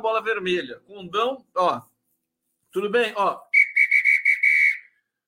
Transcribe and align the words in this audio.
Bola 0.00 0.22
vermelha. 0.22 0.80
Condão, 0.86 1.44
ó. 1.54 1.80
Tudo 2.72 2.88
bem? 2.90 3.12
Ó. 3.16 3.38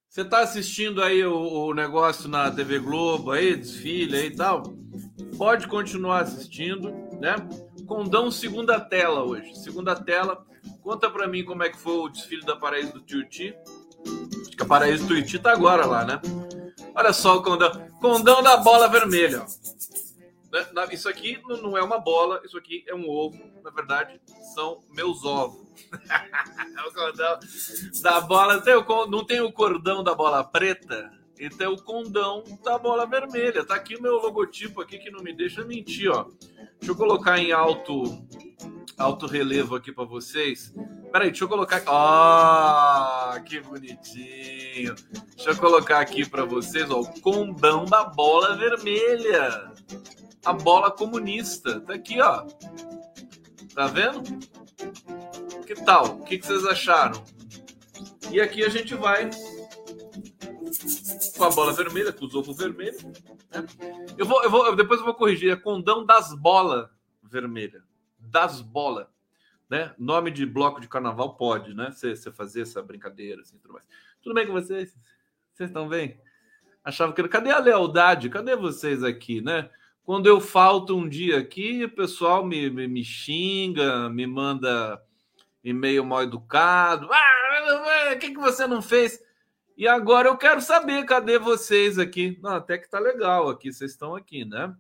Você 0.09 0.25
tá 0.25 0.41
assistindo 0.41 1.03
aí 1.03 1.25
o, 1.25 1.35
o 1.35 1.75
negócio 1.75 2.29
na 2.29 2.51
TV 2.51 2.79
Globo 2.79 3.31
aí, 3.31 3.57
desfile 3.57 4.17
aí 4.17 4.27
e 4.27 4.37
tal? 4.37 4.63
Pode 5.39 5.67
continuar 5.67 6.23
assistindo, 6.23 6.91
né? 7.19 7.37
Condão 7.87 8.31
segunda 8.31 8.79
tela 8.79 9.25
hoje. 9.25 9.55
Segunda 9.59 9.97
tela. 9.97 10.45
Conta 10.83 11.11
para 11.11 11.27
mim 11.27 11.45
como 11.45 11.63
é 11.63 11.71
que 11.71 11.79
foi 11.79 11.95
o 11.95 12.09
desfile 12.09 12.45
da 12.45 12.57
Paraíso 12.57 12.93
do 12.93 13.01
Tuiuti. 13.01 13.55
Acho 14.41 14.57
que 14.57 14.63
a 14.63 14.67
Paraíso 14.67 15.05
do 15.05 15.09
Tuiuti 15.09 15.39
tá 15.39 15.53
agora 15.53 15.87
lá, 15.87 16.05
né? 16.05 16.21
Olha 16.95 17.13
só 17.13 17.37
o 17.37 17.43
condão. 17.43 17.71
Condão 18.01 18.43
da 18.43 18.59
bola 18.59 18.89
vermelha. 18.89 19.47
Né? 20.53 20.67
Isso 20.93 21.09
aqui 21.09 21.41
não 21.47 21.77
é 21.77 21.83
uma 21.83 21.99
bola, 21.99 22.43
isso 22.45 22.59
aqui 22.59 22.85
é 22.87 22.95
um 22.95 23.09
ovo. 23.09 23.43
Na 23.65 23.71
verdade, 23.71 24.21
são 24.55 24.85
meus 24.91 25.25
ovos. 25.25 25.67
o 26.87 26.93
condão 26.93 27.39
da 28.03 28.21
bola. 28.21 28.63
Não 29.09 29.25
tem 29.25 29.41
o 29.41 29.51
cordão 29.51 30.05
da 30.05 30.15
bola 30.15 30.45
preta? 30.45 31.11
Então, 31.41 31.73
o 31.73 31.83
condão 31.83 32.45
da 32.63 32.79
bola 32.79 33.07
vermelha. 33.07 33.65
Tá 33.65 33.77
aqui 33.77 33.97
o 33.97 34.03
meu 34.03 34.17
logotipo 34.17 34.83
aqui 34.83 34.99
que 34.99 35.11
não 35.11 35.23
me 35.23 35.33
deixa 35.35 35.65
mentir, 35.65 36.11
ó. 36.11 36.25
Deixa 36.79 36.93
eu 36.93 36.97
colocar 36.97 37.39
em 37.39 37.53
alto 37.53 38.05
alto 38.99 39.27
relevo 39.27 39.75
aqui 39.75 39.91
para 39.91 40.05
vocês. 40.05 40.73
Peraí, 41.11 41.31
deixa 41.31 41.45
eu 41.45 41.49
colocar. 41.49 41.83
Ah, 41.87 43.35
oh, 43.37 43.43
que 43.43 43.61
bonitinho. 43.61 44.95
Deixa 45.35 45.51
eu 45.51 45.57
colocar 45.57 46.01
aqui 46.01 46.29
para 46.29 46.45
vocês, 46.45 46.91
ó, 46.91 47.01
o 47.01 47.21
condão 47.21 47.85
da 47.85 48.05
bola 48.05 48.57
vermelha. 48.57 49.73
A 50.45 50.53
bola 50.53 50.91
comunista. 50.91 51.81
Tá 51.81 51.95
aqui, 51.95 52.21
ó. 52.21 52.47
Tá 53.75 53.87
vendo? 53.87 54.23
Que 55.67 55.75
tal? 55.75 56.19
O 56.19 56.25
que, 56.25 56.39
que 56.39 56.47
vocês 56.47 56.65
acharam? 56.65 57.23
E 58.31 58.41
aqui 58.41 58.65
a 58.65 58.69
gente 58.69 58.95
vai 58.95 59.31
com 61.37 61.45
a 61.45 61.51
bola 61.51 61.73
vermelha, 61.73 62.13
com 62.13 62.25
os 62.25 62.35
ovos 62.35 62.57
vermelhos. 62.57 63.03
Né? 63.03 63.67
Eu 64.17 64.27
vou, 64.27 64.43
eu 64.43 64.51
vou, 64.51 64.75
depois 64.75 65.01
eu 65.01 65.07
vou 65.07 65.15
corrigir. 65.15 65.53
É 65.53 65.57
condão 65.57 66.05
das 66.05 66.35
bolas 66.35 66.89
vermelha. 67.23 67.83
Das 68.19 68.61
bolas. 68.61 69.07
Né? 69.69 69.95
Nome 69.99 70.31
de 70.31 70.45
bloco 70.45 70.81
de 70.81 70.89
carnaval 70.89 71.35
pode, 71.37 71.75
né? 71.75 71.91
Você 71.91 72.31
fazer 72.31 72.63
essa 72.63 72.83
brincadeira, 72.83 73.41
assim, 73.41 73.57
tudo 73.59 73.75
mais. 73.75 73.87
Tudo 74.23 74.35
bem 74.35 74.47
com 74.47 74.53
vocês? 74.53 74.97
Vocês 75.53 75.71
estão 75.71 75.89
bem? 75.89 76.21
Achava 76.85 77.13
que. 77.13 77.27
Cadê 77.29 77.51
a 77.51 77.59
lealdade? 77.59 78.29
Cadê 78.29 78.55
vocês 78.55 79.03
aqui, 79.03 79.41
né? 79.41 79.71
Quando 80.05 80.27
eu 80.27 80.41
falto 80.41 80.97
um 80.97 81.09
dia 81.09 81.39
aqui, 81.39 81.85
o 81.85 81.91
pessoal 81.91 82.45
me, 82.45 82.69
me, 82.69 82.89
me 82.89 83.05
xinga, 83.05 84.09
me 84.11 84.27
manda 84.27 85.01
e-mail 85.63 86.05
mal 86.05 86.25
educado. 86.25 87.09
Ah, 87.11 88.13
o 88.13 88.19
que, 88.19 88.31
que 88.31 88.41
você 88.41 88.67
não 88.67 88.83
fez? 88.83 89.21
E 89.77 89.87
agora 89.87 90.29
eu 90.29 90.37
quero 90.37 90.61
saber, 90.61 91.05
cadê 91.05 91.39
vocês 91.39 91.99
aqui? 91.99 92.39
Não, 92.43 92.51
até 92.51 92.77
que 92.77 92.91
tá 92.91 92.99
legal 92.99 93.49
aqui, 93.49 93.73
vocês 93.73 93.93
estão 93.93 94.15
aqui, 94.15 94.45
né? 94.45 94.75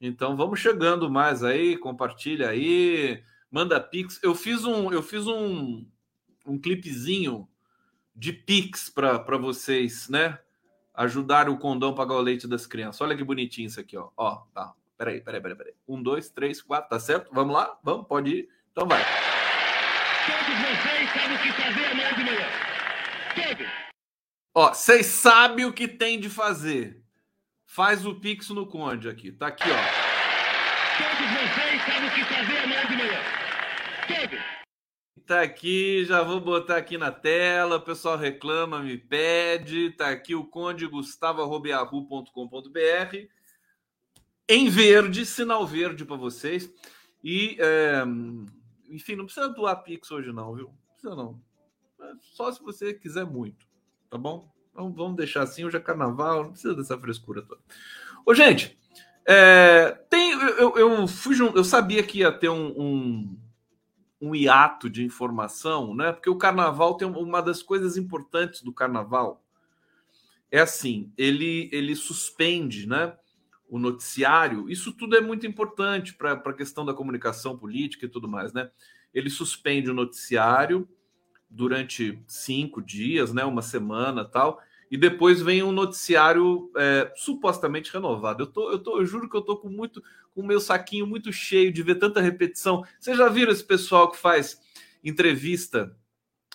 Então 0.00 0.36
vamos 0.36 0.60
chegando 0.60 1.10
mais 1.10 1.42
aí, 1.42 1.76
compartilha 1.76 2.48
aí, 2.48 3.22
manda 3.50 3.80
pix. 3.80 4.20
Eu 4.22 4.34
fiz 4.34 4.64
um, 4.64 4.92
eu 4.92 5.02
fiz 5.02 5.26
um, 5.26 5.86
um 6.46 6.58
clipezinho 6.58 7.48
de 8.14 8.32
pix 8.32 8.88
para 8.88 9.36
vocês, 9.38 10.08
né? 10.08 10.38
Ajudar 10.94 11.48
o 11.48 11.56
condão 11.56 11.90
a 11.90 11.94
pagar 11.94 12.14
o 12.14 12.20
leite 12.20 12.48
das 12.48 12.66
crianças. 12.66 13.00
Olha 13.00 13.16
que 13.16 13.24
bonitinho 13.24 13.66
isso 13.66 13.80
aqui, 13.80 13.96
ó. 13.96 14.10
Ó, 14.16 14.42
tá. 14.52 14.72
Peraí, 14.98 15.20
peraí, 15.20 15.40
peraí, 15.40 15.56
peraí. 15.56 15.74
Um, 15.88 16.02
dois, 16.02 16.28
três, 16.28 16.60
quatro, 16.60 16.90
tá 16.90 17.00
certo? 17.00 17.30
Vamos 17.32 17.54
lá? 17.54 17.78
Vamos, 17.82 18.06
pode 18.06 18.30
ir. 18.30 18.48
Então 18.70 18.86
vai. 18.86 19.02
Todos 20.26 20.58
vocês 20.60 21.10
sabem 21.10 21.36
o 21.36 21.38
que 21.40 21.52
fazer 21.52 21.84
amanhã 21.86 22.12
de 22.12 22.24
manhã. 22.24 22.48
Todos. 23.34 23.72
Ó, 24.54 24.68
vocês 24.74 25.06
sabem 25.06 25.64
o 25.64 25.72
que 25.72 25.88
tem 25.88 26.20
de 26.20 26.28
fazer. 26.28 27.02
Faz 27.64 28.04
o 28.04 28.14
Pix 28.16 28.50
no 28.50 28.66
Conde 28.66 29.08
aqui. 29.08 29.32
Tá 29.32 29.46
aqui, 29.46 29.70
ó. 29.70 30.10
Todos 30.98 31.30
vocês 31.32 31.82
sabem 31.82 32.08
o 32.08 32.12
que 32.12 32.24
fazer 32.24 32.58
amanhã 32.58 32.86
de 32.86 32.96
manhã. 32.96 33.20
Todos. 34.06 34.59
Tá 35.30 35.42
aqui, 35.42 36.04
já 36.06 36.24
vou 36.24 36.40
botar 36.40 36.76
aqui 36.76 36.98
na 36.98 37.12
tela. 37.12 37.76
O 37.76 37.80
pessoal 37.80 38.16
reclama, 38.16 38.80
me 38.80 38.98
pede. 38.98 39.90
Tá 39.90 40.08
aqui 40.08 40.34
o 40.34 40.44
conde 40.44 40.88
gustavo.com.br. 40.88 43.16
Em 44.48 44.68
verde, 44.68 45.24
sinal 45.24 45.64
verde 45.64 46.04
para 46.04 46.16
vocês. 46.16 46.68
E, 47.22 47.56
é, 47.60 48.02
enfim, 48.88 49.14
não 49.14 49.24
precisa 49.24 49.48
doar 49.48 49.84
Pix 49.84 50.10
hoje, 50.10 50.32
não, 50.32 50.52
viu? 50.52 50.66
Não 50.66 50.94
precisa, 50.94 51.14
não. 51.14 51.40
É 52.00 52.12
só 52.34 52.50
se 52.50 52.60
você 52.60 52.92
quiser 52.92 53.24
muito 53.24 53.64
tá 54.10 54.18
bom? 54.18 54.52
Então 54.72 54.92
vamos 54.92 55.16
deixar 55.16 55.44
assim, 55.44 55.64
hoje 55.64 55.76
é 55.76 55.80
carnaval, 55.80 56.42
não 56.42 56.50
precisa 56.50 56.74
dessa 56.74 56.98
frescura 56.98 57.42
toda. 57.42 57.60
Ô, 58.26 58.34
gente, 58.34 58.76
é, 59.24 59.92
tem, 60.10 60.32
eu, 60.32 60.76
eu, 60.76 61.06
fui, 61.06 61.36
eu 61.40 61.62
sabia 61.62 62.02
que 62.02 62.18
ia 62.18 62.32
ter 62.32 62.48
um, 62.48 62.74
um, 62.76 63.38
um 64.20 64.34
hiato 64.34 64.90
de 64.90 65.04
informação, 65.04 65.94
né? 65.94 66.12
Porque 66.12 66.28
o 66.28 66.36
carnaval 66.36 66.96
tem 66.96 67.08
uma 67.08 67.40
das 67.40 67.62
coisas 67.62 67.96
importantes 67.96 68.62
do 68.62 68.72
carnaval 68.72 69.42
é 70.50 70.58
assim, 70.58 71.12
ele, 71.16 71.68
ele 71.72 71.94
suspende, 71.94 72.88
né? 72.88 73.16
O 73.68 73.78
noticiário, 73.78 74.68
isso 74.68 74.92
tudo 74.92 75.16
é 75.16 75.20
muito 75.20 75.46
importante 75.46 76.12
para 76.14 76.32
a 76.32 76.52
questão 76.52 76.84
da 76.84 76.92
comunicação 76.92 77.56
política 77.56 78.06
e 78.06 78.08
tudo 78.08 78.26
mais, 78.26 78.52
né? 78.52 78.68
Ele 79.14 79.30
suspende 79.30 79.88
o 79.88 79.94
noticiário, 79.94 80.88
durante 81.50 82.22
cinco 82.28 82.80
dias, 82.80 83.32
né, 83.32 83.44
uma 83.44 83.60
semana 83.60 84.24
tal, 84.24 84.60
e 84.90 84.96
depois 84.96 85.40
vem 85.40 85.62
um 85.62 85.70
noticiário 85.70 86.70
é, 86.76 87.12
supostamente 87.14 87.92
renovado. 87.92 88.42
Eu, 88.42 88.46
tô, 88.48 88.72
eu, 88.72 88.78
tô, 88.78 88.98
eu 88.98 89.06
juro 89.06 89.28
que 89.28 89.36
eu 89.36 89.42
tô 89.42 89.56
com 89.56 89.68
muito 89.68 90.02
com 90.34 90.40
o 90.42 90.46
meu 90.46 90.60
saquinho 90.60 91.06
muito 91.06 91.32
cheio 91.32 91.72
de 91.72 91.82
ver 91.82 91.96
tanta 91.96 92.20
repetição. 92.20 92.84
Vocês 92.98 93.16
já 93.16 93.28
viram 93.28 93.52
esse 93.52 93.64
pessoal 93.64 94.10
que 94.10 94.16
faz 94.16 94.60
entrevista 95.02 95.94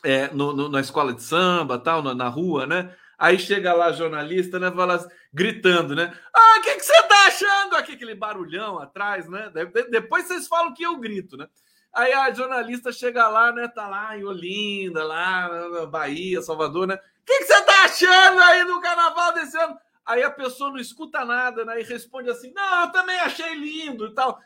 é, 0.04 0.28
no, 0.34 0.54
no, 0.54 0.70
na 0.70 0.82
escola 0.82 1.14
de 1.14 1.24
samba, 1.24 1.80
tal, 1.80 2.02
na, 2.02 2.14
na, 2.14 2.28
rua, 2.28 2.66
né? 2.66 2.94
Aí 3.18 3.40
chega 3.40 3.74
lá 3.74 3.92
jornalista, 3.92 4.60
né, 4.60 4.72
fala, 4.72 5.08
gritando, 5.34 5.96
né? 5.96 6.14
Ah, 6.34 6.58
o 6.60 6.62
que, 6.62 6.76
que 6.76 6.86
você 6.86 7.04
tá 7.04 7.28
achando? 7.28 7.76
Aqui 7.76 7.94
aquele 7.94 8.16
barulhão 8.16 8.78
atrás, 8.78 9.28
né? 9.30 9.52
Depois 9.90 10.26
vocês 10.26 10.48
falam 10.48 10.74
que 10.74 10.84
eu 10.84 10.98
grito, 10.98 11.38
né? 11.38 11.48
Aí 11.94 12.12
a 12.12 12.32
jornalista 12.34 12.92
chega 12.92 13.28
lá, 13.30 13.54
né? 13.54 13.70
Tá 13.70 13.88
lá 13.88 14.18
em 14.18 14.26
Olinda, 14.26 15.04
lá 15.04 15.70
na 15.70 15.86
Bahia, 15.86 16.42
Salvador, 16.42 16.88
né? 16.88 17.00
Que, 17.26 17.40
que, 17.40 17.46
você 17.46 17.62
tá 17.64 17.84
achando 17.84 18.40
aí 18.42 18.66
do 18.66 18.80
carnaval 18.82 19.34
desse 19.34 19.58
ano? 19.58 19.78
Aí 20.06 20.22
a 20.22 20.30
pessoa 20.30 20.70
não 20.70 20.78
escuta 20.78 21.26
nada, 21.26 21.66
né? 21.66 21.82
E 21.82 21.84
responde 21.84 22.30
assim: 22.30 22.52
não, 22.54 22.86
eu 22.86 22.92
também 22.92 23.20
achei 23.20 23.56
lindo 23.56 24.08
e 24.08 24.14
tal. 24.14 24.40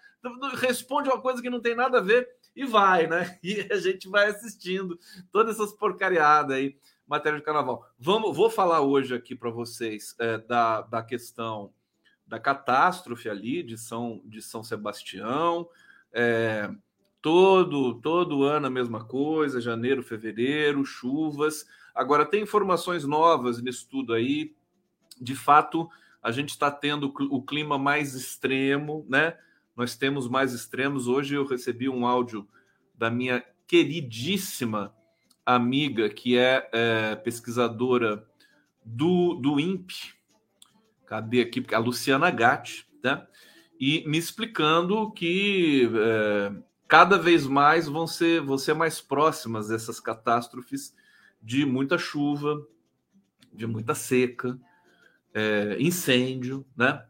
Responde 0.56 1.10
uma 1.10 1.22
coisa 1.22 1.42
que 1.42 1.50
não 1.50 1.62
tem 1.62 1.76
nada 1.76 2.00
a 2.00 2.02
ver 2.02 2.30
e 2.56 2.66
vai, 2.66 3.08
né? 3.08 3.40
E 3.44 3.68
a 3.72 3.78
gente 3.78 4.08
vai 4.08 4.28
assistindo 4.28 4.98
todas 5.32 5.56
essas 5.56 5.74
porcariadas 5.74 6.58
aí, 6.58 6.78
matéria 7.08 7.40
de 7.40 7.46
carnaval. 7.46 7.86
Vamos, 7.98 8.36
vou 8.36 8.50
falar 8.50 8.82
hoje 8.82 9.16
aqui 9.16 9.36
para 9.36 9.50
vocês 9.50 10.16
é, 10.20 10.38
da, 10.38 10.82
da 10.82 11.04
questão 11.04 11.74
da 12.28 12.40
catástrofe 12.40 13.28
ali 13.28 13.64
de 13.64 13.78
São, 13.78 14.22
de 14.26 14.42
São 14.42 14.64
Sebastião. 14.64 15.68
É, 16.14 16.70
Todo, 17.22 17.96
todo 17.96 18.44
ano 18.44 18.68
a 18.68 18.70
mesma 18.70 19.04
coisa, 19.04 19.60
janeiro, 19.60 20.02
fevereiro, 20.02 20.86
chuvas. 20.86 21.66
Agora, 21.94 22.26
tem 22.26 22.44
informações 22.44 23.04
novas 23.04 23.62
nisso 23.62 23.88
tudo 23.90 24.14
aí. 24.14 24.56
De 25.20 25.36
fato, 25.36 25.90
a 26.22 26.32
gente 26.32 26.50
está 26.50 26.72
tendo 26.72 27.14
o 27.30 27.42
clima 27.42 27.78
mais 27.78 28.14
extremo, 28.14 29.06
né? 29.10 29.38
Nós 29.76 29.96
temos 29.96 30.28
mais 30.28 30.54
extremos. 30.54 31.08
Hoje 31.08 31.36
eu 31.36 31.46
recebi 31.46 31.90
um 31.90 32.06
áudio 32.06 32.48
da 32.96 33.10
minha 33.10 33.44
queridíssima 33.68 34.94
amiga, 35.46 36.10
que 36.10 36.38
é, 36.38 36.70
é 36.72 37.16
pesquisadora 37.16 38.26
do, 38.84 39.36
do 39.36 39.60
INPE. 39.60 40.14
Cadê 41.06 41.42
aqui? 41.42 41.66
A 41.74 41.80
Luciana 41.80 42.30
Gatti, 42.30 42.86
né? 43.04 43.26
E 43.80 44.04
me 44.08 44.18
explicando 44.18 45.12
que 45.12 45.90
é, 45.96 46.52
cada 46.90 47.20
vez 47.20 47.46
mais 47.46 47.88
vão 47.88 48.08
ser, 48.08 48.42
vão 48.42 48.58
ser 48.58 48.74
mais 48.74 49.00
próximas 49.00 49.68
dessas 49.68 50.00
catástrofes 50.00 50.94
de 51.42 51.64
muita 51.64 52.00
chuva, 52.00 52.66
de 53.54 53.68
muita 53.68 53.94
seca, 53.94 54.60
é, 55.34 55.78
incêndio, 55.80 56.66
né? 56.76 57.06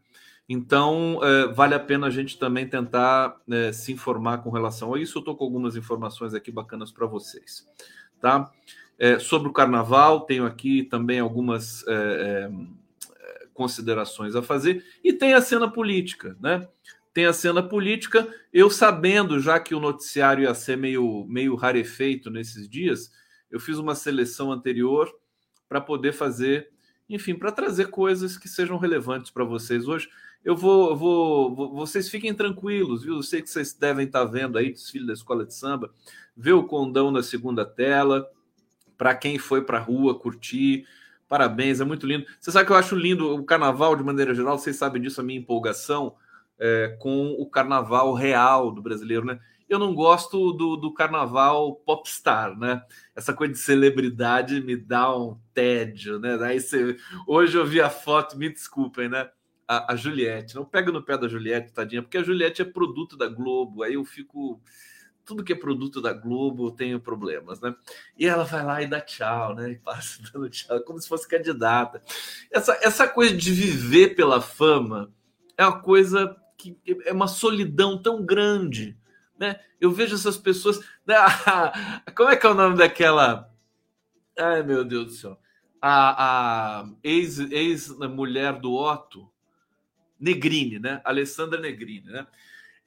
Então, 0.46 1.20
é, 1.22 1.46
vale 1.48 1.74
a 1.74 1.80
pena 1.80 2.08
a 2.08 2.10
gente 2.10 2.38
também 2.38 2.68
tentar 2.68 3.40
é, 3.48 3.72
se 3.72 3.92
informar 3.92 4.38
com 4.38 4.50
relação 4.50 4.92
a 4.92 5.00
isso. 5.00 5.16
Eu 5.16 5.20
estou 5.20 5.36
com 5.36 5.44
algumas 5.44 5.76
informações 5.76 6.34
aqui 6.34 6.50
bacanas 6.50 6.90
para 6.92 7.06
vocês. 7.06 7.66
tá? 8.20 8.52
É, 8.98 9.18
sobre 9.18 9.48
o 9.48 9.52
carnaval, 9.52 10.22
tenho 10.22 10.44
aqui 10.44 10.82
também 10.82 11.20
algumas 11.20 11.86
é, 11.88 11.94
é, 11.94 12.50
considerações 13.54 14.36
a 14.36 14.42
fazer, 14.42 14.84
e 15.02 15.12
tem 15.12 15.32
a 15.32 15.40
cena 15.40 15.70
política, 15.70 16.36
né? 16.40 16.68
Tem 17.12 17.26
a 17.26 17.32
cena 17.32 17.62
política, 17.62 18.28
eu 18.52 18.70
sabendo 18.70 19.40
já 19.40 19.58
que 19.58 19.74
o 19.74 19.80
noticiário 19.80 20.44
ia 20.44 20.54
ser 20.54 20.76
meio, 20.76 21.24
meio 21.28 21.56
rarefeito 21.56 22.30
nesses 22.30 22.68
dias, 22.68 23.10
eu 23.50 23.58
fiz 23.58 23.78
uma 23.78 23.96
seleção 23.96 24.52
anterior 24.52 25.12
para 25.68 25.80
poder 25.80 26.12
fazer, 26.12 26.70
enfim, 27.08 27.34
para 27.34 27.50
trazer 27.50 27.88
coisas 27.88 28.36
que 28.36 28.48
sejam 28.48 28.78
relevantes 28.78 29.30
para 29.30 29.44
vocês 29.44 29.88
hoje. 29.88 30.08
Eu 30.44 30.56
vou, 30.56 30.96
vou, 30.96 31.74
vocês 31.74 32.08
fiquem 32.08 32.32
tranquilos, 32.32 33.02
viu? 33.02 33.16
Eu 33.16 33.22
sei 33.22 33.42
que 33.42 33.50
vocês 33.50 33.74
devem 33.74 34.06
estar 34.06 34.24
tá 34.24 34.30
vendo 34.30 34.56
aí 34.56 34.72
desfile 34.72 35.06
da 35.06 35.12
escola 35.12 35.44
de 35.44 35.52
samba, 35.52 35.92
ver 36.36 36.52
o 36.52 36.64
condão 36.64 37.10
na 37.10 37.22
segunda 37.22 37.66
tela, 37.66 38.26
para 38.96 39.14
quem 39.16 39.36
foi 39.36 39.62
para 39.62 39.78
a 39.78 39.82
rua 39.82 40.18
curtir. 40.18 40.86
Parabéns, 41.28 41.80
é 41.80 41.84
muito 41.84 42.06
lindo. 42.06 42.24
Você 42.40 42.52
sabe 42.52 42.66
que 42.66 42.72
eu 42.72 42.76
acho 42.76 42.94
lindo 42.94 43.34
o 43.34 43.44
carnaval 43.44 43.96
de 43.96 44.04
maneira 44.04 44.34
geral, 44.34 44.58
vocês 44.58 44.76
sabem 44.76 45.02
disso, 45.02 45.20
a 45.20 45.24
minha 45.24 45.40
empolgação 45.40 46.14
é, 46.60 46.94
com 47.00 47.30
o 47.38 47.48
carnaval 47.48 48.12
real 48.12 48.70
do 48.70 48.82
brasileiro, 48.82 49.24
né? 49.24 49.40
Eu 49.66 49.78
não 49.78 49.94
gosto 49.94 50.52
do, 50.52 50.76
do 50.76 50.92
carnaval 50.92 51.76
popstar, 51.76 52.58
né? 52.58 52.82
Essa 53.14 53.32
coisa 53.32 53.52
de 53.54 53.58
celebridade 53.58 54.60
me 54.60 54.76
dá 54.76 55.16
um 55.16 55.38
tédio, 55.54 56.18
né? 56.18 56.36
Daí 56.36 56.60
você... 56.60 56.96
Hoje 57.26 57.56
eu 57.56 57.64
vi 57.64 57.80
a 57.80 57.88
foto, 57.88 58.36
me 58.36 58.50
desculpem, 58.50 59.08
né? 59.08 59.30
A, 59.66 59.92
a 59.92 59.96
Juliette. 59.96 60.56
Não 60.56 60.64
pega 60.64 60.92
no 60.92 61.02
pé 61.02 61.16
da 61.16 61.28
Juliette, 61.28 61.72
tadinha, 61.72 62.02
porque 62.02 62.18
a 62.18 62.22
Juliette 62.22 62.62
é 62.62 62.64
produto 62.64 63.16
da 63.16 63.28
Globo, 63.28 63.82
aí 63.82 63.94
eu 63.94 64.04
fico 64.04 64.60
tudo 65.24 65.44
que 65.44 65.52
é 65.52 65.56
produto 65.56 66.00
da 66.00 66.12
Globo 66.12 66.66
eu 66.66 66.70
tenho 66.72 66.98
problemas, 66.98 67.60
né? 67.60 67.72
E 68.18 68.26
ela 68.26 68.42
vai 68.42 68.64
lá 68.64 68.82
e 68.82 68.88
dá 68.88 69.00
tchau, 69.00 69.54
né? 69.54 69.70
E 69.70 69.76
passa 69.76 70.20
dando 70.34 70.50
tchau, 70.50 70.80
como 70.80 71.00
se 71.00 71.08
fosse 71.08 71.28
candidata. 71.28 72.02
Essa, 72.50 72.76
essa 72.82 73.06
coisa 73.06 73.36
de 73.36 73.52
viver 73.52 74.16
pela 74.16 74.40
fama 74.40 75.12
é 75.56 75.64
uma 75.64 75.80
coisa 75.80 76.36
que 76.60 76.78
é 77.04 77.12
uma 77.12 77.28
solidão 77.28 78.00
tão 78.00 78.24
grande, 78.24 78.96
né? 79.38 79.60
Eu 79.80 79.90
vejo 79.90 80.14
essas 80.14 80.36
pessoas. 80.36 80.78
Né? 81.06 81.16
Como 82.16 82.30
é 82.30 82.36
que 82.36 82.46
é 82.46 82.50
o 82.50 82.54
nome 82.54 82.76
daquela? 82.76 83.50
Ai, 84.38 84.62
meu 84.62 84.84
Deus 84.84 85.06
do 85.06 85.12
céu. 85.12 85.38
A, 85.80 86.80
a 86.80 86.88
ex-mulher 87.02 88.52
ex 88.54 88.60
do 88.60 88.74
Otto, 88.74 89.30
Negrini, 90.18 90.78
né? 90.78 91.00
Alessandra 91.04 91.58
Negrini, 91.58 92.10
né? 92.10 92.26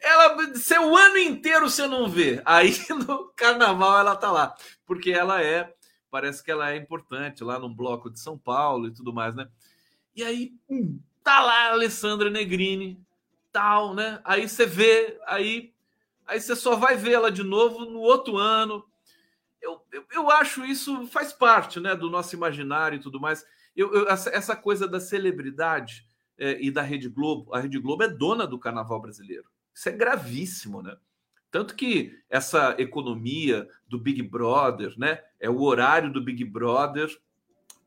ela 0.04 0.56
seu 0.56 0.92
o 0.92 0.98
ano 0.98 1.18
inteiro 1.18 1.70
você 1.70 1.88
não 1.88 2.10
vê. 2.10 2.42
Aí 2.46 2.76
no 3.08 3.32
carnaval 3.36 4.00
ela 4.00 4.16
tá 4.16 4.30
lá, 4.30 4.54
porque 4.86 5.12
ela 5.12 5.42
é, 5.42 5.74
parece 6.12 6.44
que 6.44 6.52
ela 6.52 6.72
é 6.72 6.76
importante 6.76 7.44
lá 7.44 7.58
no 7.58 7.74
bloco 7.74 8.10
de 8.10 8.20
São 8.20 8.38
Paulo 8.38 8.88
e 8.88 8.92
tudo 8.92 9.14
mais, 9.14 9.34
né? 9.34 9.48
E 10.16 10.24
aí 10.24 10.54
hum, 10.70 11.00
tá 11.24 11.42
lá 11.42 11.70
a 11.70 11.72
Alessandra 11.72 12.30
Negrini, 12.30 13.00
tal, 13.54 13.94
né? 13.94 14.20
Aí 14.26 14.50
você 14.50 14.66
vê, 14.66 15.18
aí 15.28 15.72
aí 16.26 16.42
você 16.42 16.56
só 16.56 16.76
vai 16.76 16.98
ver 16.98 17.14
ela 17.14 17.32
de 17.32 17.44
novo 17.44 17.86
no 17.86 18.00
outro 18.00 18.38
ano. 18.38 18.84
Eu, 19.62 19.82
eu, 19.92 20.06
eu 20.12 20.32
acho 20.32 20.66
isso 20.66 21.08
faz 21.08 21.32
parte, 21.32 21.80
né, 21.80 21.96
do 21.96 22.10
nosso 22.10 22.36
imaginário 22.36 22.98
e 22.98 23.02
tudo 23.02 23.20
mais. 23.20 23.46
Eu, 23.76 23.94
eu 23.94 24.10
essa, 24.10 24.30
essa, 24.32 24.56
coisa 24.56 24.88
da 24.88 25.00
celebridade 25.00 26.06
é, 26.38 26.62
e 26.62 26.70
da 26.70 26.82
Rede 26.82 27.08
Globo, 27.08 27.54
a 27.54 27.60
Rede 27.60 27.80
Globo 27.80 28.04
é 28.04 28.10
dona 28.10 28.46
do 28.46 28.60
carnaval 28.60 29.00
brasileiro. 29.00 29.46
Isso 29.74 29.88
é 29.88 29.92
gravíssimo, 29.92 30.82
né? 30.82 30.98
Tanto 31.50 31.76
que 31.76 32.20
essa 32.30 32.76
economia 32.80 33.68
do 33.88 34.00
Big 34.00 34.22
Brother, 34.24 34.94
né? 34.98 35.22
É 35.40 35.50
o 35.50 35.62
horário 35.62 36.12
do 36.12 36.22
Big 36.22 36.44
Brother 36.44 37.16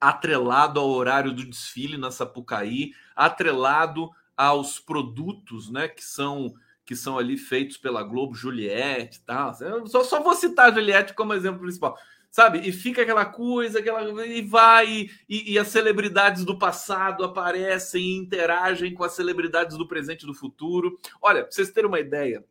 atrelado 0.01 0.79
ao 0.79 0.89
horário 0.89 1.33
do 1.33 1.45
desfile 1.45 1.97
na 1.97 2.11
Sapucaí, 2.11 2.93
atrelado 3.15 4.11
aos 4.37 4.79
produtos, 4.79 5.71
né? 5.71 5.89
Que 5.89 6.05
são 6.05 6.55
que 6.85 6.95
são 6.95 7.19
ali 7.19 7.37
feitos 7.37 7.77
pela 7.77 8.05
Globo, 8.05 8.33
Juliette, 8.33 9.21
tal. 9.23 9.53
Só, 9.89 10.05
só 10.05 10.23
vou 10.23 10.35
citar 10.35 10.71
a 10.71 10.73
Juliette 10.73 11.15
como 11.15 11.35
exemplo 11.35 11.59
principal 11.59 11.99
sabe? 12.37 12.69
E 12.69 12.71
fica 12.71 13.01
aquela 13.01 13.25
coisa, 13.25 13.79
aquela 13.79 14.27
e 14.27 14.43
vai 14.43 15.09
e, 15.27 15.53
e, 15.55 15.59
as 15.59 15.69
celebridades 15.69 16.45
do 16.45 16.59
passado 16.59 17.25
aparecem 17.25 18.03
e 18.03 18.17
interagem 18.19 18.93
com 18.93 19.03
as 19.03 19.13
celebridades 19.13 19.79
do 19.79 19.89
presente 19.89 20.25
e 20.25 20.27
do 20.27 20.35
futuro. 20.35 21.01
Olha, 21.23 21.45
pra 21.45 21.51
vocês 21.51 21.71
terem 21.71 21.89
uma 21.89 21.99
ideia, 21.99 22.45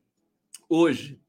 hoje 0.67 1.21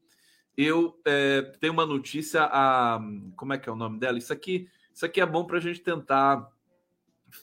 eu 0.57 0.99
é, 1.05 1.43
tenho 1.59 1.71
uma 1.71 1.85
notícia 1.85 2.49
a 2.51 2.99
como 3.35 3.53
é 3.53 3.59
que 3.59 3.69
é 3.69 3.71
o 3.71 3.75
nome 3.75 3.99
dela? 3.99 4.17
Isso 4.17 4.33
aqui, 4.33 4.67
isso 4.91 5.05
aqui 5.05 5.21
é 5.21 5.25
bom 5.27 5.45
para 5.45 5.57
a 5.57 5.61
gente 5.61 5.81
tentar 5.81 6.51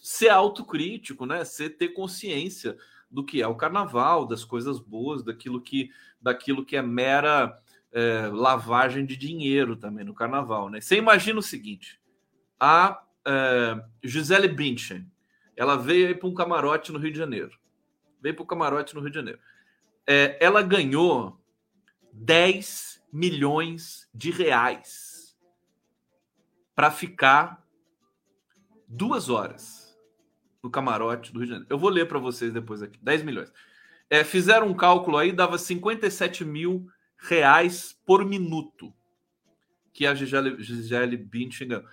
ser 0.02 0.30
autocrítico, 0.30 1.26
né? 1.26 1.44
Ser 1.44 1.71
ter 1.76 1.90
consciência 1.90 2.76
do 3.14 3.25
que 3.25 3.40
é 3.40 3.47
o 3.47 3.54
carnaval, 3.54 4.26
das 4.26 4.44
coisas 4.44 4.80
boas, 4.80 5.23
daquilo 5.23 5.61
que 5.61 5.90
daquilo 6.21 6.64
que 6.64 6.76
é 6.76 6.83
mera 6.83 7.56
é, 7.92 8.26
lavagem 8.33 9.06
de 9.06 9.16
dinheiro 9.16 9.76
também 9.76 10.04
no 10.04 10.14
carnaval. 10.14 10.68
Né? 10.68 10.80
Você 10.80 10.97
imagina 10.97 11.38
o 11.38 11.42
seguinte: 11.42 12.00
a 12.59 13.00
é, 13.25 13.80
Gisele 14.02 14.49
Bündchen, 14.49 15.09
ela 15.56 15.76
veio 15.76 16.09
aí 16.09 16.14
para 16.14 16.28
um 16.28 16.35
camarote 16.35 16.90
no 16.90 16.99
Rio 16.99 17.12
de 17.12 17.18
Janeiro. 17.18 17.56
Veio 18.21 18.35
para 18.35 18.42
o 18.42 18.47
camarote 18.47 18.94
no 18.97 19.00
Rio 19.00 19.11
de 19.11 19.16
Janeiro. 19.16 19.38
É, 20.06 20.37
ela 20.40 20.61
ganhou 20.61 21.40
10 22.12 23.00
milhões 23.12 24.09
de 24.12 24.33
reais 24.33 25.38
para 26.75 26.90
ficar 26.90 27.64
duas 28.88 29.28
horas 29.28 29.83
no 30.64 30.71
camarote 30.71 31.30
do 31.30 31.40
Rio 31.40 31.47
de 31.47 31.52
Janeiro. 31.52 31.71
Eu 31.71 31.78
vou 31.78 31.90
ler 31.90 32.09
para 32.09 32.18
vocês 32.18 32.50
depois 32.50 32.83
aqui. 32.83 32.99
10 33.02 33.23
milhões. 33.23 33.52
É, 34.09 34.25
fizeram 34.25 34.66
um 34.66 34.75
cálculo 34.75 35.18
aí, 35.18 35.30
dava 35.30 35.59
57 35.59 36.42
mil 36.42 36.88
reais 37.18 37.94
por 38.06 38.25
minuto 38.25 38.92
que 39.92 40.06
a 40.06 40.14
Gisele, 40.14 40.61
Gisele 40.62 41.16
Bündchen 41.18 41.68
ganhou. 41.68 41.85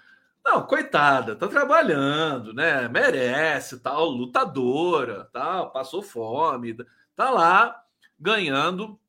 Não, 0.43 0.65
coitada, 0.65 1.35
tá 1.35 1.47
trabalhando, 1.47 2.53
né? 2.53 2.87
Merece, 2.87 3.79
tal, 3.79 4.09
lutadora, 4.09 5.29
tal, 5.31 5.71
passou 5.71 6.01
fome, 6.01 6.75
tá 7.15 7.29
lá 7.29 7.83
ganhando 8.19 8.99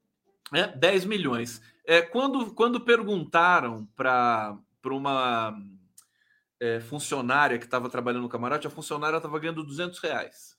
né, 0.50 0.66
10 0.76 1.07
milhões. 1.07 1.62
É, 1.87 2.02
quando, 2.02 2.52
quando 2.52 2.81
perguntaram 2.81 3.88
para 3.97 4.59
uma 4.85 5.57
é, 6.62 6.78
funcionária 6.78 7.59
que 7.59 7.64
estava 7.64 7.90
trabalhando 7.90 8.23
no 8.23 8.28
camarote, 8.28 8.69
a 8.69 8.71
funcionária 8.71 9.16
estava 9.16 9.37
ganhando 9.40 9.64
200 9.64 9.99
reais. 9.99 10.57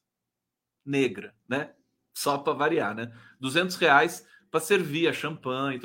Negra, 0.86 1.34
né? 1.48 1.72
Só 2.14 2.38
para 2.38 2.52
variar, 2.52 2.94
né? 2.94 3.14
200 3.40 3.78
reais 3.78 4.28
para 4.52 4.60
servir 4.60 5.08
a 5.08 5.14
champanhe. 5.14 5.80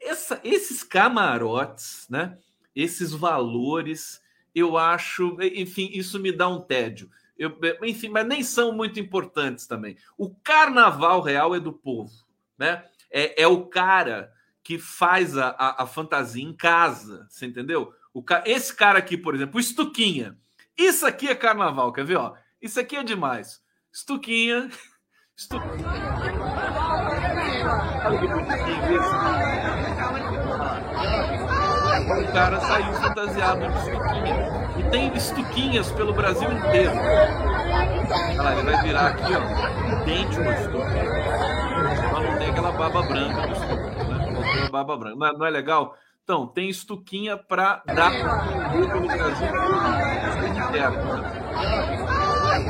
Essa, 0.00 0.40
esses 0.44 0.84
camarotes, 0.84 2.06
né? 2.08 2.38
Esses 2.72 3.10
valores, 3.10 4.22
eu 4.54 4.78
acho, 4.78 5.36
enfim, 5.40 5.90
isso 5.92 6.20
me 6.20 6.30
dá 6.30 6.48
um 6.48 6.60
tédio. 6.60 7.10
Eu, 7.36 7.58
enfim, 7.82 8.10
mas 8.10 8.24
nem 8.28 8.44
são 8.44 8.72
muito 8.72 9.00
importantes 9.00 9.66
também. 9.66 9.96
O 10.16 10.32
carnaval 10.32 11.20
real 11.20 11.52
é 11.52 11.58
do 11.58 11.72
povo, 11.72 12.12
né? 12.56 12.84
É, 13.10 13.42
é 13.42 13.48
o 13.48 13.66
cara 13.66 14.32
que 14.62 14.78
faz 14.78 15.36
a, 15.36 15.48
a, 15.48 15.82
a, 15.82 15.86
fantasia 15.86 16.44
em 16.44 16.54
casa, 16.54 17.26
você 17.28 17.44
entendeu? 17.44 17.92
O, 18.14 18.24
esse 18.46 18.74
cara 18.74 19.00
aqui, 19.00 19.18
por 19.18 19.34
exemplo, 19.34 19.56
o 19.56 19.60
Estuquinha. 19.60 20.38
Isso 20.78 21.04
aqui 21.04 21.28
é 21.28 21.34
carnaval, 21.34 21.92
quer 21.92 22.04
ver? 22.04 22.16
Ó? 22.16 22.34
Isso 22.62 22.78
aqui 22.78 22.96
é 22.96 23.02
demais. 23.02 23.60
Estuquinha. 23.92 24.70
Estuquinha. 25.36 25.74
O 32.04 32.32
cara 32.32 32.60
saiu 32.60 32.92
fantasiado 32.94 33.60
de 33.60 33.78
estuquinha. 33.78 34.78
E 34.78 34.82
tem 34.90 35.12
estuquinhas 35.14 35.90
pelo 35.92 36.12
Brasil 36.12 36.50
inteiro. 36.52 36.92
Olha 36.92 38.42
lá, 38.42 38.52
ele 38.52 38.62
vai 38.62 38.82
virar 38.82 39.06
aqui, 39.08 39.32
ó. 39.34 40.02
Idêntico 40.02 40.42
uma 40.42 40.54
estuquinha. 40.54 42.10
Só 42.10 42.20
não 42.20 42.38
tem 42.38 42.50
aquela 42.50 42.72
baba 42.72 43.02
branca 43.02 43.46
do 43.46 43.52
estuquinha, 43.52 44.04
né? 44.04 44.62
Não 44.62 44.70
baba 44.70 44.96
branca. 44.96 45.16
Não 45.16 45.26
é, 45.26 45.32
não 45.32 45.46
é 45.46 45.50
legal? 45.50 45.96
Então, 46.24 46.46
tem 46.46 46.70
estuquinha 46.70 47.36
para 47.36 47.82
dar 47.84 48.10
Brasil? 48.10 49.52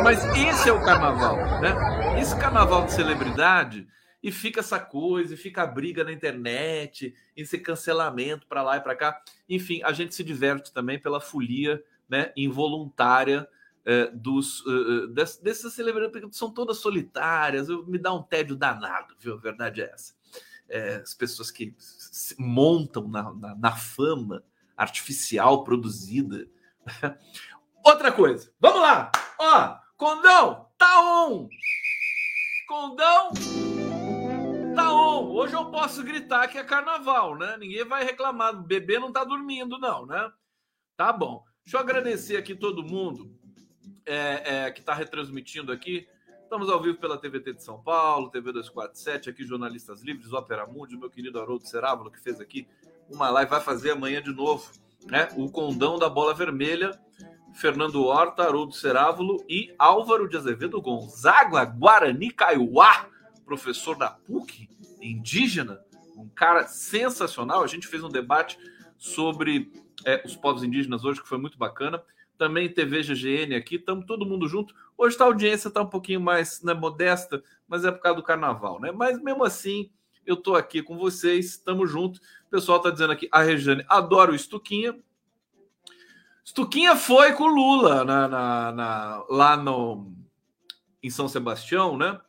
Mas 0.02 0.24
esse 0.36 0.68
é 0.68 0.72
o 0.72 0.84
carnaval, 0.84 1.36
né? 1.60 2.20
Esse 2.20 2.36
carnaval 2.36 2.84
de 2.84 2.92
celebridade 2.92 3.86
e 4.20 4.32
fica 4.32 4.58
essa 4.58 4.80
coisa, 4.80 5.34
e 5.34 5.36
fica 5.36 5.62
a 5.62 5.66
briga 5.68 6.02
na 6.02 6.10
internet, 6.12 7.14
esse 7.36 7.56
cancelamento 7.58 8.44
para 8.48 8.60
lá 8.60 8.78
e 8.78 8.80
para 8.80 8.96
cá. 8.96 9.22
Enfim, 9.48 9.80
a 9.84 9.92
gente 9.92 10.16
se 10.16 10.24
diverte 10.24 10.72
também 10.72 10.98
pela 10.98 11.20
folia 11.20 11.80
né, 12.08 12.32
involuntária 12.36 13.46
é, 13.84 14.10
dos 14.10 14.66
uh, 14.66 15.06
dessas, 15.08 15.38
dessas 15.38 15.72
celebridades, 15.74 16.36
são 16.36 16.50
todas 16.50 16.78
solitárias, 16.78 17.68
me 17.86 17.98
dá 17.98 18.12
um 18.12 18.22
tédio 18.22 18.56
danado, 18.56 19.14
viu? 19.20 19.34
A 19.34 19.36
verdade 19.36 19.82
é 19.82 19.90
essa. 19.92 20.14
É, 20.68 20.96
as 20.96 21.14
pessoas 21.14 21.50
que 21.50 21.74
montam 22.38 23.06
na, 23.08 23.32
na, 23.34 23.54
na, 23.54 23.72
fama, 23.76 24.42
artificial 24.76 25.62
produzida. 25.62 26.48
Outra 27.84 28.10
coisa, 28.10 28.50
vamos 28.58 28.80
lá. 28.80 29.12
Ó, 29.38 29.76
condão 29.96 30.68
tá 30.78 31.26
on. 31.26 31.48
Condão 32.66 33.30
tá 34.74 34.92
on. 34.92 35.28
Hoje 35.32 35.54
eu 35.54 35.70
posso 35.70 36.02
gritar 36.02 36.48
que 36.48 36.58
é 36.58 36.64
carnaval, 36.64 37.36
né? 37.36 37.56
Ninguém 37.58 37.84
vai 37.84 38.04
reclamar. 38.04 38.54
O 38.54 38.62
bebê 38.62 38.98
não 38.98 39.12
tá 39.12 39.22
dormindo, 39.22 39.78
não, 39.78 40.06
né? 40.06 40.32
Tá 40.96 41.12
bom. 41.12 41.44
Deixa 41.64 41.76
eu 41.76 41.80
agradecer 41.80 42.36
aqui 42.36 42.54
todo 42.54 42.82
mundo 42.82 43.34
é, 44.06 44.66
é, 44.66 44.70
que 44.70 44.80
está 44.80 44.94
retransmitindo 44.94 45.72
aqui. 45.72 46.06
Estamos 46.44 46.68
ao 46.68 46.80
vivo 46.80 46.98
pela 46.98 47.18
TVT 47.18 47.54
de 47.54 47.64
São 47.64 47.82
Paulo, 47.82 48.30
TV 48.30 48.52
247, 48.52 49.30
aqui 49.30 49.44
Jornalistas 49.44 50.02
Livres, 50.02 50.32
Opera 50.32 50.66
Mundi, 50.66 50.96
meu 50.96 51.10
querido 51.10 51.40
Haroldo 51.40 51.66
Cerávulo, 51.66 52.10
que 52.10 52.20
fez 52.20 52.38
aqui 52.38 52.68
uma 53.10 53.30
live, 53.30 53.50
vai 53.50 53.60
fazer 53.60 53.92
amanhã 53.92 54.22
de 54.22 54.30
novo, 54.30 54.70
né? 55.06 55.28
O 55.36 55.50
Condão 55.50 55.98
da 55.98 56.08
Bola 56.08 56.34
Vermelha, 56.34 57.00
Fernando 57.54 58.04
Horta, 58.04 58.44
Haroldo 58.44 58.74
Cerávulo 58.74 59.42
e 59.48 59.74
Álvaro 59.78 60.28
de 60.28 60.36
Azevedo 60.36 60.80
Gonzaga, 60.80 61.64
Guarani 61.64 62.30
Kaiowá, 62.30 63.08
professor 63.44 63.96
da 63.96 64.10
PUC, 64.10 64.68
indígena, 65.00 65.80
um 66.14 66.28
cara 66.28 66.68
sensacional. 66.68 67.64
A 67.64 67.66
gente 67.66 67.88
fez 67.88 68.04
um 68.04 68.10
debate 68.10 68.58
sobre 68.98 69.72
é, 70.04 70.22
os 70.24 70.36
povos 70.36 70.62
indígenas 70.62 71.04
hoje, 71.04 71.22
que 71.22 71.28
foi 71.28 71.38
muito 71.38 71.58
bacana. 71.58 72.02
Também 72.36 72.68
TV 72.68 73.02
GGN 73.02 73.54
aqui, 73.54 73.76
estamos 73.76 74.06
todo 74.06 74.26
mundo 74.26 74.48
junto. 74.48 74.74
Hoje 74.98 75.16
tá, 75.16 75.24
a 75.24 75.26
audiência 75.28 75.68
está 75.68 75.82
um 75.82 75.88
pouquinho 75.88 76.20
mais 76.20 76.62
né, 76.62 76.74
modesta, 76.74 77.42
mas 77.68 77.84
é 77.84 77.90
por 77.90 78.00
causa 78.00 78.16
do 78.16 78.22
carnaval, 78.22 78.80
né? 78.80 78.90
Mas 78.90 79.22
mesmo 79.22 79.44
assim, 79.44 79.90
eu 80.26 80.34
estou 80.34 80.56
aqui 80.56 80.82
com 80.82 80.96
vocês, 80.96 81.46
estamos 81.46 81.90
juntos. 81.90 82.20
O 82.46 82.50
pessoal 82.50 82.78
está 82.78 82.90
dizendo 82.90 83.12
aqui, 83.12 83.28
a 83.30 83.42
Regiane 83.42 83.84
adora 83.88 84.32
o 84.32 84.34
Estuquinha. 84.34 84.98
Estuquinha 86.44 86.96
foi 86.96 87.32
com 87.32 87.44
o 87.44 87.54
Lula 87.54 88.04
na, 88.04 88.28
na, 88.28 88.72
na, 88.72 89.24
lá 89.30 89.56
no, 89.56 90.12
em 91.02 91.10
São 91.10 91.28
Sebastião, 91.28 91.96
né? 91.96 92.20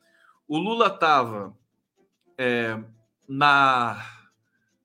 O 0.47 0.57
Lula 0.57 0.87
estava 0.87 1.57
é, 2.37 2.79
na 3.27 4.05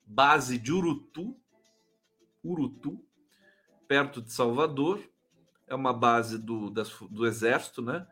base 0.06 0.58
de 0.58 0.72
Urutu, 0.72 1.36
Urutu, 2.44 3.04
perto 3.86 4.22
de 4.22 4.32
Salvador. 4.32 5.00
É 5.70 5.74
uma 5.74 5.94
base 5.94 6.36
do, 6.36 6.68
do 6.68 7.26
exército, 7.26 7.80
né? 7.80 8.06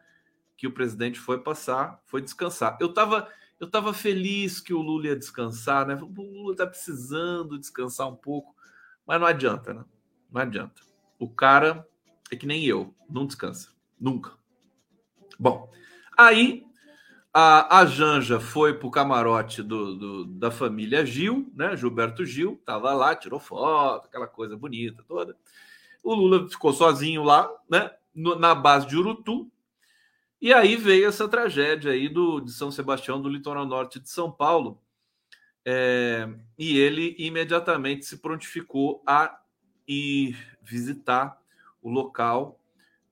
Que 0.57 0.67
o 0.67 0.73
presidente 0.73 1.19
foi 1.19 1.43
passar, 1.43 2.01
foi 2.07 2.23
descansar. 2.23 2.79
Eu 2.81 2.89
estava 2.89 3.29
eu 3.61 3.69
tava 3.69 3.93
feliz 3.93 4.61
que 4.61 4.73
o 4.73 4.81
Lula 4.81 5.09
ia 5.09 5.17
descansar, 5.17 5.87
né? 5.87 5.95
O 5.97 6.07
Lula 6.07 6.53
está 6.53 6.67
precisando 6.67 7.59
descansar 7.59 8.09
um 8.09 8.15
pouco, 8.15 8.55
mas 9.05 9.21
não 9.21 9.27
adianta, 9.27 9.75
né? 9.75 9.85
Não 10.31 10.41
adianta. 10.41 10.81
O 11.19 11.29
cara 11.29 11.87
é 12.31 12.37
que 12.37 12.47
nem 12.47 12.65
eu, 12.65 12.95
não 13.11 13.27
descansa, 13.27 13.71
nunca. 13.99 14.33
Bom, 15.39 15.71
aí 16.17 16.65
a, 17.35 17.81
a 17.81 17.87
Janja 17.87 18.39
foi 18.39 18.75
para 18.75 18.87
o 18.87 18.91
camarote 18.91 19.63
do, 19.63 19.97
do, 19.97 20.25
da 20.25 20.51
família 20.51 21.05
Gil, 21.05 21.51
né? 21.55 21.77
Gilberto 21.77 22.25
Gil, 22.25 22.55
estava 22.61 22.95
lá, 22.95 23.17
tirou 23.17 23.41
foto, 23.41 24.07
aquela 24.07 24.29
coisa 24.29 24.57
bonita 24.57 25.03
toda. 25.03 25.37
O 26.03 26.15
Lula 26.15 26.49
ficou 26.49 26.73
sozinho 26.73 27.23
lá, 27.23 27.51
né? 27.71 27.91
Na 28.15 28.55
base 28.55 28.87
de 28.87 28.97
Urutu. 28.97 29.51
E 30.41 30.53
aí 30.53 30.77
veio 30.77 31.09
essa 31.09 31.29
tragédia 31.29 31.93
aí 31.93 32.09
do, 32.09 32.41
de 32.41 32.53
São 32.53 32.71
Sebastião, 32.71 33.21
do 33.21 33.29
litoral 33.29 33.67
norte 33.67 33.99
de 33.99 34.09
São 34.09 34.31
Paulo. 34.31 34.81
É, 35.65 36.29
e 36.57 36.79
ele 36.79 37.15
imediatamente 37.19 38.07
se 38.07 38.19
prontificou 38.19 39.03
a 39.07 39.39
ir 39.87 40.37
visitar 40.63 41.39
o 41.83 41.91
local 41.91 42.61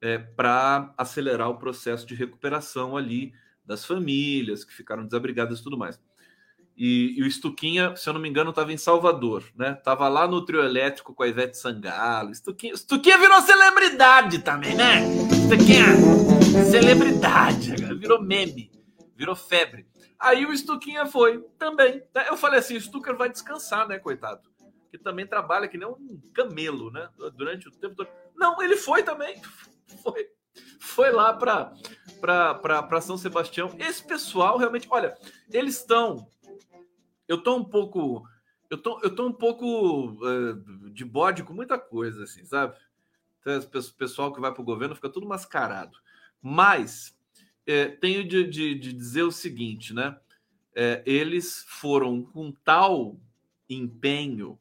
é, 0.01 0.19
para 0.19 0.95
acelerar 0.97 1.51
o 1.51 1.59
processo 1.59 2.07
de 2.07 2.15
recuperação 2.15 2.97
ali 2.97 3.35
das 3.65 3.85
famílias 3.85 4.65
que 4.65 4.73
ficaram 4.73 5.05
desabrigadas 5.05 5.59
e 5.59 5.63
tudo 5.63 5.77
mais. 5.77 6.01
E, 6.77 7.19
e, 7.19 7.23
o 7.23 7.27
Estuquinha, 7.27 7.97
se 7.97 8.07
eu 8.07 8.13
não 8.13 8.21
me 8.21 8.29
engano, 8.29 8.51
estava 8.51 8.71
em 8.71 8.77
Salvador, 8.77 9.43
né? 9.57 9.75
Tava 9.75 10.09
lá 10.09 10.29
no 10.29 10.45
trio 10.45 10.63
elétrico 10.63 11.15
com 11.15 11.23
a 11.23 11.29
Ivete 11.29 11.57
Sangalo. 11.57 12.31
Estuquinha, 12.31 12.75
Estuquinha 12.75 13.17
virou 13.17 13.41
celebridade 13.41 14.41
também, 14.41 14.75
né? 14.75 15.01
Estuquinha, 15.33 15.87
celebridade, 16.71 17.77
virou 17.97 18.21
meme, 18.21 18.71
virou 19.17 19.35
febre. 19.35 19.87
Aí 20.19 20.45
o 20.45 20.53
Estuquinha 20.53 21.07
foi 21.07 21.43
também. 21.59 22.03
Né? 22.15 22.27
Eu 22.29 22.37
falei 22.37 22.59
assim: 22.59 22.77
o 22.77 22.81
Stucker 22.81 23.17
vai 23.17 23.31
descansar, 23.31 23.89
né, 23.89 23.99
coitado? 23.99 24.43
Que 24.91 24.99
também 24.99 25.27
trabalha 25.27 25.69
que 25.69 25.79
nem 25.79 25.89
um 25.89 26.21
camelo, 26.35 26.91
né? 26.91 27.09
Durante 27.35 27.69
o 27.69 27.71
tempo 27.71 27.95
todo. 27.95 28.09
Não, 28.37 28.63
ele 28.63 28.77
foi 28.77 29.03
também. 29.03 29.41
Foi 30.03 30.29
foi 30.79 31.11
lá 31.11 31.33
para 31.33 33.01
São 33.01 33.17
Sebastião. 33.17 33.75
Esse 33.79 34.03
pessoal 34.03 34.57
realmente, 34.57 34.87
olha, 34.91 35.15
eles 35.51 35.79
estão. 35.79 36.27
Eu 37.29 37.43
tô 37.43 37.57
um 37.57 37.65
pouco. 37.65 38.29
Eu 38.69 38.79
tô, 38.79 39.01
eu 39.03 39.15
tô 39.15 39.27
um 39.27 39.33
pouco 39.33 40.17
uh, 40.25 40.91
de 40.91 41.05
bode 41.05 41.45
com 41.45 41.53
muita 41.53 41.79
coisa, 41.79 42.25
assim, 42.25 42.45
sabe? 42.45 42.77
Então, 43.41 43.59
o 43.59 43.93
pessoal 43.95 44.33
que 44.33 44.41
vai 44.41 44.53
para 44.53 44.61
o 44.61 44.65
governo 44.65 44.95
fica 44.97 45.09
tudo 45.09 45.27
mascarado. 45.27 45.97
Mas 46.43 47.17
é, 47.67 47.87
tenho 47.87 48.27
de, 48.27 48.45
de, 48.45 48.75
de, 48.75 48.93
dizer 48.93 49.23
o 49.23 49.31
seguinte, 49.31 49.95
né? 49.95 50.19
É, 50.75 51.03
eles 51.07 51.65
foram 51.69 52.23
com 52.23 52.53
tal 52.53 53.19
empenho 53.69 54.59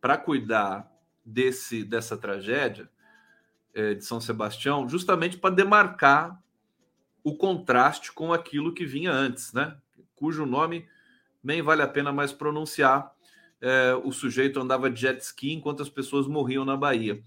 para 0.00 0.16
cuidar 0.16 0.90
desse 1.24 1.84
dessa 1.84 2.16
tragédia 2.16 2.88
é, 3.74 3.94
de 3.94 4.04
São 4.04 4.20
Sebastião, 4.20 4.88
justamente 4.88 5.36
para 5.36 5.54
demarcar 5.54 6.42
o 7.22 7.36
contraste 7.36 8.12
com 8.12 8.32
aquilo 8.32 8.72
que 8.72 8.86
vinha 8.86 9.12
antes, 9.12 9.52
né? 9.52 9.76
Cujo 10.14 10.46
nome 10.46 10.88
nem 11.42 11.62
vale 11.62 11.82
a 11.82 11.88
pena 11.88 12.12
mais 12.12 12.32
pronunciar. 12.32 13.12
É, 13.60 13.94
o 14.04 14.10
sujeito 14.10 14.58
andava 14.58 14.90
de 14.90 15.00
jet 15.00 15.20
ski 15.20 15.52
enquanto 15.52 15.82
as 15.82 15.88
pessoas 15.88 16.26
morriam 16.26 16.64
na 16.64 16.76
Bahia. 16.76 17.22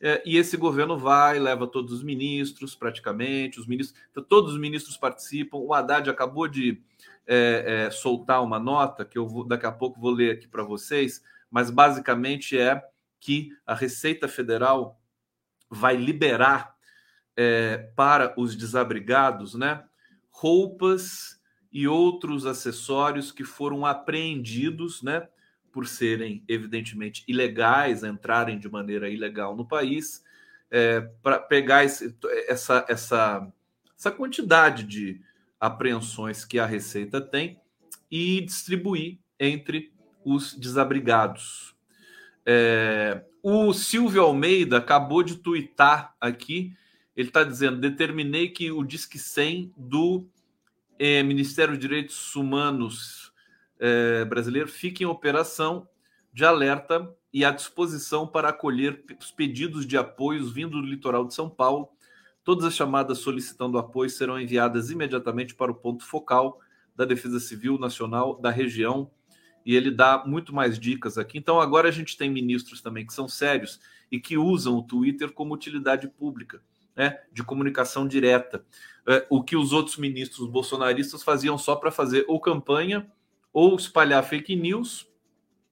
É, 0.00 0.22
e 0.24 0.36
esse 0.36 0.56
governo 0.56 0.96
vai, 0.96 1.38
leva 1.38 1.66
todos 1.66 1.92
os 1.92 2.02
ministros, 2.02 2.74
praticamente, 2.74 3.58
os 3.58 3.66
ministros, 3.66 3.98
todos 4.28 4.52
os 4.52 4.58
ministros 4.58 4.96
participam. 4.96 5.58
O 5.58 5.74
Haddad 5.74 6.08
acabou 6.08 6.46
de 6.46 6.80
é, 7.26 7.86
é, 7.86 7.90
soltar 7.90 8.42
uma 8.42 8.58
nota 8.58 9.04
que 9.04 9.18
eu 9.18 9.26
vou, 9.26 9.44
daqui 9.44 9.66
a 9.66 9.72
pouco 9.72 10.00
vou 10.00 10.10
ler 10.10 10.32
aqui 10.32 10.46
para 10.48 10.62
vocês, 10.62 11.22
mas 11.50 11.70
basicamente 11.70 12.58
é 12.58 12.82
que 13.20 13.50
a 13.66 13.74
Receita 13.74 14.28
Federal 14.28 15.00
vai 15.68 15.96
liberar 15.96 16.74
é, 17.36 17.90
para 17.94 18.32
os 18.36 18.56
desabrigados, 18.56 19.54
né, 19.54 19.84
roupas 20.30 21.37
e 21.72 21.86
outros 21.86 22.46
acessórios 22.46 23.30
que 23.30 23.44
foram 23.44 23.84
apreendidos, 23.84 25.02
né, 25.02 25.28
por 25.70 25.86
serem 25.86 26.42
evidentemente 26.48 27.24
ilegais, 27.28 28.02
entrarem 28.02 28.58
de 28.58 28.68
maneira 28.68 29.08
ilegal 29.08 29.54
no 29.54 29.66
país, 29.66 30.24
é, 30.70 31.00
para 31.22 31.38
pegar 31.38 31.84
esse, 31.84 32.16
essa, 32.46 32.84
essa, 32.88 33.52
essa 33.96 34.10
quantidade 34.10 34.84
de 34.84 35.20
apreensões 35.60 36.44
que 36.44 36.58
a 36.58 36.66
Receita 36.66 37.20
tem 37.20 37.60
e 38.10 38.40
distribuir 38.40 39.18
entre 39.38 39.92
os 40.24 40.54
desabrigados. 40.54 41.74
É, 42.44 43.22
o 43.42 43.72
Silvio 43.72 44.22
Almeida 44.22 44.78
acabou 44.78 45.22
de 45.22 45.36
twittar 45.36 46.14
aqui. 46.20 46.72
Ele 47.16 47.28
está 47.28 47.44
dizendo: 47.44 47.80
determinei 47.80 48.48
que 48.48 48.70
o 48.70 48.82
Disque 48.82 49.18
100 49.18 49.72
do 49.76 50.26
eh, 50.98 51.22
Ministério 51.22 51.74
dos 51.74 51.80
Direitos 51.80 52.34
Humanos 52.34 53.32
eh, 53.78 54.24
brasileiro 54.24 54.68
fique 54.68 55.04
em 55.04 55.06
operação 55.06 55.88
de 56.32 56.44
alerta 56.44 57.14
e 57.32 57.44
à 57.44 57.50
disposição 57.50 58.26
para 58.26 58.48
acolher 58.48 59.04
os 59.20 59.30
pedidos 59.30 59.86
de 59.86 59.96
apoios 59.96 60.52
vindo 60.52 60.80
do 60.80 60.86
litoral 60.86 61.24
de 61.24 61.34
São 61.34 61.48
Paulo. 61.48 61.88
Todas 62.42 62.64
as 62.64 62.74
chamadas 62.74 63.18
solicitando 63.18 63.78
apoio 63.78 64.10
serão 64.10 64.40
enviadas 64.40 64.90
imediatamente 64.90 65.54
para 65.54 65.70
o 65.70 65.74
ponto 65.74 66.04
focal 66.04 66.60
da 66.96 67.04
Defesa 67.04 67.38
Civil 67.38 67.78
Nacional 67.78 68.40
da 68.40 68.50
região 68.50 69.10
e 69.64 69.76
ele 69.76 69.90
dá 69.90 70.24
muito 70.26 70.54
mais 70.54 70.78
dicas 70.78 71.18
aqui. 71.18 71.36
Então, 71.36 71.60
agora 71.60 71.88
a 71.88 71.92
gente 71.92 72.16
tem 72.16 72.30
ministros 72.30 72.80
também 72.80 73.06
que 73.06 73.12
são 73.12 73.28
sérios 73.28 73.78
e 74.10 74.18
que 74.18 74.38
usam 74.38 74.74
o 74.78 74.82
Twitter 74.82 75.30
como 75.30 75.54
utilidade 75.54 76.08
pública, 76.08 76.62
né, 76.98 77.20
de 77.32 77.44
comunicação 77.44 78.06
direta. 78.06 78.64
É, 79.06 79.24
o 79.30 79.42
que 79.42 79.56
os 79.56 79.72
outros 79.72 79.96
ministros 79.96 80.50
bolsonaristas 80.50 81.22
faziam 81.22 81.56
só 81.56 81.76
para 81.76 81.92
fazer 81.92 82.24
ou 82.28 82.40
campanha, 82.40 83.10
ou 83.52 83.76
espalhar 83.76 84.22
fake 84.24 84.54
news, 84.56 85.08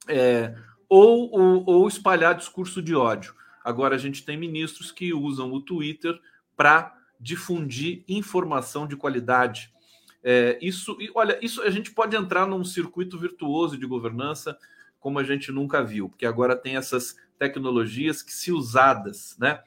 é, 0.08 0.54
ou, 0.88 1.30
ou, 1.32 1.64
ou 1.66 1.88
espalhar 1.88 2.34
discurso 2.34 2.80
de 2.80 2.94
ódio. 2.94 3.34
Agora 3.64 3.96
a 3.96 3.98
gente 3.98 4.24
tem 4.24 4.38
ministros 4.38 4.92
que 4.92 5.12
usam 5.12 5.52
o 5.52 5.60
Twitter 5.60 6.18
para 6.56 6.96
difundir 7.20 8.04
informação 8.08 8.86
de 8.86 8.96
qualidade, 8.96 9.74
é, 10.28 10.58
isso, 10.60 10.96
e 11.00 11.08
olha, 11.14 11.38
isso 11.40 11.62
a 11.62 11.70
gente 11.70 11.92
pode 11.92 12.16
entrar 12.16 12.48
num 12.48 12.64
circuito 12.64 13.16
virtuoso 13.16 13.78
de 13.78 13.86
governança 13.86 14.58
como 14.98 15.20
a 15.20 15.22
gente 15.22 15.52
nunca 15.52 15.84
viu, 15.84 16.08
porque 16.08 16.26
agora 16.26 16.56
tem 16.56 16.76
essas 16.76 17.14
tecnologias 17.38 18.22
que, 18.22 18.32
se 18.32 18.50
usadas, 18.50 19.36
né, 19.38 19.60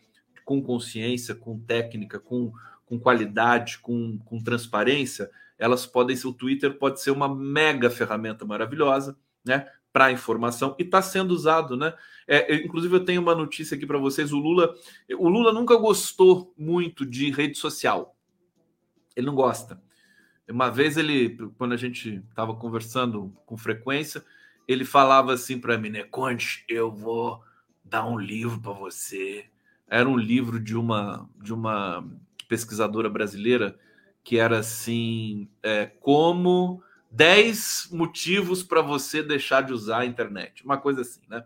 com 0.50 0.64
consciência, 0.64 1.36
com 1.36 1.60
técnica, 1.60 2.20
com, 2.20 2.52
com 2.84 3.00
qualidade, 3.00 3.78
com, 3.78 4.18
com 4.26 4.42
transparência, 4.42 5.30
elas 5.60 5.86
podem 5.86 6.16
ser. 6.16 6.26
O 6.26 6.34
Twitter 6.34 6.76
pode 6.76 7.00
ser 7.00 7.12
uma 7.12 7.30
mega 7.32 7.88
ferramenta 7.88 8.44
maravilhosa, 8.48 9.16
né? 9.46 9.68
Para 9.94 10.12
informação 10.12 10.76
e 10.80 10.82
está 10.82 11.04
sendo 11.04 11.36
usado, 11.36 11.78
né? 11.78 11.94
É, 12.28 12.56
inclusive, 12.66 12.96
eu 12.96 13.06
tenho 13.06 13.22
uma 13.22 13.36
notícia 13.36 13.78
aqui 13.78 13.86
para 13.86 14.00
vocês: 14.00 14.34
o 14.34 14.40
Lula, 14.40 14.74
o 15.20 15.30
Lula 15.30 15.54
nunca 15.54 15.76
gostou 15.76 16.52
muito 16.58 17.06
de 17.06 17.30
rede 17.30 17.56
social. 17.56 18.18
Ele 19.16 19.28
não 19.28 19.36
gosta. 19.36 19.80
Uma 20.50 20.72
vez 20.72 20.98
ele, 20.98 21.38
quando 21.60 21.74
a 21.74 21.78
gente 21.78 22.24
estava 22.28 22.56
conversando 22.56 23.32
com 23.46 23.56
frequência, 23.56 24.26
ele 24.68 24.84
falava 24.84 25.32
assim 25.32 25.60
para 25.60 25.78
mim, 25.78 25.90
né? 25.90 26.06
Conte, 26.06 26.66
eu 26.68 26.92
vou 26.92 27.40
dar 27.86 28.08
um 28.08 28.18
livro 28.18 28.60
para 28.60 28.72
você. 28.72 29.46
Era 29.90 30.08
um 30.08 30.18
livro 30.18 30.60
de 30.60 30.78
uma 30.78 31.28
de 31.42 31.54
uma 31.54 32.08
pesquisadora 32.48 33.10
brasileira 33.10 33.78
que 34.24 34.38
era 34.38 34.60
assim, 34.60 35.50
é, 35.64 35.86
como 35.86 36.84
10 37.12 37.90
motivos 37.92 38.62
para 38.62 38.82
você 38.82 39.24
deixar 39.24 39.62
de 39.62 39.74
usar 39.74 40.00
a 40.00 40.06
internet, 40.06 40.64
uma 40.64 40.78
coisa 40.78 41.02
assim, 41.02 41.22
né? 41.28 41.44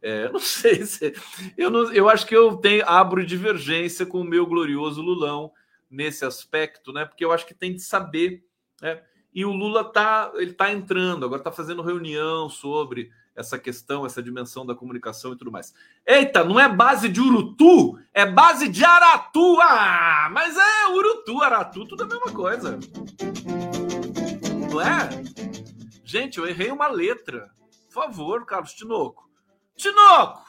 É, 0.00 0.28
não 0.30 0.40
sei 0.40 0.84
se 0.84 1.14
eu 1.56 1.70
não, 1.70 1.92
eu 1.92 2.08
acho 2.08 2.26
que 2.26 2.34
eu 2.34 2.56
tenho 2.56 2.88
abro 2.88 3.24
divergência 3.24 4.06
com 4.06 4.20
o 4.20 4.24
meu 4.24 4.46
glorioso 4.46 5.02
Lulão 5.02 5.52
nesse 5.90 6.24
aspecto, 6.24 6.92
né? 6.92 7.04
Porque 7.04 7.24
eu 7.24 7.32
acho 7.32 7.46
que 7.46 7.54
tem 7.54 7.74
de 7.74 7.82
saber, 7.82 8.44
né? 8.80 9.02
E 9.32 9.44
o 9.44 9.52
Lula 9.52 9.84
tá, 9.84 10.32
ele 10.36 10.52
tá 10.52 10.72
entrando, 10.72 11.24
agora 11.24 11.42
tá 11.42 11.52
fazendo 11.52 11.82
reunião 11.82 12.48
sobre 12.48 13.10
essa 13.38 13.56
questão, 13.56 14.04
essa 14.04 14.20
dimensão 14.20 14.66
da 14.66 14.74
comunicação 14.74 15.32
e 15.32 15.36
tudo 15.36 15.52
mais. 15.52 15.72
Eita, 16.04 16.42
não 16.42 16.58
é 16.58 16.68
base 16.68 17.08
de 17.08 17.20
Urutu, 17.20 17.96
é 18.12 18.26
base 18.26 18.68
de 18.68 18.84
Aratu. 18.84 19.60
Ah, 19.62 20.28
mas 20.32 20.56
é 20.56 20.88
Urutu, 20.88 21.40
Aratu, 21.40 21.86
tudo 21.86 22.02
a 22.02 22.06
mesma 22.06 22.32
coisa. 22.32 22.78
Não 24.68 24.80
é? 24.80 25.08
Gente, 26.04 26.38
eu 26.38 26.48
errei 26.48 26.72
uma 26.72 26.88
letra. 26.88 27.48
Por 27.86 27.92
favor, 27.92 28.44
Carlos 28.44 28.74
Tinoco. 28.74 29.30
Tinoco! 29.76 30.42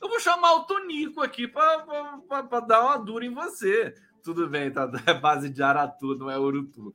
Eu 0.00 0.08
vou 0.08 0.20
chamar 0.20 0.52
o 0.52 0.64
Tonico 0.64 1.20
aqui 1.20 1.48
para 1.48 2.60
dar 2.60 2.84
uma 2.84 2.96
dura 2.98 3.26
em 3.26 3.34
você. 3.34 3.92
Tudo 4.28 4.46
bem, 4.46 4.70
tá? 4.70 4.86
É 5.06 5.14
base 5.14 5.48
de 5.48 5.62
Aratu, 5.62 6.14
não 6.14 6.30
é 6.30 6.38
Urutu. 6.38 6.94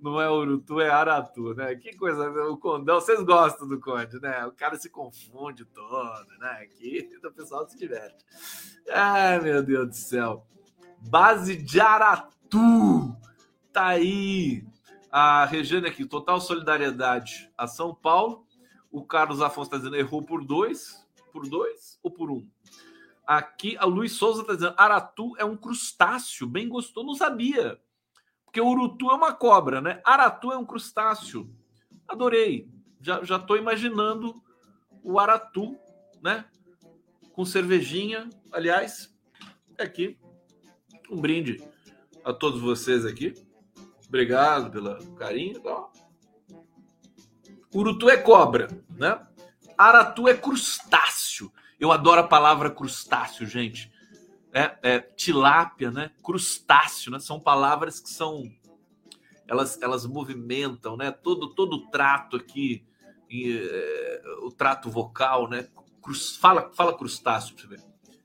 Não 0.00 0.20
é 0.20 0.28
Urutu, 0.28 0.80
é 0.80 0.90
Aratu, 0.90 1.54
né? 1.54 1.76
Que 1.76 1.94
coisa. 1.94 2.28
O 2.50 2.56
Condão, 2.56 3.00
vocês 3.00 3.22
gostam 3.22 3.68
do 3.68 3.78
Conde, 3.78 4.20
né? 4.20 4.44
O 4.46 4.50
cara 4.50 4.76
se 4.76 4.90
confunde 4.90 5.64
todo, 5.64 6.26
né? 6.40 6.50
Aqui 6.64 7.08
o 7.24 7.30
pessoal 7.30 7.68
se 7.68 7.78
diverte. 7.78 8.24
Ai, 8.90 9.40
meu 9.40 9.62
Deus 9.62 9.88
do 9.90 9.94
céu. 9.94 10.44
Base 10.98 11.54
de 11.54 11.80
Aratu. 11.80 13.16
Tá 13.72 13.86
aí. 13.86 14.66
A 15.08 15.44
Regiane 15.44 15.86
aqui, 15.86 16.04
total 16.04 16.40
solidariedade 16.40 17.48
a 17.56 17.68
São 17.68 17.94
Paulo. 17.94 18.44
O 18.90 19.04
Carlos 19.04 19.40
Afonso 19.40 19.68
está 19.68 19.76
dizendo 19.76 19.94
errou 19.94 20.20
por 20.20 20.44
dois. 20.44 21.06
Por 21.32 21.48
dois 21.48 22.00
ou 22.02 22.10
por 22.10 22.28
um? 22.28 22.44
Aqui, 23.26 23.76
a 23.78 23.84
Luiz 23.84 24.12
Souza 24.12 24.42
está 24.42 24.54
dizendo: 24.54 24.74
Aratu 24.76 25.34
é 25.38 25.44
um 25.44 25.56
crustáceo, 25.56 26.46
bem 26.46 26.68
gostoso. 26.68 27.06
Não 27.06 27.14
sabia. 27.14 27.80
Porque 28.44 28.60
Urutu 28.60 29.10
é 29.10 29.14
uma 29.14 29.32
cobra, 29.32 29.80
né? 29.80 30.00
Aratu 30.04 30.52
é 30.52 30.56
um 30.58 30.66
crustáceo. 30.66 31.50
Adorei. 32.06 32.68
Já, 33.00 33.22
já 33.24 33.44
imaginando 33.58 34.34
o 35.02 35.18
Aratu, 35.18 35.76
né? 36.20 36.44
Com 37.32 37.44
cervejinha. 37.44 38.28
Aliás, 38.52 39.16
é 39.78 39.84
aqui 39.84 40.18
um 41.10 41.20
brinde 41.20 41.62
a 42.24 42.32
todos 42.32 42.60
vocês 42.60 43.04
aqui. 43.04 43.34
Obrigado 44.06 44.70
pelo 44.70 45.14
carinho. 45.14 45.56
Então, 45.56 45.90
Urutu 47.74 48.10
é 48.10 48.16
cobra, 48.16 48.68
né? 48.90 49.20
Aratu 49.76 50.28
é 50.28 50.36
crustáceo. 50.36 51.50
Eu 51.82 51.90
adoro 51.90 52.20
a 52.20 52.28
palavra 52.28 52.70
crustáceo, 52.70 53.44
gente. 53.44 53.90
É, 54.52 54.78
é, 54.84 55.00
tilápia, 55.00 55.90
né? 55.90 56.12
Crustáceo, 56.22 57.10
né? 57.10 57.18
São 57.18 57.40
palavras 57.40 57.98
que 57.98 58.08
são 58.08 58.44
elas, 59.48 59.82
elas 59.82 60.06
movimentam, 60.06 60.96
né? 60.96 61.10
Todo 61.10 61.52
todo 61.52 61.74
o 61.74 61.90
trato 61.90 62.36
aqui, 62.36 62.86
e, 63.28 63.68
é, 63.68 64.22
o 64.42 64.52
trato 64.52 64.88
vocal, 64.88 65.50
né? 65.50 65.66
Cruz, 66.00 66.36
fala 66.36 66.70
fala 66.72 66.96
crustáceo 66.96 67.56
pra 67.56 67.64
você 67.64 67.68
ver. 67.70 67.80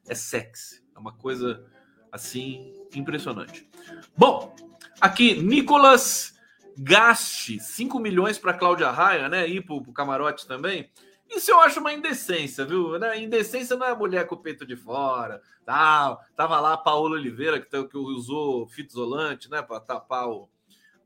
É 0.07 0.13
sexy, 0.13 0.83
é 0.95 0.99
uma 0.99 1.13
coisa 1.13 1.65
assim 2.11 2.71
impressionante. 2.93 3.67
Bom, 4.15 4.55
aqui 5.01 5.41
Nicolas 5.41 6.37
Gaste 6.77 7.59
5 7.59 7.97
milhões 7.97 8.37
para 8.37 8.53
Cláudia 8.53 8.91
Raia, 8.91 9.27
né? 9.27 9.47
E 9.47 9.59
para 9.59 9.73
o 9.73 9.91
camarote 9.91 10.45
também. 10.45 10.91
Isso 11.29 11.51
eu 11.51 11.59
acho 11.59 11.79
uma 11.79 11.93
indecência, 11.93 12.65
viu? 12.65 12.97
Né? 12.97 13.21
Indecência 13.21 13.75
não 13.75 13.85
é 13.85 13.95
mulher 13.95 14.25
com 14.27 14.35
o 14.35 14.39
peito 14.39 14.65
de 14.65 14.75
fora. 14.75 15.41
Tal. 15.65 16.23
Tava 16.35 16.59
lá 16.59 16.73
a 16.73 16.77
Paola 16.77 17.15
Oliveira, 17.15 17.59
que, 17.59 17.83
que 17.85 17.97
usou 17.97 18.67
fita 18.67 18.93
isolante, 18.93 19.49
né? 19.49 19.61
Para 19.61 19.79
tapar 19.79 20.29
o, 20.29 20.49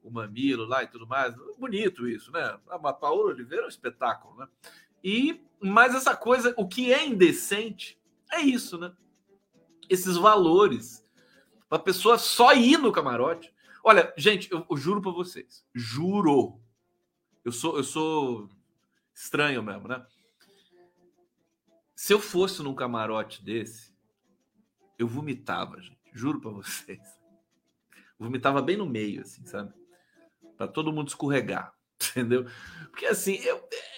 o 0.03 0.12
mamilo 0.12 0.65
lá 0.65 0.84
e 0.84 0.88
tudo 0.88 1.07
mais. 1.07 1.34
Bonito 1.57 2.07
isso, 2.07 2.31
né? 2.31 2.57
A 2.69 2.93
Paola 2.93 3.31
Oliveira 3.31 3.63
é 3.63 3.65
um 3.65 3.69
espetáculo, 3.69 4.38
né? 4.38 4.47
E, 5.03 5.41
mas 5.60 5.95
essa 5.95 6.15
coisa, 6.15 6.53
o 6.57 6.67
que 6.67 6.93
é 6.93 7.05
indecente 7.05 7.99
é 8.31 8.39
isso, 8.41 8.77
né? 8.77 8.93
Esses 9.89 10.15
valores. 10.15 11.05
Para 11.67 11.77
a 11.77 11.81
pessoa 11.81 12.17
só 12.17 12.53
ir 12.53 12.77
no 12.77 12.91
camarote. 12.91 13.53
Olha, 13.84 14.13
gente, 14.15 14.51
eu, 14.51 14.65
eu 14.69 14.77
juro 14.77 15.01
para 15.01 15.12
vocês. 15.12 15.65
Juro. 15.73 16.60
Eu 17.43 17.51
sou, 17.51 17.77
eu 17.77 17.84
sou 17.84 18.49
Estranho 19.13 19.62
mesmo, 19.62 19.88
né? 19.88 20.06
Se 21.95 22.13
eu 22.13 22.19
fosse 22.19 22.63
num 22.63 22.74
camarote 22.74 23.43
desse, 23.43 23.93
eu 24.97 25.08
vomitava, 25.08 25.80
gente. 25.80 26.00
Juro 26.13 26.41
para 26.41 26.52
vocês. 26.52 27.00
vomitava 28.17 28.62
bem 28.62 28.78
no 28.78 28.86
meio, 28.86 29.21
assim, 29.21 29.45
sabe? 29.45 29.74
Para 30.58 30.67
todo 30.67 30.91
mundo 30.91 31.10
escorregar, 31.10 31.74
entendeu? 32.02 32.45
Porque 32.89 33.06
assim, 33.06 33.36
é 33.47 33.54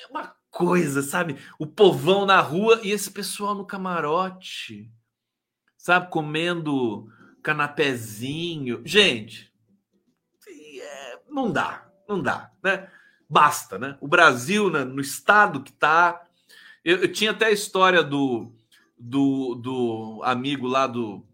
uma 0.10 0.36
coisa, 0.50 1.02
sabe? 1.02 1.38
O 1.58 1.66
povão 1.66 2.26
na 2.26 2.40
rua 2.40 2.80
e 2.84 2.92
esse 2.92 3.10
pessoal 3.10 3.56
no 3.56 3.66
camarote, 3.66 4.92
sabe? 5.78 6.10
Comendo 6.10 7.08
canapézinho. 7.42 8.82
Gente, 8.86 9.54
é, 10.48 11.22
não 11.30 11.52
dá, 11.52 11.90
não 12.08 12.22
dá, 12.22 12.52
né? 12.64 12.90
Basta, 13.34 13.80
né? 13.80 13.98
O 14.00 14.08
Brasil, 14.08 14.70
né, 14.70 14.84
no 14.84 15.02
estado 15.02 15.64
que 15.64 15.72
está. 15.72 16.24
Eu, 16.86 16.98
eu, 16.98 17.12
tinha 17.12 17.32
até 17.32 17.48
a 17.48 17.52
história 17.52 18.04
do, 18.04 18.54
do, 18.98 19.56
do 19.56 20.22
amigo 20.24 20.68
lá 20.68 20.86
do 20.86 21.26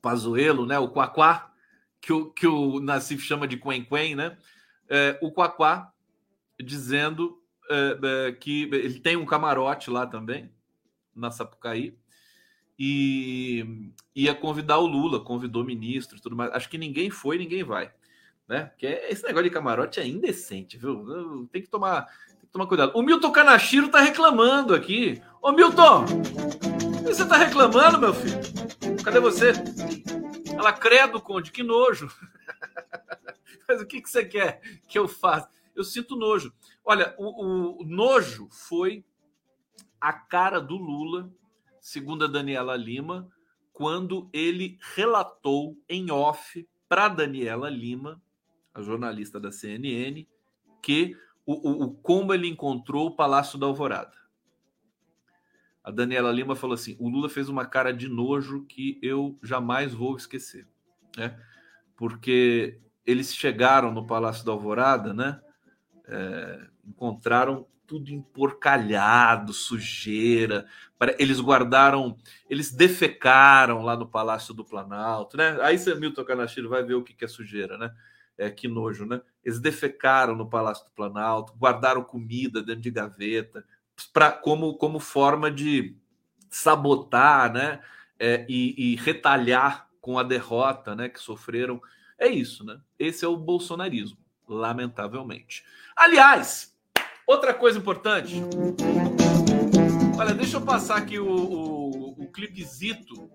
Pazuelo, 0.00 0.64
né? 0.64 0.78
O 0.78 0.88
Quaquá, 0.88 1.52
que 2.00 2.12
o, 2.12 2.30
que 2.30 2.46
o 2.46 2.78
Nassif 2.78 3.20
chama 3.24 3.48
de 3.48 3.56
Quen 3.56 3.84
Quen, 3.84 4.14
né? 4.14 4.38
É, 4.88 5.18
o 5.20 5.32
Quaquá 5.32 5.92
dizendo 6.62 7.42
é, 7.68 7.98
é, 8.28 8.32
que 8.32 8.62
ele 8.72 9.00
tem 9.00 9.16
um 9.16 9.26
camarote 9.26 9.90
lá 9.90 10.06
também, 10.06 10.52
na 11.16 11.32
Sapucaí, 11.32 11.98
e 12.78 13.90
ia 14.14 14.34
convidar 14.34 14.78
o 14.78 14.86
Lula, 14.86 15.18
convidou 15.18 15.64
ministros 15.64 16.20
tudo 16.20 16.36
mais. 16.36 16.52
Acho 16.52 16.68
que 16.68 16.78
ninguém 16.78 17.10
foi, 17.10 17.38
ninguém 17.38 17.64
vai 17.64 17.90
né? 18.48 18.66
Porque 18.66 18.86
esse 18.86 19.22
negócio 19.24 19.44
de 19.44 19.54
camarote 19.54 20.00
é 20.00 20.06
indecente, 20.06 20.76
viu? 20.76 21.48
Tem 21.50 21.62
que 21.62 21.68
tomar, 21.68 22.06
tem 22.38 22.46
que 22.46 22.52
tomar 22.52 22.66
cuidado. 22.66 22.92
O 22.94 23.02
Milton 23.02 23.32
Kanashiro 23.32 23.88
tá 23.88 24.00
reclamando 24.00 24.74
aqui. 24.74 25.22
Ô 25.40 25.52
Milton, 25.52 26.04
você 27.02 27.26
tá 27.26 27.36
reclamando, 27.36 27.98
meu 27.98 28.14
filho? 28.14 28.40
Cadê 29.02 29.20
você? 29.20 29.52
Ela 30.56 30.72
credo, 30.72 31.20
Conde, 31.20 31.50
que 31.50 31.62
nojo. 31.62 32.08
Mas 33.68 33.80
o 33.80 33.86
que, 33.86 34.00
que 34.00 34.10
você 34.10 34.24
quer 34.24 34.60
que 34.86 34.98
eu 34.98 35.08
faça? 35.08 35.48
Eu 35.74 35.84
sinto 35.84 36.16
nojo. 36.16 36.52
Olha, 36.84 37.14
o, 37.18 37.82
o 37.82 37.84
nojo 37.84 38.48
foi 38.50 39.04
a 40.00 40.12
cara 40.12 40.60
do 40.60 40.76
Lula, 40.76 41.30
segundo 41.80 42.24
a 42.24 42.28
Daniela 42.28 42.76
Lima, 42.76 43.28
quando 43.72 44.28
ele 44.32 44.78
relatou 44.94 45.76
em 45.88 46.10
off 46.10 46.68
para 46.88 47.08
Daniela 47.08 47.68
Lima 47.68 48.22
a 48.74 48.82
jornalista 48.82 49.38
da 49.38 49.52
CNN, 49.52 50.26
que 50.82 51.16
o, 51.46 51.70
o, 51.70 51.84
o, 51.84 51.94
como 51.94 52.34
ele 52.34 52.48
encontrou 52.48 53.06
o 53.06 53.16
Palácio 53.16 53.58
da 53.58 53.66
Alvorada. 53.66 54.24
A 55.82 55.90
Daniela 55.90 56.32
Lima 56.32 56.56
falou 56.56 56.74
assim: 56.74 56.96
o 56.98 57.08
Lula 57.08 57.28
fez 57.28 57.48
uma 57.48 57.66
cara 57.66 57.92
de 57.92 58.08
nojo 58.08 58.64
que 58.64 58.98
eu 59.02 59.36
jamais 59.42 59.92
vou 59.92 60.16
esquecer, 60.16 60.66
né? 61.16 61.38
Porque 61.94 62.80
eles 63.06 63.34
chegaram 63.34 63.92
no 63.92 64.06
Palácio 64.06 64.44
da 64.44 64.52
Alvorada, 64.52 65.12
né? 65.12 65.40
É, 66.06 66.66
encontraram 66.86 67.66
tudo 67.86 68.10
emporcalhado, 68.10 69.52
sujeira. 69.52 70.66
Eles 71.18 71.38
guardaram, 71.38 72.16
eles 72.48 72.72
defecaram 72.72 73.82
lá 73.82 73.94
no 73.94 74.08
Palácio 74.08 74.54
do 74.54 74.64
Planalto, 74.64 75.36
né? 75.36 75.58
Aí 75.60 75.78
você, 75.78 75.94
Milton 75.94 76.24
Canachiro, 76.24 76.70
vai 76.70 76.82
ver 76.82 76.94
o 76.94 77.04
que 77.04 77.22
é 77.22 77.28
sujeira, 77.28 77.76
né? 77.76 77.94
É, 78.36 78.50
que 78.50 78.66
nojo, 78.66 79.06
né? 79.06 79.20
Eles 79.44 79.60
defecaram 79.60 80.34
no 80.34 80.48
Palácio 80.48 80.84
do 80.84 80.90
Planalto, 80.90 81.54
guardaram 81.56 82.02
comida 82.02 82.62
dentro 82.62 82.82
de 82.82 82.90
gaveta, 82.90 83.64
pra, 84.12 84.32
como, 84.32 84.76
como 84.76 84.98
forma 84.98 85.50
de 85.50 85.96
sabotar, 86.50 87.52
né? 87.52 87.80
É, 88.18 88.46
e, 88.48 88.92
e 88.92 88.96
retalhar 88.96 89.88
com 90.00 90.18
a 90.18 90.22
derrota, 90.22 90.94
né? 90.94 91.08
Que 91.08 91.20
sofreram. 91.20 91.80
É 92.18 92.28
isso, 92.28 92.64
né? 92.64 92.80
Esse 92.98 93.24
é 93.24 93.28
o 93.28 93.36
bolsonarismo, 93.36 94.18
lamentavelmente. 94.48 95.64
Aliás, 95.96 96.76
outra 97.26 97.52
coisa 97.52 97.78
importante. 97.78 98.40
Olha, 100.18 100.34
deixa 100.34 100.56
eu 100.56 100.62
passar 100.62 100.96
aqui 100.96 101.18
o, 101.18 101.26
o, 101.28 102.24
o 102.24 102.32
clipezito. 102.32 103.30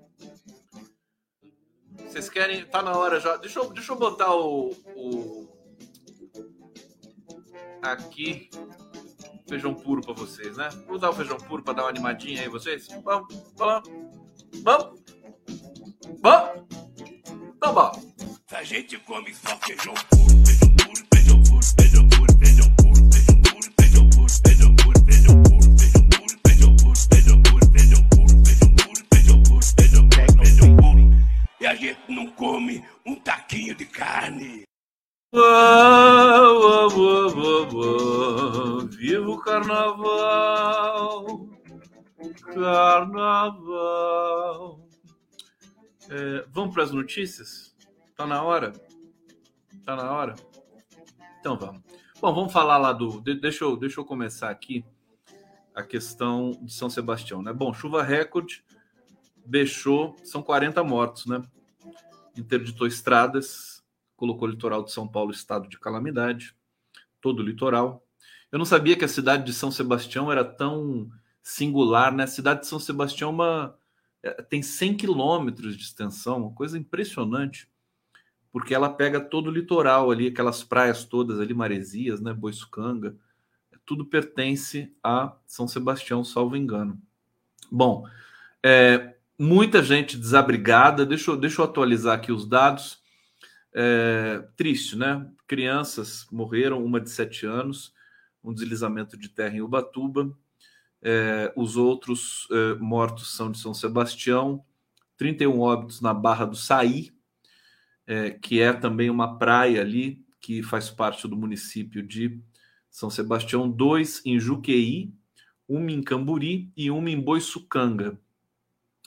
Vocês 2.07 2.29
querem. 2.29 2.65
Tá 2.65 2.81
na 2.81 2.97
hora 2.97 3.19
já. 3.19 3.37
Deixa 3.37 3.59
eu, 3.59 3.69
deixa 3.71 3.91
eu 3.91 3.97
botar 3.97 4.33
o, 4.33 4.71
o 4.95 5.49
aqui 7.81 8.49
feijão 9.47 9.73
puro 9.73 10.01
para 10.01 10.13
vocês, 10.13 10.57
né? 10.57 10.69
Vou 10.87 10.99
dar 10.99 11.09
o 11.09 11.13
feijão 11.13 11.37
puro 11.37 11.63
para 11.63 11.73
dar 11.73 11.83
uma 11.83 11.89
animadinha 11.89 12.41
aí 12.41 12.47
vocês. 12.47 12.87
Vamos, 13.03 13.35
vamos, 13.55 13.89
vamos, 14.63 15.01
vamos. 16.21 16.65
Então, 17.57 17.73
bom. 17.73 17.91
A 18.51 18.63
gente 18.63 18.97
come 18.99 19.33
só 19.33 19.57
feijão 19.57 19.93
puro, 19.93 20.45
feijão 20.45 20.68
Uou, 35.39 36.91
uou, 36.97 37.31
uou, 37.37 37.63
uou, 37.73 38.79
Viva 38.87 39.29
o 39.29 39.39
carnaval! 39.39 40.67
Carnaval! 42.53 43.79
É, 46.09 46.45
vamos 46.49 46.73
para 46.73 46.83
as 46.83 46.91
notícias? 46.91 47.73
Tá 48.17 48.27
na 48.27 48.43
hora? 48.43 48.73
Tá 49.85 49.95
na 49.95 50.11
hora? 50.11 50.35
Então 51.39 51.57
vamos. 51.57 51.83
Bom, 52.19 52.33
vamos 52.33 52.51
falar 52.51 52.77
lá 52.77 52.91
do. 52.91 53.21
Deixa 53.21 53.63
eu, 53.63 53.77
deixa 53.77 54.01
eu 54.01 54.05
começar 54.05 54.49
aqui 54.49 54.83
a 55.73 55.81
questão 55.81 56.51
de 56.61 56.73
São 56.73 56.89
Sebastião, 56.89 57.41
né? 57.41 57.53
Bom, 57.53 57.73
chuva 57.73 58.03
recorde, 58.03 58.61
deixou. 59.45 60.17
São 60.21 60.43
40 60.43 60.83
mortos, 60.83 61.27
né? 61.27 61.41
Interditou 62.35 62.85
estradas, 62.85 63.78
colocou 64.19 64.49
o 64.49 64.51
litoral 64.51 64.83
de 64.83 64.91
São 64.91 65.07
Paulo 65.07 65.31
estado 65.31 65.69
de 65.69 65.79
calamidade, 65.79 66.53
todo 67.21 67.39
o 67.39 67.43
litoral. 67.43 68.05
Eu 68.51 68.59
não 68.59 68.65
sabia 68.65 68.97
que 68.97 69.05
a 69.05 69.07
cidade 69.07 69.45
de 69.45 69.53
São 69.53 69.71
Sebastião 69.71 70.29
era 70.29 70.43
tão 70.43 71.09
singular, 71.41 72.13
né? 72.13 72.25
A 72.25 72.27
cidade 72.27 72.61
de 72.61 72.67
São 72.67 72.79
Sebastião 72.79 73.29
é 73.29 73.33
uma, 73.33 73.79
é, 74.21 74.41
tem 74.41 74.61
100 74.61 74.97
quilômetros 74.97 75.77
de 75.77 75.83
extensão, 75.83 76.37
uma 76.37 76.53
coisa 76.53 76.77
impressionante, 76.77 77.69
porque 78.51 78.75
ela 78.75 78.89
pega 78.89 79.21
todo 79.21 79.47
o 79.47 79.53
litoral 79.53 80.11
ali, 80.11 80.27
aquelas 80.27 80.63
praias 80.63 81.05
todas 81.05 81.39
ali, 81.39 81.53
Maresias, 81.53 82.19
né? 82.19 82.33
Boiçucanga, 82.33 83.15
tudo 83.85 84.05
pertence 84.05 84.93
a 85.01 85.33
São 85.45 85.65
Sebastião, 85.65 86.25
salvo 86.25 86.57
engano. 86.57 87.01
Bom, 87.71 88.05
é, 88.61 89.15
muita 89.39 89.81
gente 89.81 90.17
desabrigada, 90.17 91.05
deixa 91.05 91.37
deixa 91.37 91.61
eu 91.61 91.65
atualizar 91.65 92.15
aqui 92.15 92.33
os 92.33 92.45
dados. 92.45 92.98
É, 93.81 94.45
triste, 94.57 94.97
né? 94.97 95.25
Crianças 95.47 96.27
morreram, 96.29 96.83
uma 96.83 96.99
de 96.99 97.09
sete 97.09 97.45
anos, 97.45 97.93
um 98.43 98.53
deslizamento 98.53 99.15
de 99.15 99.29
terra 99.29 99.55
em 99.55 99.61
Ubatuba. 99.61 100.37
É, 101.01 101.53
os 101.55 101.77
outros 101.77 102.45
é, 102.51 102.73
mortos 102.73 103.33
são 103.33 103.49
de 103.49 103.57
São 103.57 103.73
Sebastião, 103.73 104.65
31 105.15 105.61
óbitos 105.61 106.01
na 106.01 106.13
Barra 106.13 106.43
do 106.43 106.57
Saí, 106.57 107.13
é, 108.05 108.31
que 108.31 108.59
é 108.59 108.73
também 108.73 109.09
uma 109.09 109.39
praia 109.39 109.79
ali 109.79 110.25
que 110.41 110.61
faz 110.61 110.89
parte 110.89 111.25
do 111.25 111.37
município 111.37 112.05
de 112.05 112.37
São 112.89 113.09
Sebastião, 113.09 113.71
dois 113.71 114.21
em 114.25 114.37
Juqueí, 114.37 115.13
uma 115.69 115.89
em 115.89 116.03
Camburi 116.03 116.69
e 116.75 116.91
uma 116.91 117.09
em 117.09 117.21
Boiçucanga. 117.21 118.19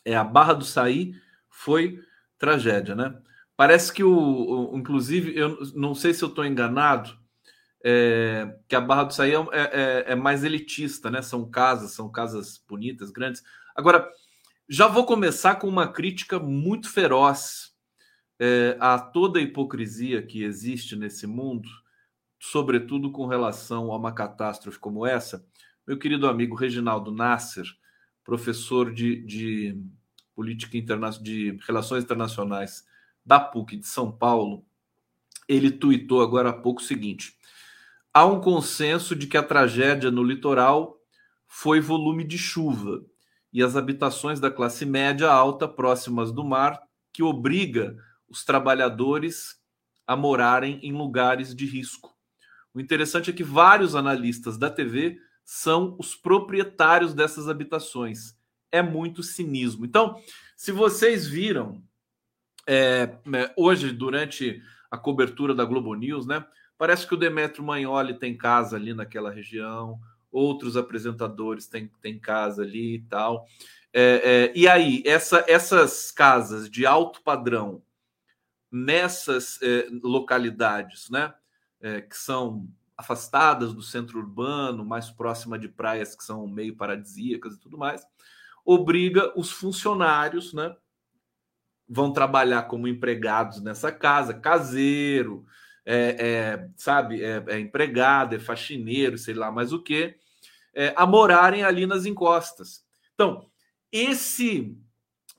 É 0.03 0.17
a 0.17 0.25
Barra 0.25 0.55
do 0.55 0.65
Saí 0.65 1.15
foi 1.51 2.03
tragédia, 2.39 2.95
né? 2.95 3.21
Parece 3.57 3.93
que 3.93 4.03
o, 4.03 4.73
o, 4.73 4.79
inclusive, 4.79 5.37
eu 5.37 5.59
não 5.75 5.95
sei 5.95 6.15
se 6.15 6.25
eu 6.25 6.29
estou 6.29 6.45
enganado, 6.45 7.17
é, 7.85 8.57
que 8.69 8.77
a 8.77 8.81
Barra 8.81 9.05
do 9.05 9.15
Saí 9.15 9.33
é, 9.33 9.39
é, 9.53 10.05
é, 10.13 10.15
mais 10.15 10.45
elitista, 10.45 11.11
né? 11.11 11.21
São 11.21 11.51
casas, 11.51 11.93
são 11.93 12.11
casas 12.11 12.63
bonitas, 12.69 13.11
grandes. 13.11 13.43
Agora, 13.75 14.09
já 14.69 14.87
vou 14.87 15.05
começar 15.05 15.57
com 15.57 15.69
uma 15.69 15.89
crítica 15.89 16.39
muito 16.39 16.89
feroz 16.89 17.73
é, 18.39 18.77
a 18.81 18.99
toda 18.99 19.39
a 19.39 19.43
hipocrisia 19.43 20.23
que 20.23 20.43
existe 20.43 20.97
nesse 20.97 21.27
mundo, 21.27 21.69
sobretudo 22.39 23.11
com 23.11 23.27
relação 23.27 23.93
a 23.93 23.97
uma 23.97 24.13
catástrofe 24.13 24.79
como 24.79 25.07
essa. 25.07 25.45
Meu 25.87 25.99
querido 25.99 26.29
amigo 26.29 26.55
Reginaldo 26.55 27.11
Nasser, 27.11 27.67
professor 28.25 28.93
de, 28.93 29.25
de 29.27 29.77
política 30.35 30.77
internacional, 30.77 31.25
de 31.25 31.59
relações 31.67 32.05
internacionais 32.05 32.85
da 33.25 33.39
PUC 33.39 33.77
de 33.77 33.87
São 33.87 34.11
Paulo, 34.11 34.65
ele 35.49 35.71
tuitou 35.71 36.23
agora 36.23 36.51
há 36.51 36.53
pouco 36.53 36.81
o 36.81 36.85
seguinte: 36.85 37.37
há 38.13 38.25
um 38.27 38.41
consenso 38.41 39.15
de 39.15 39.27
que 39.27 39.37
a 39.37 39.43
tragédia 39.43 40.11
no 40.11 40.23
litoral 40.23 40.99
foi 41.47 41.81
volume 41.81 42.25
de 42.25 42.39
chuva 42.39 43.05
e 43.53 43.63
as 43.63 43.77
habitações 43.77 44.41
da 44.41 44.51
classe 44.51 44.87
média 44.87 45.31
alta 45.31 45.69
próximas 45.69 46.33
do 46.33 46.43
mar 46.43 46.81
que 47.13 47.23
obriga 47.23 47.97
os 48.29 48.45
trabalhadores 48.45 49.61
a 50.07 50.17
morarem 50.17 50.81
em 50.83 50.93
lugares 50.93 51.55
de 51.55 51.67
risco. 51.67 52.17
O 52.75 52.81
interessante 52.81 53.29
é 53.29 53.33
que 53.33 53.45
vários 53.45 53.95
analistas 53.95 54.57
da 54.57 54.71
TV 54.71 55.19
são 55.45 55.95
os 55.99 56.15
proprietários 56.15 57.13
dessas 57.13 57.49
habitações. 57.49 58.35
É 58.71 58.81
muito 58.81 59.23
cinismo. 59.23 59.85
Então, 59.85 60.17
se 60.57 60.73
vocês 60.73 61.27
viram 61.27 61.83
é, 62.67 63.17
né, 63.25 63.51
hoje, 63.57 63.93
durante 63.93 64.63
a 64.91 64.99
cobertura 64.99 65.55
da 65.55 65.65
Globo 65.65 65.95
News, 65.95 66.27
né? 66.27 66.45
Parece 66.77 67.07
que 67.07 67.15
o 67.15 67.19
Demetrio 67.19 67.65
Magnoli 67.65 68.15
tem 68.19 68.37
casa 68.37 68.77
ali 68.77 68.93
naquela 68.93 69.31
região, 69.31 69.99
outros 70.31 70.77
apresentadores 70.77 71.67
têm, 71.67 71.91
têm 72.01 72.19
casa 72.19 72.63
ali 72.63 72.97
e 72.97 73.03
tal. 73.03 73.47
É, 73.93 74.03
é, 74.25 74.53
e 74.55 74.67
aí, 74.67 75.03
essa, 75.05 75.45
essas 75.47 76.11
casas 76.11 76.69
de 76.69 76.87
alto 76.87 77.23
padrão 77.23 77.83
nessas 78.71 79.61
é, 79.63 79.87
localidades, 80.03 81.11
né? 81.11 81.33
É, 81.81 82.01
que 82.01 82.17
são 82.17 82.69
afastadas 82.97 83.75
do 83.75 83.83
centro 83.83 84.19
urbano, 84.19 84.85
mais 84.85 85.11
próxima 85.11 85.59
de 85.59 85.69
praias 85.69 86.15
que 86.15 86.23
são 86.23 86.47
meio 86.47 86.77
paradisíacas 86.77 87.55
e 87.55 87.61
tudo 87.61 87.77
mais, 87.77 88.07
obriga 88.65 89.33
os 89.39 89.51
funcionários, 89.51 90.53
né? 90.55 90.75
Vão 91.93 92.11
trabalhar 92.11 92.63
como 92.63 92.89
empregados 92.89 93.61
nessa 93.61 93.93
casa, 93.93 94.33
caseiro, 94.33 95.45
é, 95.85 96.17
é, 96.19 96.69
sabe, 96.75 97.23
é, 97.23 97.45
é, 97.49 97.61
empregado, 97.61 98.35
é 98.35 98.39
faxineiro, 98.39 99.19
sei 99.19 99.35
lá 99.35 99.53
mais 99.53 99.75
o 99.75 99.83
que, 99.83 100.15
é, 100.75 100.95
a 100.97 101.05
morarem 101.05 101.63
ali 101.63 101.87
nas 101.87 102.07
encostas. 102.07 102.83
Então, 103.15 103.47
esse 103.93 104.75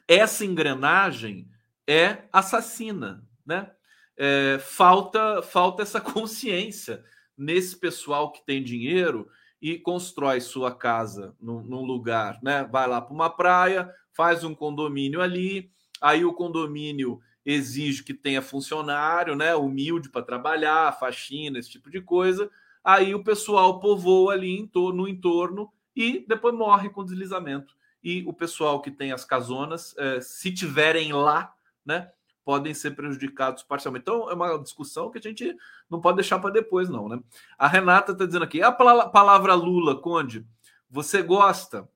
essa 0.08 0.46
engrenagem 0.46 1.50
é 1.88 2.26
assassina, 2.32 3.26
né? 3.44 3.72
É, 4.16 4.60
falta 4.60 5.42
falta 5.42 5.82
essa 5.82 6.00
consciência 6.02 7.04
nesse 7.36 7.76
pessoal 7.76 8.32
que 8.32 8.46
tem 8.46 8.64
dinheiro 8.64 9.28
e 9.60 9.80
constrói 9.80 10.40
sua 10.40 10.76
casa 10.76 11.36
num, 11.42 11.64
num 11.64 11.82
lugar, 11.84 12.38
né? 12.44 12.64
Vai 12.72 12.88
lá 12.88 13.02
para 13.02 13.14
uma 13.14 13.30
praia, 13.30 13.90
faz 14.12 14.44
um 14.44 14.54
condomínio 14.54 15.20
ali, 15.20 15.72
Aí 16.04 16.26
o 16.26 16.34
condomínio 16.34 17.22
exige 17.46 18.04
que 18.04 18.14
tenha 18.14 18.42
funcionário, 18.42 19.38
né, 19.38 19.56
humilde 19.56 20.10
para 20.10 20.22
trabalhar, 20.22 21.00
faxina, 21.00 21.58
esse 21.58 21.70
tipo 21.70 21.90
de 21.90 22.02
coisa. 22.02 22.52
Aí 22.84 23.16
o 23.16 23.24
pessoal 23.24 23.80
povoa 23.80 24.34
ali 24.34 24.60
em 24.60 24.68
torno, 24.68 25.04
no 25.04 25.08
entorno 25.08 25.72
e 25.96 26.26
depois 26.28 26.54
morre 26.54 26.90
com 26.90 27.06
deslizamento. 27.06 27.74
E 28.04 28.22
o 28.28 28.34
pessoal 28.34 28.82
que 28.82 28.92
tem 28.92 29.14
as 29.14 29.24
casonas, 29.24 29.96
é, 29.98 30.20
se 30.20 30.52
tiverem 30.52 31.14
lá, 31.14 31.54
né, 31.86 32.12
podem 32.44 32.74
ser 32.74 32.92
prejudicados 32.92 33.64
parcialmente. 33.64 34.02
Então, 34.02 34.30
é 34.30 34.34
uma 34.34 34.58
discussão 34.60 35.10
que 35.10 35.20
a 35.20 35.22
gente 35.22 35.56
não 35.90 36.02
pode 36.02 36.18
deixar 36.18 36.38
para 36.40 36.50
depois, 36.50 36.90
não, 36.90 37.08
né? 37.08 37.18
A 37.58 37.70
Renata 37.70 38.12
está 38.12 38.26
dizendo 38.26 38.44
aqui: 38.44 38.62
a 38.62 38.74
palavra 38.74 39.54
Lula, 39.54 39.96
Conde, 40.02 40.46
você 40.90 41.22
gosta? 41.22 41.88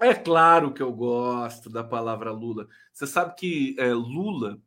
É 0.00 0.14
claro 0.14 0.72
que 0.72 0.82
eu 0.82 0.92
gosto 0.92 1.70
da 1.70 1.84
palavra 1.84 2.32
Lula. 2.32 2.68
Você 2.92 3.06
sabe 3.06 3.34
que 3.36 3.76
é, 3.78 3.92
Lula, 3.92 4.58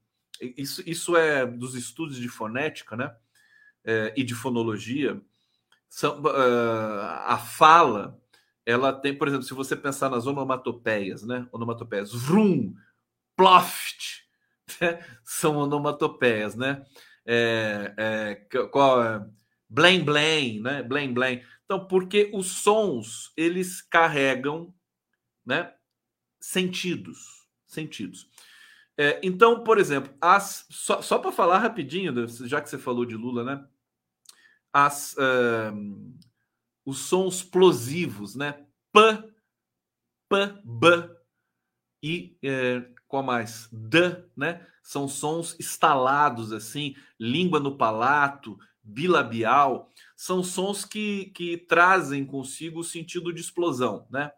isso, 0.42 0.82
isso 0.86 1.16
é 1.16 1.46
dos 1.46 1.76
estudos 1.76 2.18
de 2.18 2.30
fonética, 2.30 2.96
né? 2.96 3.16
É, 3.84 4.14
e 4.16 4.24
de 4.24 4.34
fonologia. 4.36 5.22
São, 5.90 6.22
uh, 6.22 7.02
a 7.26 7.38
fala, 7.38 8.20
ela 8.66 8.92
tem, 8.94 9.18
por 9.18 9.28
exemplo, 9.28 9.46
se 9.46 9.54
você 9.54 9.76
pensar 9.76 10.10
nas 10.10 10.28
onomatopeias, 10.28 11.24
né? 11.24 11.48
Onomatopeias, 11.52 12.14
vrum, 12.14 12.74
ploft, 13.36 14.24
né? 14.82 15.00
são 15.24 15.58
onomatopeias, 15.58 16.56
né? 16.56 16.86
É, 17.26 17.94
é, 17.98 18.36
qual 18.72 19.04
é? 19.04 19.26
Blém, 19.70 20.04
blém, 20.04 20.62
né? 20.62 20.84
Blém, 20.84 21.14
blém. 21.14 21.44
Então, 21.66 21.86
porque 21.86 22.30
os 22.34 22.48
sons, 22.48 23.32
eles 23.36 23.82
carregam, 23.82 24.74
né? 25.48 25.74
Sentidos, 26.40 27.48
sentidos. 27.66 28.30
É, 28.98 29.20
então, 29.24 29.64
por 29.64 29.78
exemplo, 29.78 30.14
as, 30.20 30.66
só, 30.70 31.02
só 31.02 31.18
para 31.18 31.32
falar 31.32 31.60
rapidinho, 31.60 32.28
já 32.46 32.62
que 32.62 32.70
você 32.70 32.78
falou 32.78 33.06
de 33.06 33.16
Lula, 33.16 33.44
né? 33.44 33.68
As, 34.74 35.14
uh, 35.14 36.18
os 36.86 37.00
sons 37.00 37.42
plosivos, 37.42 38.36
né? 38.36 38.66
P, 38.92 39.00
P, 40.30 40.62
B 40.64 41.10
e 42.04 42.38
é, 42.44 42.88
qual 43.08 43.24
mais? 43.24 43.70
D, 43.72 44.24
né? 44.36 44.66
São 44.84 45.08
sons 45.08 45.56
estalados 45.60 46.52
assim, 46.52 46.96
língua 47.20 47.60
no 47.60 47.78
palato, 47.78 48.60
bilabial, 48.88 49.92
são 50.16 50.42
sons 50.42 50.86
que, 50.86 51.26
que 51.28 51.58
trazem 51.58 52.26
consigo 52.26 52.80
o 52.80 52.84
sentido 52.84 53.34
de 53.34 53.42
explosão, 53.42 54.08
né? 54.10 54.32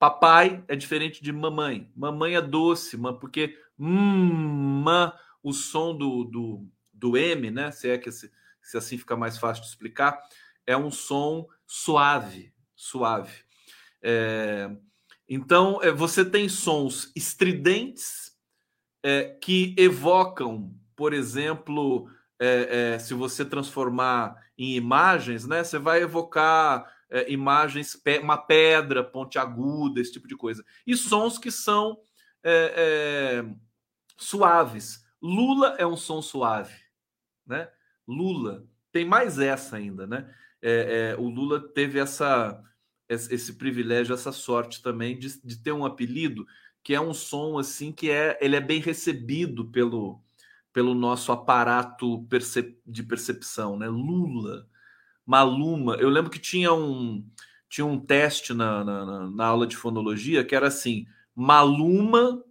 Papai 0.00 0.64
é 0.66 0.74
diferente 0.74 1.22
de 1.22 1.30
mamãe. 1.30 1.92
Mamãe 1.94 2.34
é 2.34 2.40
doce, 2.40 2.96
porque 3.20 3.54
hum, 3.78 4.82
o 5.42 5.52
som 5.52 5.94
do, 5.94 6.24
do, 6.24 6.66
do 6.90 7.18
M, 7.18 7.50
né? 7.50 7.70
Se 7.70 7.90
é 7.90 7.98
que 7.98 8.10
se, 8.10 8.32
se 8.62 8.78
assim 8.78 8.96
fica 8.96 9.14
mais 9.14 9.36
fácil 9.36 9.62
de 9.62 9.68
explicar, 9.68 10.18
é 10.66 10.74
um 10.74 10.90
som 10.90 11.46
suave, 11.66 12.50
suave. 12.74 13.44
É, 14.00 14.70
então, 15.28 15.82
é, 15.82 15.92
você 15.92 16.24
tem 16.24 16.48
sons 16.48 17.12
estridentes 17.14 18.34
é, 19.02 19.36
que 19.38 19.74
evocam, 19.76 20.74
por 20.96 21.12
exemplo, 21.12 22.10
é, 22.38 22.94
é 22.94 22.98
se 22.98 23.12
você 23.12 23.44
transformar 23.44 24.34
em 24.56 24.76
imagens, 24.76 25.46
né, 25.46 25.62
você 25.62 25.78
vai 25.78 26.02
evocar 26.02 26.90
é, 27.10 27.30
imagens, 27.30 28.00
uma 28.22 28.38
pedra 28.38 29.02
pontiaguda, 29.02 30.00
esse 30.00 30.12
tipo 30.12 30.28
de 30.28 30.36
coisa. 30.36 30.64
E 30.86 30.96
sons 30.96 31.38
que 31.38 31.50
são 31.50 31.98
é, 32.42 33.44
suaves. 34.16 35.04
Lula 35.20 35.76
é 35.78 35.86
um 35.86 35.96
som 35.96 36.22
suave, 36.22 36.74
né? 37.46 37.68
Lula 38.06 38.64
tem 38.90 39.04
mais 39.04 39.38
essa 39.38 39.76
ainda, 39.76 40.06
né? 40.06 40.34
o 41.18 41.28
Lula 41.28 41.60
teve 41.72 41.98
essa 41.98 42.62
esse 43.08 43.54
privilégio, 43.54 44.14
essa 44.14 44.30
sorte 44.30 44.82
também 44.82 45.18
de, 45.18 45.40
de 45.42 45.56
ter 45.56 45.72
um 45.72 45.84
apelido 45.84 46.46
que 46.82 46.94
é 46.94 47.00
um 47.00 47.12
som 47.12 47.58
assim 47.58 47.92
que 47.92 48.10
é 48.10 48.38
ele 48.40 48.56
é 48.56 48.60
bem 48.60 48.80
recebido 48.80 49.66
pelo 49.70 50.22
pelo 50.72 50.94
nosso 50.94 51.32
aparato 51.32 52.24
percep 52.28 52.80
de 52.86 53.02
percepção, 53.02 53.76
né? 53.76 53.88
Lula, 53.88 54.68
Maluma. 55.26 55.96
Eu 55.96 56.08
lembro 56.08 56.30
que 56.30 56.38
tinha 56.38 56.72
um 56.72 57.24
tinha 57.68 57.86
um 57.86 57.98
teste 57.98 58.52
na, 58.52 58.84
na, 58.84 59.30
na 59.30 59.46
aula 59.46 59.66
de 59.66 59.76
fonologia 59.76 60.44
que 60.44 60.54
era 60.54 60.66
assim: 60.66 61.06
Maluma, 61.34 62.42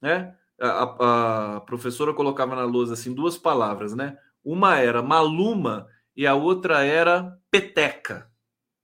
né? 0.00 0.36
A, 0.60 1.56
a, 1.56 1.60
professora 1.62 2.12
colocava 2.12 2.54
na 2.54 2.64
lousa 2.64 2.92
assim 2.92 3.14
duas 3.14 3.38
palavras, 3.38 3.94
né? 3.94 4.16
Uma 4.44 4.76
era 4.78 5.02
Maluma 5.02 5.88
e 6.16 6.26
a 6.26 6.34
outra 6.34 6.84
era 6.84 7.38
peteca. 7.50 8.30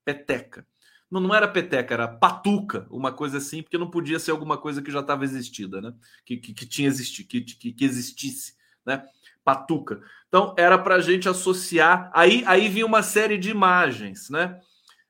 Peteca. 0.05 0.66
Não, 1.11 1.20
não 1.20 1.35
era 1.35 1.46
peteca, 1.46 1.94
era 1.94 2.09
patuca, 2.09 2.87
uma 2.90 3.12
coisa 3.12 3.38
assim, 3.38 3.62
porque 3.62 3.79
não 3.79 3.90
podia 3.90 4.18
ser 4.18 4.33
alguma 4.33 4.59
coisa 4.59 4.83
que 4.83 4.90
já 4.90 5.01
estava 5.01 5.25
existida, 5.25 5.81
né? 5.81 5.94
Que, 6.25 6.37
que, 6.37 6.53
que 6.53 6.66
tinha 6.66 6.88
existi, 6.88 7.22
que, 7.25 7.40
que, 7.42 7.72
que, 7.72 7.85
existisse, 7.85 8.55
né? 8.85 9.07
Patuca. 9.47 10.01
Então 10.27 10.53
era 10.59 10.77
para 10.77 10.97
a 10.97 11.01
gente 11.01 11.29
associar. 11.29 12.11
Aí, 12.13 12.43
aí 12.49 12.69
vinha 12.69 12.85
uma 12.85 13.01
série 13.01 13.39
de 13.39 13.49
imagens, 13.49 14.29
né? 14.29 14.59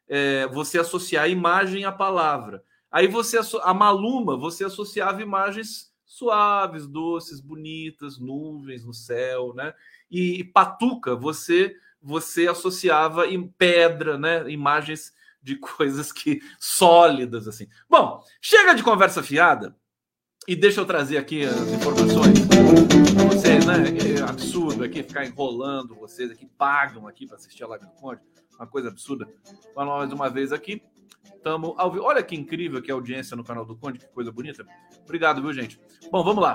É, 0.07 0.47
você 0.49 0.79
associar 0.79 1.25
a 1.25 1.29
imagem 1.29 1.87
à 1.87 1.91
palavra. 1.91 2.63
Aí 2.93 3.07
você 3.07 3.39
a 3.63 3.73
maluma, 3.73 4.37
você 4.37 4.65
associava 4.65 5.23
imagens 5.23 5.91
suaves, 6.05 6.87
doces, 6.87 7.41
bonitas, 7.41 8.19
nuvens 8.19 8.85
no 8.85 8.93
céu, 8.93 9.55
né? 9.55 9.73
E 10.11 10.45
patuca, 10.45 11.17
você 11.17 11.75
você 12.03 12.47
associava 12.47 13.27
em 13.27 13.49
pedra, 13.49 14.19
né? 14.19 14.49
Imagens 14.51 15.15
de 15.43 15.57
coisas 15.59 16.13
que 16.13 16.43
sólidas 16.61 17.49
assim. 17.49 17.67
Bom, 17.89 18.23
chega 18.39 18.75
de 18.75 18.83
conversa 18.83 19.23
fiada 19.23 19.75
e 20.47 20.55
deixa 20.55 20.81
eu 20.81 20.85
trazer 20.85 21.17
aqui 21.17 21.43
as 21.43 21.69
informações. 21.69 22.39
Vocês, 23.29 23.56
né? 23.67 24.23
Absurdo 24.29 24.85
aqui 24.85 25.03
ficar 25.03 25.27
enrolando 25.27 25.97
vocês 25.97 26.31
aqui 26.31 26.47
pagam 26.47 27.09
aqui 27.09 27.27
para 27.27 27.35
assistir 27.35 27.65
a 27.65 27.67
live 27.67 27.85
do 27.85 27.91
Conde, 27.93 28.21
uma 28.55 28.67
coisa 28.67 28.89
absurda. 28.89 29.29
Mas 29.75 29.87
mais 29.87 30.13
uma 30.13 30.31
vez 30.31 30.53
aqui, 30.53 30.81
estamos 31.25 31.75
ao 31.77 31.91
vivo. 31.91 32.05
Olha 32.05 32.23
que 32.23 32.37
incrível 32.37 32.81
que 32.81 32.93
é 32.93 32.95
audiência 32.95 33.37
no 33.37 33.43
canal 33.43 33.65
do 33.65 33.77
Conde, 33.77 33.99
que 33.99 34.07
coisa 34.07 34.31
bonita. 34.31 34.65
Obrigado, 35.03 35.43
viu, 35.43 35.53
gente? 35.53 35.81
Bom, 36.13 36.23
vamos 36.23 36.43
lá. 36.43 36.55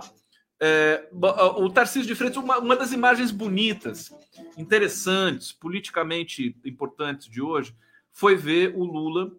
É, 0.57 1.09
o 1.11 1.69
Tarcísio 1.69 2.07
de 2.07 2.15
Freitas, 2.15 2.41
uma, 2.41 2.59
uma 2.59 2.77
das 2.77 2.93
imagens 2.93 3.29
bonitas, 3.29 4.09
interessantes, 4.57 5.51
politicamente 5.51 6.55
importantes 6.63 7.27
de 7.27 7.41
hoje, 7.41 7.75
foi 8.09 8.37
ver 8.37 8.73
o 8.73 8.85
Lula 8.85 9.33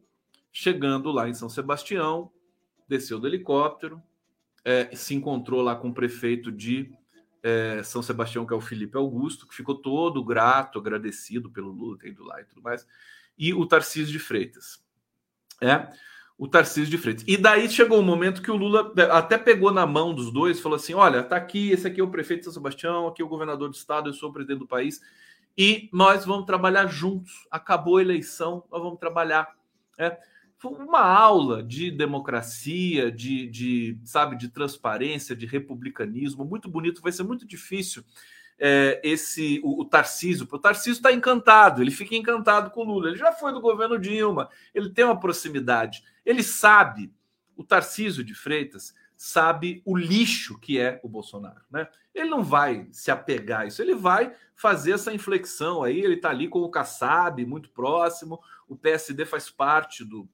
chegando 0.53 1.11
lá 1.11 1.27
em 1.27 1.35
São 1.35 1.49
Sebastião, 1.49 2.31
desceu 2.87 3.19
do 3.19 3.27
helicóptero, 3.27 4.03
é, 4.63 4.95
se 4.95 5.15
encontrou 5.15 5.63
lá 5.63 5.75
com 5.75 5.89
o 5.89 5.95
prefeito 5.95 6.53
de 6.53 6.93
é, 7.43 7.83
São 7.83 8.03
Sebastião, 8.03 8.47
que 8.47 8.53
é 8.53 8.57
o 8.57 8.61
Felipe 8.61 8.97
Augusto, 8.97 9.47
que 9.47 9.55
ficou 9.55 9.75
todo 9.75 10.25
grato, 10.25 10.79
agradecido 10.79 11.51
pelo 11.51 11.71
Lula 11.71 11.99
ter 11.99 12.09
ido 12.09 12.25
lá 12.25 12.41
e 12.41 12.45
tudo 12.45 12.63
mais, 12.63 12.87
e 13.39 13.53
o 13.53 13.67
Tarcísio 13.67 14.13
de 14.13 14.19
Freitas. 14.19 14.83
É, 15.61 15.89
o 16.39 16.49
Tarcísio 16.49 16.91
de 16.91 16.99
Freitas. 16.99 17.25
E 17.27 17.37
daí 17.37 17.69
chegou 17.69 17.99
um 17.99 18.03
momento 18.03 18.43
que 18.43 18.51
o 18.51 18.57
Lula 18.57 18.93
até 19.13 19.39
pegou 19.39 19.73
na 19.73 19.87
mão 19.87 20.15
dos 20.15 20.33
dois, 20.33 20.61
falou 20.61 20.77
assim: 20.77 20.95
olha, 20.95 21.23
tá 21.23 21.37
aqui, 21.37 21.71
esse 21.71 21.87
aqui 21.87 22.01
é 22.01 22.05
o 22.05 22.11
prefeito 22.11 22.41
de 22.41 22.45
São 22.45 22.53
Sebastião, 22.53 23.07
aqui 23.07 23.23
é 23.23 23.25
o 23.25 23.29
governador 23.29 23.69
do 23.69 23.75
estado, 23.75 24.09
eu 24.09 24.15
sou 24.15 24.31
o 24.31 24.33
presidente 24.33 24.59
do 24.59 24.67
país 24.67 25.01
e 25.57 25.89
nós 25.93 26.25
vamos 26.25 26.47
trabalhar 26.47 26.87
juntos. 26.87 27.47
Acabou 27.51 27.99
a 27.99 28.03
eleição, 28.03 28.65
nós 28.71 28.83
vamos 28.83 28.99
trabalhar. 28.99 29.55
É, 29.99 30.19
uma 30.64 31.01
aula 31.01 31.62
de 31.62 31.90
democracia, 31.90 33.11
de, 33.11 33.46
de, 33.48 33.98
sabe, 34.05 34.37
de 34.37 34.48
transparência, 34.48 35.35
de 35.35 35.46
republicanismo, 35.46 36.44
muito 36.44 36.68
bonito. 36.68 37.03
Vai 37.03 37.12
ser 37.12 37.22
muito 37.22 37.46
difícil 37.46 38.05
é, 38.59 39.01
esse 39.03 39.61
o, 39.64 39.81
o 39.81 39.85
Tarcísio. 39.85 40.46
O 40.51 40.59
Tarcísio 40.59 40.92
está 40.92 41.12
encantado, 41.12 41.83
ele 41.83 41.90
fica 41.90 42.14
encantado 42.14 42.70
com 42.70 42.83
o 42.83 42.85
Lula. 42.85 43.09
Ele 43.09 43.18
já 43.18 43.33
foi 43.33 43.53
do 43.53 43.61
governo 43.61 43.98
Dilma, 43.98 44.48
ele 44.72 44.90
tem 44.90 45.05
uma 45.05 45.18
proximidade, 45.18 46.05
ele 46.25 46.42
sabe. 46.42 47.12
O 47.57 47.64
Tarcísio 47.64 48.25
de 48.25 48.35
Freitas 48.35 48.94
sabe 49.16 49.83
o 49.85 49.96
lixo 49.96 50.59
que 50.59 50.81
é 50.81 50.98
o 51.03 51.09
Bolsonaro, 51.09 51.61
né? 51.70 51.88
Ele 52.14 52.29
não 52.29 52.42
vai 52.42 52.88
se 52.90 53.11
apegar 53.11 53.62
a 53.62 53.66
isso, 53.66 53.81
ele 53.81 53.94
vai 53.94 54.35
fazer 54.55 54.92
essa 54.92 55.12
inflexão 55.12 55.83
aí, 55.83 56.01
ele 56.01 56.14
está 56.14 56.31
ali 56.31 56.48
com 56.48 56.61
o 56.61 56.70
Kassab, 56.70 57.44
muito 57.44 57.70
próximo, 57.70 58.40
o 58.68 58.77
PSD 58.77 59.25
faz 59.25 59.51
parte 59.51 60.05
do, 60.05 60.29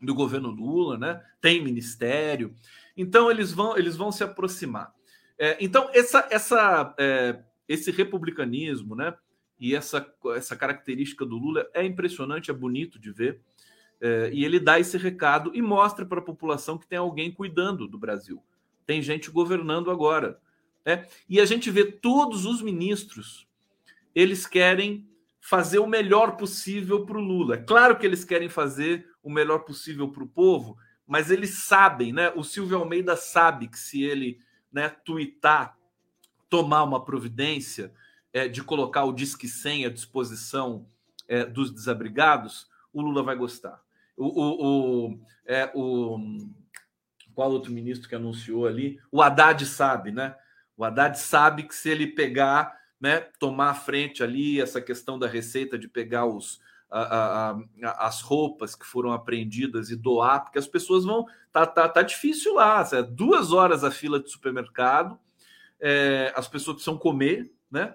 do 0.00 0.14
governo 0.14 0.50
Lula, 0.50 0.96
né? 0.96 1.22
Tem 1.40 1.62
ministério, 1.62 2.54
então 2.96 3.30
eles 3.30 3.52
vão 3.52 3.76
eles 3.76 3.96
vão 3.96 4.12
se 4.12 4.22
aproximar. 4.22 4.92
É, 5.38 5.56
então 5.60 5.88
essa 5.92 6.26
essa 6.30 6.94
é, 6.98 7.40
esse 7.68 7.90
republicanismo, 7.90 8.94
né? 8.94 9.14
E 9.58 9.74
essa 9.74 10.06
essa 10.36 10.56
característica 10.56 11.24
do 11.24 11.36
Lula 11.36 11.68
é 11.74 11.84
impressionante, 11.84 12.50
é 12.50 12.54
bonito 12.54 12.98
de 12.98 13.10
ver. 13.10 13.40
É, 14.00 14.30
e 14.32 14.44
ele 14.44 14.60
dá 14.60 14.78
esse 14.78 14.96
recado 14.96 15.50
e 15.54 15.60
mostra 15.60 16.06
para 16.06 16.20
a 16.20 16.24
população 16.24 16.78
que 16.78 16.86
tem 16.86 16.98
alguém 16.98 17.32
cuidando 17.32 17.88
do 17.88 17.98
Brasil. 17.98 18.42
Tem 18.86 19.02
gente 19.02 19.30
governando 19.30 19.90
agora. 19.90 20.40
Né? 20.84 21.06
E 21.28 21.40
a 21.40 21.44
gente 21.44 21.70
vê 21.70 21.84
todos 21.84 22.46
os 22.46 22.62
ministros, 22.62 23.46
eles 24.14 24.46
querem 24.46 25.06
fazer 25.40 25.78
o 25.78 25.86
melhor 25.86 26.36
possível 26.36 27.04
para 27.04 27.18
o 27.18 27.22
Lula. 27.22 27.58
Claro 27.58 27.98
que 27.98 28.06
eles 28.06 28.24
querem 28.24 28.48
fazer 28.48 29.06
o 29.28 29.32
melhor 29.32 29.60
possível 29.60 30.08
para 30.08 30.24
o 30.24 30.28
povo, 30.28 30.78
mas 31.06 31.30
eles 31.30 31.64
sabem, 31.64 32.12
né? 32.12 32.32
O 32.34 32.42
Silvio 32.42 32.78
Almeida 32.78 33.14
sabe 33.14 33.68
que 33.68 33.78
se 33.78 34.02
ele 34.02 34.40
né, 34.72 34.88
tuitar 34.88 35.76
tomar 36.48 36.82
uma 36.82 37.04
providência 37.04 37.92
é, 38.32 38.48
de 38.48 38.62
colocar 38.62 39.04
o 39.04 39.12
Disque 39.12 39.46
100 39.46 39.86
à 39.86 39.90
disposição 39.90 40.86
é, 41.26 41.44
dos 41.44 41.70
desabrigados, 41.70 42.68
o 42.92 43.02
Lula 43.02 43.22
vai 43.22 43.36
gostar. 43.36 43.82
O, 44.16 44.26
o, 44.26 45.08
o, 45.10 45.20
é, 45.44 45.70
o 45.74 46.18
qual 47.34 47.50
outro 47.52 47.70
ministro 47.70 48.08
que 48.08 48.14
anunciou 48.14 48.66
ali? 48.66 48.98
O 49.12 49.22
Haddad 49.22 49.64
sabe, 49.66 50.10
né? 50.10 50.34
O 50.76 50.84
Haddad 50.84 51.18
sabe 51.18 51.64
que 51.64 51.74
se 51.74 51.90
ele 51.90 52.06
pegar, 52.06 52.74
né, 53.00 53.20
tomar 53.38 53.74
frente 53.74 54.22
ali, 54.22 54.60
essa 54.60 54.80
questão 54.80 55.18
da 55.18 55.26
receita 55.26 55.78
de 55.78 55.86
pegar 55.86 56.24
os, 56.24 56.60
a, 56.90 57.00
a, 57.00 57.50
a, 57.50 58.06
as 58.06 58.20
roupas 58.20 58.74
que 58.74 58.86
foram 58.86 59.12
apreendidas 59.12 59.90
e 59.90 59.96
doar, 59.96 60.44
porque 60.44 60.58
as 60.58 60.66
pessoas 60.66 61.04
vão. 61.04 61.26
Tá, 61.52 61.66
tá, 61.66 61.88
tá 61.88 62.02
difícil 62.02 62.54
lá, 62.54 62.86
é 62.92 63.02
duas 63.02 63.52
horas 63.52 63.84
a 63.84 63.90
fila 63.90 64.20
de 64.20 64.30
supermercado, 64.30 65.18
é, 65.80 66.32
as 66.36 66.48
pessoas 66.48 66.76
precisam 66.76 66.98
comer, 66.98 67.52
né? 67.70 67.94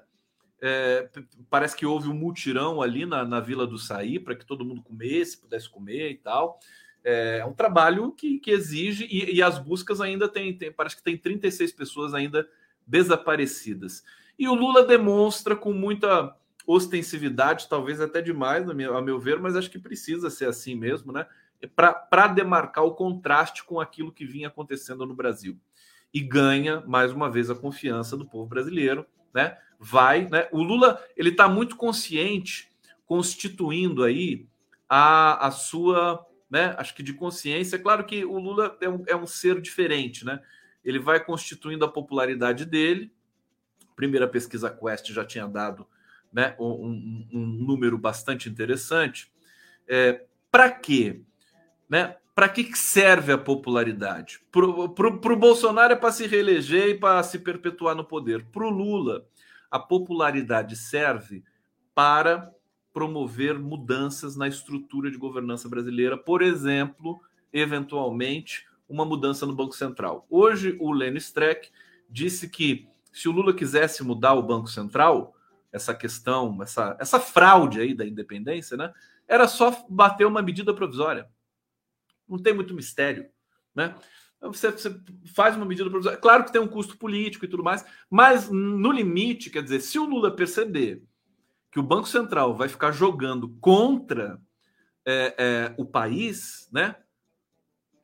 É, 0.61 1.09
parece 1.49 1.75
que 1.75 1.85
houve 1.85 2.07
um 2.07 2.13
mutirão 2.13 2.81
ali 2.81 3.05
na, 3.05 3.25
na 3.25 3.41
Vila 3.41 3.67
do 3.67 3.77
Saí 3.77 4.17
para 4.17 4.33
que 4.33 4.45
todo 4.45 4.63
mundo 4.63 4.81
comesse, 4.81 5.37
pudesse 5.37 5.69
comer 5.69 6.11
e 6.11 6.15
tal. 6.15 6.57
É, 7.03 7.39
é 7.39 7.45
um 7.45 7.53
trabalho 7.53 8.13
que, 8.13 8.39
que 8.39 8.49
exige, 8.49 9.05
e, 9.11 9.35
e, 9.35 9.41
as 9.41 9.59
buscas 9.59 9.99
ainda 9.99 10.29
tem, 10.29 10.57
tem, 10.57 10.71
parece 10.71 10.95
que 10.95 11.03
tem 11.03 11.17
36 11.17 11.73
pessoas 11.73 12.13
ainda 12.13 12.47
desaparecidas. 12.87 14.03
E 14.39 14.47
o 14.47 14.53
Lula 14.53 14.85
demonstra 14.85 15.53
com 15.53 15.73
muita 15.73 16.33
ostensividade, 16.65 17.67
talvez 17.69 17.99
até 17.99 18.21
demais, 18.21 18.65
meu, 18.65 18.95
a 18.95 19.01
meu 19.01 19.19
ver, 19.19 19.39
mas 19.39 19.55
acho 19.55 19.69
que 19.69 19.79
precisa 19.79 20.29
ser 20.29 20.47
assim 20.47 20.75
mesmo, 20.75 21.11
né? 21.11 21.25
Para 21.75 22.27
demarcar 22.27 22.83
o 22.83 22.93
contraste 22.93 23.63
com 23.63 23.79
aquilo 23.79 24.11
que 24.11 24.25
vinha 24.25 24.49
acontecendo 24.49 25.05
no 25.05 25.15
Brasil. 25.15 25.57
E 26.13 26.19
ganha, 26.19 26.81
mais 26.85 27.11
uma 27.11 27.29
vez, 27.29 27.49
a 27.49 27.55
confiança 27.55 28.17
do 28.17 28.25
povo 28.25 28.47
brasileiro, 28.47 29.05
né? 29.33 29.57
vai, 29.83 30.29
né? 30.29 30.47
O 30.51 30.63
Lula 30.63 31.03
ele 31.15 31.29
está 31.29 31.49
muito 31.49 31.75
consciente, 31.75 32.71
constituindo 33.05 34.03
aí 34.03 34.47
a, 34.87 35.47
a 35.47 35.51
sua, 35.51 36.25
né? 36.49 36.73
Acho 36.77 36.95
que 36.95 37.03
de 37.03 37.13
consciência. 37.13 37.77
Claro 37.77 38.05
que 38.05 38.23
o 38.23 38.39
Lula 38.39 38.77
é 38.79 38.89
um, 38.89 39.03
é 39.07 39.15
um 39.15 39.27
ser 39.27 39.59
diferente, 39.61 40.23
né? 40.23 40.41
Ele 40.83 40.99
vai 40.99 41.23
constituindo 41.23 41.83
a 41.83 41.91
popularidade 41.91 42.65
dele. 42.65 43.11
Primeira 43.93 44.27
pesquisa 44.27 44.69
Quest 44.69 45.11
já 45.11 45.25
tinha 45.25 45.47
dado, 45.47 45.85
né? 46.33 46.55
Um, 46.59 47.27
um, 47.31 47.45
número 47.45 47.97
bastante 47.97 48.49
interessante. 48.49 49.31
É, 49.87 50.25
Para 50.51 50.71
quê? 50.71 51.21
Né? 51.87 52.17
Para 52.33 52.49
que 52.49 52.75
serve 52.75 53.31
a 53.31 53.37
popularidade? 53.37 54.41
Para 54.51 54.65
o 54.65 55.37
Bolsonaro 55.37 55.93
é 55.93 55.95
para 55.95 56.11
se 56.11 56.25
reeleger 56.25 56.89
e 56.89 56.97
para 56.97 57.21
se 57.21 57.37
perpetuar 57.39 57.95
no 57.95 58.03
poder. 58.03 58.45
Para 58.45 58.65
o 58.65 58.69
Lula 58.69 59.25
a 59.73 59.79
popularidade 59.79 60.75
serve 60.75 61.43
para 61.95 62.53
promover 62.93 63.57
mudanças 63.57 64.35
na 64.35 64.47
estrutura 64.47 65.09
de 65.09 65.17
governança 65.17 65.67
brasileira, 65.67 66.15
por 66.15 66.43
exemplo, 66.43 67.19
eventualmente, 67.51 68.67
uma 68.87 69.03
mudança 69.03 69.47
no 69.47 69.55
Banco 69.55 69.75
Central. 69.75 70.27
Hoje, 70.29 70.77
o 70.79 70.91
Lênin 70.91 71.17
Streck 71.17 71.71
disse 72.07 72.47
que 72.47 72.87
se 73.11 73.27
o 73.27 73.31
Lula 73.31 73.51
quisesse 73.51 74.03
mudar 74.03 74.35
o 74.35 74.43
Banco 74.43 74.67
Central, 74.67 75.35
essa 75.73 75.93
questão, 75.93 76.61
essa, 76.61 76.95
essa 76.99 77.19
fraude 77.19 77.81
aí 77.81 77.95
da 77.95 78.05
independência, 78.05 78.77
né, 78.77 78.93
era 79.27 79.47
só 79.47 79.85
bater 79.89 80.25
uma 80.25 80.41
medida 80.41 80.73
provisória. 80.73 81.27
Não 82.29 82.37
tem 82.37 82.53
muito 82.53 82.73
mistério, 82.73 83.29
né? 83.75 83.95
Você, 84.39 84.71
você, 84.71 84.93
faz 85.33 85.55
uma 85.55 85.65
medida 85.65 85.89
provisória. 85.89 86.19
Claro 86.19 86.43
que 86.43 86.51
tem 86.51 86.61
um 86.61 86.67
custo 86.67 86.97
político 86.97 87.45
e 87.45 87.47
tudo 87.47 87.63
mais, 87.63 87.85
mas 88.09 88.49
no 88.49 88.91
limite, 88.91 89.49
quer 89.49 89.63
dizer, 89.63 89.79
se 89.79 89.97
o 89.97 90.05
Lula 90.05 90.35
perceber 90.35 91.01
que 91.71 91.79
o 91.79 91.83
Banco 91.83 92.07
Central 92.07 92.53
vai 92.53 92.67
ficar 92.67 92.91
jogando 92.91 93.49
contra 93.59 94.39
é, 95.05 95.35
é, 95.37 95.75
o 95.77 95.85
país, 95.85 96.69
né? 96.71 96.95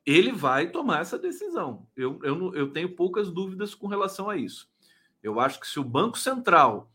Ele 0.04 0.32
vai 0.32 0.70
tomar 0.70 1.02
essa 1.02 1.18
decisão. 1.18 1.86
Eu, 1.94 2.18
eu, 2.22 2.54
eu 2.54 2.72
tenho 2.72 2.96
poucas 2.96 3.30
dúvidas 3.30 3.74
com 3.74 3.86
relação 3.86 4.28
a 4.28 4.36
isso. 4.36 4.68
Eu 5.22 5.38
acho 5.38 5.60
que 5.60 5.68
se 5.68 5.78
o 5.78 5.84
Banco 5.84 6.18
Central, 6.18 6.90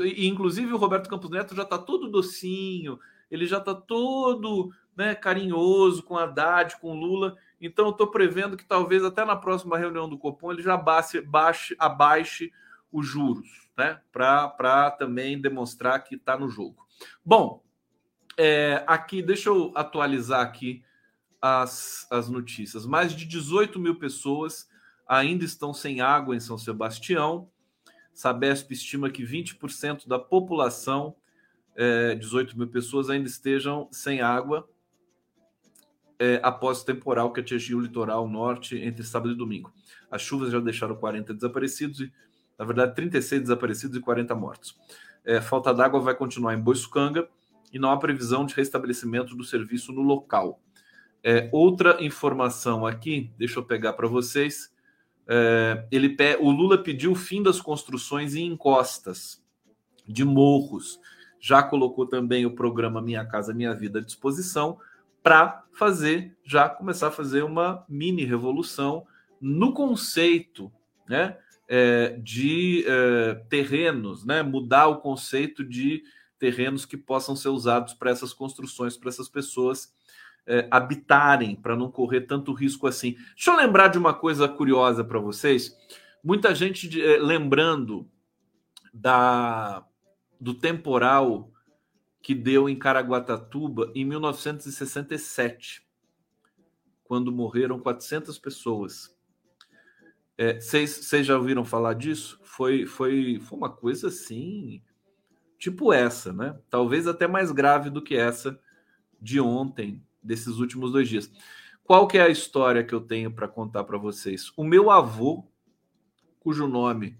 e 0.00 0.26
inclusive 0.26 0.72
o 0.72 0.76
Roberto 0.76 1.08
Campos 1.08 1.30
Neto 1.30 1.54
já 1.54 1.62
está 1.62 1.78
todo 1.78 2.10
docinho, 2.10 2.98
ele 3.30 3.46
já 3.46 3.58
está 3.58 3.74
todo 3.74 4.72
né, 4.96 5.14
carinhoso 5.14 6.02
com 6.02 6.18
Haddad, 6.18 6.78
com 6.80 6.94
Lula. 6.94 7.36
Então, 7.60 7.86
eu 7.86 7.90
estou 7.92 8.08
prevendo 8.08 8.56
que 8.56 8.64
talvez 8.64 9.04
até 9.04 9.24
na 9.24 9.36
próxima 9.36 9.78
reunião 9.78 10.08
do 10.08 10.18
Copom 10.18 10.52
ele 10.52 10.62
já 10.62 10.76
baixe, 10.76 11.20
baixe 11.20 11.74
abaixe 11.78 12.52
os 12.92 13.06
juros, 13.06 13.48
né? 13.76 14.00
Para 14.12 14.90
também 14.90 15.40
demonstrar 15.40 16.02
que 16.04 16.16
está 16.16 16.36
no 16.36 16.48
jogo. 16.48 16.86
Bom, 17.24 17.62
é, 18.36 18.84
aqui, 18.86 19.22
deixa 19.22 19.48
eu 19.48 19.72
atualizar 19.74 20.40
aqui 20.40 20.84
as, 21.40 22.06
as 22.10 22.28
notícias. 22.28 22.84
Mais 22.84 23.14
de 23.14 23.24
18 23.24 23.78
mil 23.78 23.98
pessoas 23.98 24.68
ainda 25.08 25.44
estão 25.44 25.72
sem 25.72 26.00
água 26.00 26.36
em 26.36 26.40
São 26.40 26.58
Sebastião. 26.58 27.50
Sabesp 28.12 28.72
estima 28.72 29.10
que 29.10 29.22
20% 29.24 30.06
da 30.06 30.18
população, 30.18 31.14
é, 31.74 32.14
18 32.14 32.56
mil 32.58 32.68
pessoas, 32.68 33.08
ainda 33.08 33.28
estejam 33.28 33.88
sem 33.90 34.20
água 34.20 34.68
é, 36.18 36.40
após 36.42 36.82
o 36.82 36.84
temporal 36.84 37.32
que 37.32 37.40
atingiu 37.40 37.78
o 37.78 37.80
litoral 37.80 38.28
norte 38.28 38.76
entre 38.76 39.02
sábado 39.02 39.32
e 39.32 39.36
domingo. 39.36 39.72
As 40.10 40.22
chuvas 40.22 40.52
já 40.52 40.60
deixaram 40.60 40.94
40 40.94 41.34
desaparecidos 41.34 42.00
e, 42.00 42.12
na 42.58 42.64
verdade, 42.64 42.94
36 42.94 43.42
desaparecidos 43.42 43.96
e 43.96 44.00
40 44.00 44.34
mortos. 44.34 44.78
É, 45.24 45.40
falta 45.40 45.72
d'água 45.72 46.00
vai 46.00 46.14
continuar 46.14 46.54
em 46.54 46.60
Boiçucanga 46.60 47.28
e 47.72 47.78
não 47.78 47.90
há 47.90 47.96
previsão 47.96 48.44
de 48.44 48.54
restabelecimento 48.54 49.34
do 49.34 49.42
serviço 49.42 49.92
no 49.92 50.02
local. 50.02 50.60
É, 51.24 51.48
outra 51.52 52.02
informação 52.04 52.86
aqui, 52.86 53.30
deixa 53.38 53.58
eu 53.58 53.64
pegar 53.64 53.92
para 53.92 54.08
vocês. 54.08 54.71
É, 55.26 55.86
ele, 55.90 56.16
o 56.40 56.50
Lula 56.50 56.82
pediu 56.82 57.12
o 57.12 57.16
fim 57.16 57.42
das 57.42 57.60
construções 57.60 58.34
em 58.34 58.46
encostas 58.46 59.42
de 60.06 60.24
morros. 60.24 61.00
Já 61.40 61.62
colocou 61.62 62.06
também 62.06 62.46
o 62.46 62.54
programa 62.54 63.00
Minha 63.00 63.24
Casa 63.24 63.54
Minha 63.54 63.74
Vida 63.74 63.98
à 63.98 64.02
disposição 64.02 64.78
para 65.22 65.64
fazer, 65.72 66.36
já 66.44 66.68
começar 66.68 67.08
a 67.08 67.12
fazer 67.12 67.44
uma 67.44 67.84
mini 67.88 68.24
revolução 68.24 69.06
no 69.40 69.72
conceito 69.72 70.72
né, 71.08 71.36
é, 71.68 72.16
de 72.22 72.84
é, 72.86 73.34
terrenos, 73.48 74.24
né, 74.24 74.42
mudar 74.42 74.88
o 74.88 75.00
conceito 75.00 75.64
de 75.64 76.02
terrenos 76.38 76.84
que 76.84 76.96
possam 76.96 77.36
ser 77.36 77.48
usados 77.48 77.94
para 77.94 78.10
essas 78.10 78.32
construções, 78.32 78.96
para 78.96 79.08
essas 79.08 79.28
pessoas 79.28 79.92
é, 80.46 80.66
habitarem, 80.70 81.56
para 81.56 81.76
não 81.76 81.90
correr 81.90 82.22
tanto 82.22 82.52
risco 82.52 82.86
assim. 82.86 83.16
Deixa 83.34 83.50
eu 83.50 83.56
lembrar 83.56 83.88
de 83.88 83.98
uma 83.98 84.14
coisa 84.14 84.48
curiosa 84.48 85.04
para 85.04 85.18
vocês. 85.18 85.76
Muita 86.22 86.54
gente 86.54 87.00
é, 87.00 87.18
lembrando 87.18 88.08
da 88.92 89.84
do 90.40 90.54
temporal 90.54 91.52
que 92.20 92.34
deu 92.34 92.68
em 92.68 92.76
Caraguatatuba 92.76 93.92
em 93.94 94.04
1967, 94.04 95.86
quando 97.04 97.30
morreram 97.30 97.78
400 97.78 98.38
pessoas. 98.38 99.16
Vocês 100.60 101.12
é, 101.12 101.22
já 101.22 101.36
ouviram 101.36 101.64
falar 101.64 101.94
disso? 101.94 102.40
Foi, 102.42 102.86
foi, 102.86 103.38
foi 103.40 103.58
uma 103.58 103.70
coisa 103.70 104.08
assim, 104.08 104.82
tipo 105.58 105.92
essa, 105.92 106.32
né? 106.32 106.58
Talvez 106.68 107.06
até 107.06 107.28
mais 107.28 107.52
grave 107.52 107.90
do 107.90 108.02
que 108.02 108.16
essa 108.16 108.58
de 109.20 109.40
ontem, 109.40 110.02
desses 110.22 110.58
últimos 110.58 110.92
dois 110.92 111.08
dias. 111.08 111.30
Qual 111.84 112.06
que 112.06 112.18
é 112.18 112.22
a 112.22 112.28
história 112.28 112.84
que 112.84 112.94
eu 112.94 113.00
tenho 113.00 113.32
para 113.32 113.48
contar 113.48 113.84
para 113.84 113.98
vocês? 113.98 114.52
O 114.56 114.64
meu 114.64 114.90
avô, 114.90 115.44
cujo 116.38 116.66
nome 116.66 117.18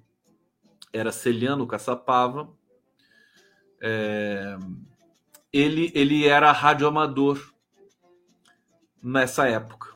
era 0.92 1.11
Celiano 1.11 1.66
Caçapava, 1.66 2.53
é, 3.80 4.57
ele, 5.53 5.90
ele 5.94 6.26
era 6.26 6.53
radioamador 6.53 7.53
nessa 9.03 9.48
época. 9.48 9.88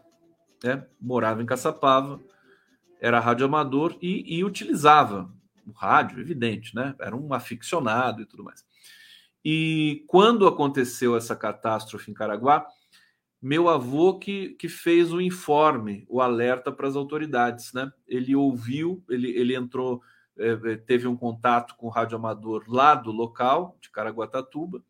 Né? 0.64 0.84
Morava 1.00 1.42
em 1.42 1.46
Caçapava, 1.46 2.20
era 3.00 3.20
radioamador 3.20 3.96
e, 4.02 4.38
e 4.38 4.44
utilizava 4.44 5.32
o 5.66 5.72
rádio, 5.72 6.20
evidente, 6.20 6.74
né? 6.74 6.94
Era 7.00 7.16
um 7.16 7.32
aficionado 7.34 8.22
e 8.22 8.26
tudo 8.26 8.44
mais. 8.44 8.64
E 9.44 10.04
quando 10.06 10.46
aconteceu 10.46 11.16
essa 11.16 11.36
catástrofe 11.36 12.10
em 12.10 12.14
Caraguá, 12.14 12.66
meu 13.46 13.68
avô 13.68 14.18
que, 14.18 14.50
que 14.58 14.68
fez 14.68 15.12
o 15.12 15.20
informe, 15.20 16.04
o 16.08 16.20
alerta 16.20 16.72
para 16.72 16.88
as 16.88 16.96
autoridades, 16.96 17.72
né? 17.72 17.92
Ele 18.06 18.34
ouviu, 18.34 19.04
ele, 19.08 19.30
ele 19.30 19.54
entrou, 19.54 20.02
é, 20.36 20.76
teve 20.76 21.06
um 21.06 21.16
contato 21.16 21.76
com 21.76 21.86
o 21.86 21.90
radioamador 21.90 22.64
lá 22.66 22.94
do 22.94 23.12
local, 23.12 23.78
de 23.80 23.88
Caraguatatuba, 23.90 24.82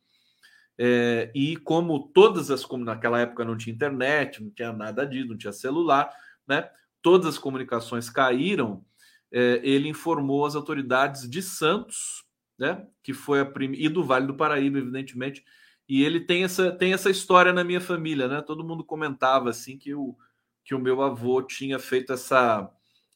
é, 0.78 1.30
e 1.34 1.56
como 1.58 2.08
todas 2.08 2.50
as 2.50 2.66
naquela 2.78 3.20
época 3.20 3.44
não 3.44 3.56
tinha 3.56 3.74
internet, 3.74 4.42
não 4.42 4.50
tinha 4.50 4.72
nada 4.72 5.06
disso, 5.06 5.28
não 5.28 5.36
tinha 5.36 5.52
celular, 5.52 6.10
né? 6.48 6.68
Todas 7.02 7.26
as 7.26 7.38
comunicações 7.38 8.08
caíram 8.08 8.82
é, 9.30 9.60
ele 9.62 9.88
informou 9.88 10.46
as 10.46 10.54
autoridades 10.54 11.28
de 11.28 11.42
Santos, 11.42 12.24
né, 12.58 12.86
que 13.02 13.12
foi 13.12 13.40
a 13.40 13.44
primeira, 13.44 13.84
e 13.84 13.88
do 13.88 14.02
Vale 14.02 14.26
do 14.26 14.34
Paraíba, 14.34 14.78
evidentemente, 14.78 15.44
e 15.88 16.02
ele 16.02 16.20
tem 16.20 16.44
essa, 16.44 16.72
tem 16.72 16.92
essa 16.92 17.10
história 17.10 17.52
na 17.52 17.62
minha 17.62 17.80
família, 17.80 18.26
né? 18.26 18.42
Todo 18.42 18.64
mundo 18.64 18.84
comentava 18.84 19.50
assim 19.50 19.78
que 19.78 19.94
o, 19.94 20.16
que 20.64 20.74
o 20.74 20.78
meu 20.78 21.00
avô 21.02 21.40
tinha 21.42 21.78
feito 21.78 22.12
essa. 22.12 22.70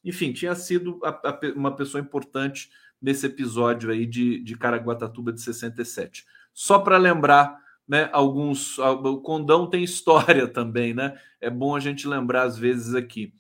Enfim, 0.05 0.33
tinha 0.33 0.55
sido 0.55 1.01
a, 1.03 1.09
a, 1.09 1.41
uma 1.57 1.75
pessoa 1.75 2.01
importante 2.01 2.71
nesse 3.03 3.27
episódio 3.27 3.91
aí 3.91 4.07
de, 4.07 4.41
de 4.43 4.57
Caraguatatuba 4.57 5.33
de 5.33 5.41
67. 5.41 6.25
Só 6.55 6.79
para 6.79 6.97
lembrar, 6.97 7.59
né? 7.89 8.09
Alguns. 8.13 8.79
O 8.79 9.21
Condão 9.21 9.69
tem 9.69 9.83
história 9.85 10.47
também, 10.47 10.95
né? 10.95 11.19
É 11.41 11.51
bom 11.51 11.75
a 11.75 11.81
gente 11.81 12.07
lembrar 12.07 12.43
às 12.43 12.57
vezes 12.57 12.95
aqui. 12.95 13.35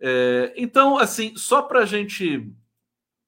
É, 0.00 0.52
então, 0.56 0.98
assim, 0.98 1.36
só 1.36 1.62
para 1.62 1.80
a 1.80 1.86
gente 1.86 2.52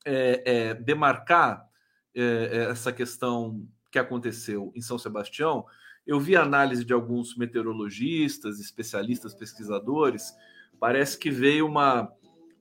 é, 0.04 0.42
é, 0.44 0.74
demarcar 0.74 1.64
é, 2.12 2.22
é, 2.22 2.70
essa 2.70 2.92
questão 2.92 3.64
que 3.94 3.98
aconteceu 4.00 4.72
em 4.74 4.80
São 4.80 4.98
Sebastião, 4.98 5.64
eu 6.04 6.18
vi 6.18 6.34
análise 6.34 6.84
de 6.84 6.92
alguns 6.92 7.36
meteorologistas, 7.36 8.58
especialistas, 8.58 9.32
pesquisadores. 9.36 10.34
Parece 10.80 11.16
que 11.16 11.30
veio 11.30 11.64
uma, 11.64 12.12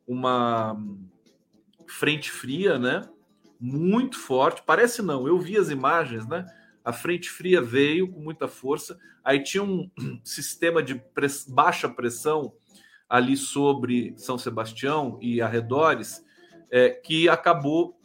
uma 0.07 0.79
frente 1.87 2.29
fria, 2.29 2.77
né? 2.77 3.09
Muito 3.59 4.19
forte. 4.19 4.61
Parece 4.63 5.01
não, 5.01 5.27
eu 5.27 5.39
vi 5.39 5.57
as 5.57 5.71
imagens, 5.71 6.27
né? 6.27 6.45
A 6.85 6.93
frente 6.93 7.31
fria 7.31 7.59
veio 7.59 8.11
com 8.11 8.19
muita 8.19 8.47
força. 8.47 8.99
Aí 9.23 9.41
tinha 9.41 9.63
um 9.63 9.89
sistema 10.23 10.83
de 10.83 10.93
press... 11.15 11.47
baixa 11.49 11.89
pressão 11.89 12.53
ali 13.09 13.35
sobre 13.35 14.13
São 14.17 14.37
Sebastião 14.37 15.17
e 15.19 15.41
arredores, 15.41 16.23
é, 16.69 16.91
que 16.91 17.27
acabou 17.27 17.99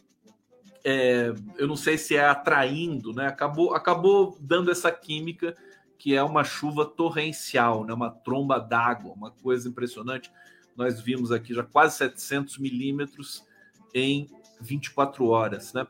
é, 0.83 1.33
eu 1.57 1.67
não 1.67 1.75
sei 1.75 1.97
se 1.97 2.15
é 2.15 2.25
atraindo, 2.25 3.13
né? 3.13 3.27
Acabou, 3.27 3.73
acabou 3.73 4.37
dando 4.39 4.71
essa 4.71 4.91
química 4.91 5.55
que 5.97 6.15
é 6.15 6.23
uma 6.23 6.43
chuva 6.43 6.85
torrencial, 6.85 7.83
né? 7.83 7.93
Uma 7.93 8.09
tromba 8.09 8.59
d'água, 8.59 9.13
uma 9.13 9.31
coisa 9.31 9.67
impressionante. 9.67 10.31
Nós 10.75 11.01
vimos 11.01 11.31
aqui 11.31 11.53
já 11.53 11.63
quase 11.63 11.97
700 11.97 12.57
milímetros 12.57 13.45
em 13.93 14.29
24 14.61 15.27
horas, 15.27 15.73
né? 15.73 15.85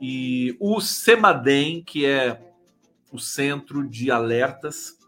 E 0.00 0.56
o 0.60 0.80
CEMADEM, 0.80 1.82
que 1.82 2.04
é 2.04 2.42
o 3.12 3.18
Centro 3.18 3.88
de 3.88 4.10
Alertas 4.10 4.98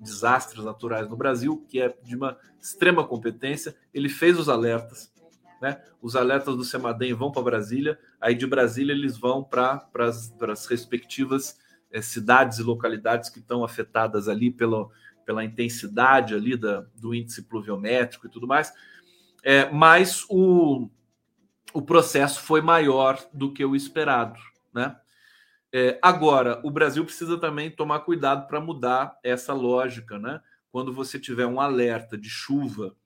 Desastres 0.00 0.64
Naturais 0.64 1.08
no 1.08 1.16
Brasil, 1.16 1.64
que 1.68 1.80
é 1.80 1.94
de 2.02 2.16
uma 2.16 2.36
extrema 2.60 3.06
competência, 3.06 3.74
ele 3.92 4.08
fez 4.08 4.38
os 4.38 4.48
alertas 4.48 5.10
né? 5.60 5.82
Os 6.00 6.16
alertas 6.16 6.56
do 6.56 6.64
Semadem 6.64 7.12
vão 7.14 7.30
para 7.30 7.42
Brasília, 7.42 7.98
aí 8.20 8.34
de 8.34 8.46
Brasília 8.46 8.92
eles 8.92 9.16
vão 9.18 9.42
para 9.42 9.88
as 9.94 10.66
respectivas 10.66 11.58
é, 11.90 12.00
cidades 12.00 12.58
e 12.58 12.62
localidades 12.62 13.30
que 13.30 13.38
estão 13.38 13.64
afetadas 13.64 14.28
ali 14.28 14.50
pela, 14.50 14.88
pela 15.24 15.44
intensidade 15.44 16.34
ali 16.34 16.56
da, 16.56 16.84
do 16.94 17.14
índice 17.14 17.42
pluviométrico 17.42 18.26
e 18.26 18.30
tudo 18.30 18.46
mais. 18.46 18.72
É, 19.42 19.70
mas 19.70 20.24
o, 20.28 20.88
o 21.72 21.82
processo 21.82 22.40
foi 22.40 22.60
maior 22.60 23.18
do 23.32 23.52
que 23.52 23.64
o 23.64 23.76
esperado, 23.76 24.38
né? 24.72 24.96
É, 25.70 25.98
agora, 26.00 26.60
o 26.64 26.70
Brasil 26.70 27.04
precisa 27.04 27.38
também 27.38 27.70
tomar 27.70 28.00
cuidado 28.00 28.46
para 28.46 28.58
mudar 28.58 29.18
essa 29.22 29.52
lógica, 29.52 30.18
né? 30.18 30.40
Quando 30.70 30.94
você 30.94 31.18
tiver 31.18 31.46
um 31.46 31.60
alerta 31.60 32.16
de 32.16 32.30
chuva 32.30 32.96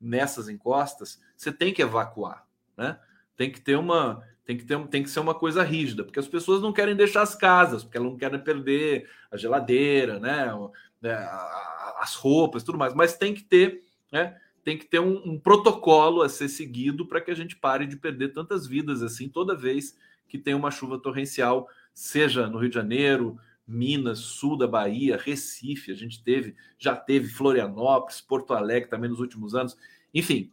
nessas 0.00 0.48
encostas, 0.48 1.20
você 1.36 1.52
tem 1.52 1.72
que 1.72 1.82
evacuar, 1.82 2.46
né? 2.76 2.98
Tem 3.36 3.50
que 3.50 3.60
ter 3.60 3.76
uma, 3.76 4.22
tem 4.44 4.56
que 4.56 4.64
ter, 4.64 4.78
tem 4.88 5.02
que 5.02 5.10
ser 5.10 5.20
uma 5.20 5.34
coisa 5.34 5.62
rígida, 5.62 6.02
porque 6.02 6.18
as 6.18 6.26
pessoas 6.26 6.60
não 6.60 6.72
querem 6.72 6.96
deixar 6.96 7.22
as 7.22 7.34
casas, 7.34 7.84
porque 7.84 7.96
elas 7.96 8.10
não 8.10 8.18
querem 8.18 8.40
perder 8.40 9.08
a 9.30 9.36
geladeira, 9.36 10.18
né? 10.18 10.50
né 11.00 11.14
as 11.98 12.14
roupas, 12.14 12.64
tudo 12.64 12.78
mais. 12.78 12.94
Mas 12.94 13.16
tem 13.16 13.34
que 13.34 13.42
ter, 13.42 13.84
né? 14.10 14.36
Tem 14.64 14.76
que 14.76 14.86
ter 14.86 14.98
um, 14.98 15.22
um 15.24 15.38
protocolo 15.38 16.22
a 16.22 16.28
ser 16.28 16.48
seguido 16.48 17.06
para 17.06 17.20
que 17.20 17.30
a 17.30 17.34
gente 17.34 17.56
pare 17.56 17.86
de 17.86 17.96
perder 17.96 18.32
tantas 18.32 18.66
vidas 18.66 19.02
assim 19.02 19.28
toda 19.28 19.56
vez 19.56 19.96
que 20.28 20.38
tem 20.38 20.54
uma 20.54 20.70
chuva 20.70 20.98
torrencial, 20.98 21.68
seja 21.92 22.46
no 22.46 22.58
Rio 22.58 22.68
de 22.68 22.74
Janeiro, 22.74 23.38
Minas, 23.70 24.18
sul 24.18 24.56
da 24.58 24.66
Bahia, 24.66 25.16
Recife, 25.16 25.92
a 25.92 25.94
gente 25.94 26.22
teve, 26.24 26.56
já 26.76 26.96
teve 26.96 27.28
Florianópolis, 27.28 28.20
Porto 28.20 28.52
Alegre 28.52 28.90
também 28.90 29.08
nos 29.08 29.20
últimos 29.20 29.54
anos. 29.54 29.76
Enfim, 30.12 30.50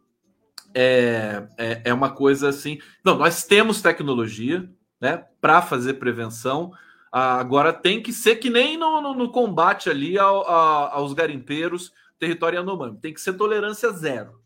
é, 0.71 1.47
é, 1.57 1.81
é 1.85 1.93
uma 1.93 2.11
coisa 2.11 2.49
assim. 2.49 2.79
Não, 3.03 3.17
nós 3.17 3.43
temos 3.43 3.81
tecnologia 3.81 4.69
né, 5.01 5.25
para 5.41 5.63
fazer 5.63 5.95
prevenção. 5.95 6.71
Agora 7.11 7.73
tem 7.73 8.03
que 8.03 8.13
ser 8.13 8.35
que 8.35 8.51
nem 8.51 8.77
no, 8.77 9.01
no, 9.01 9.15
no 9.15 9.31
combate 9.31 9.89
ali 9.89 10.19
ao, 10.19 10.47
a, 10.47 10.93
aos 10.93 11.13
garimpeiros, 11.13 11.91
território 12.19 12.57
Yanomami. 12.57 12.99
Tem 12.99 13.13
que 13.13 13.21
ser 13.21 13.33
tolerância 13.33 13.89
zero. 13.89 14.39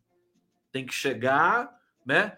Tem 0.72 0.86
que 0.86 0.94
chegar, 0.94 1.70
né? 2.06 2.38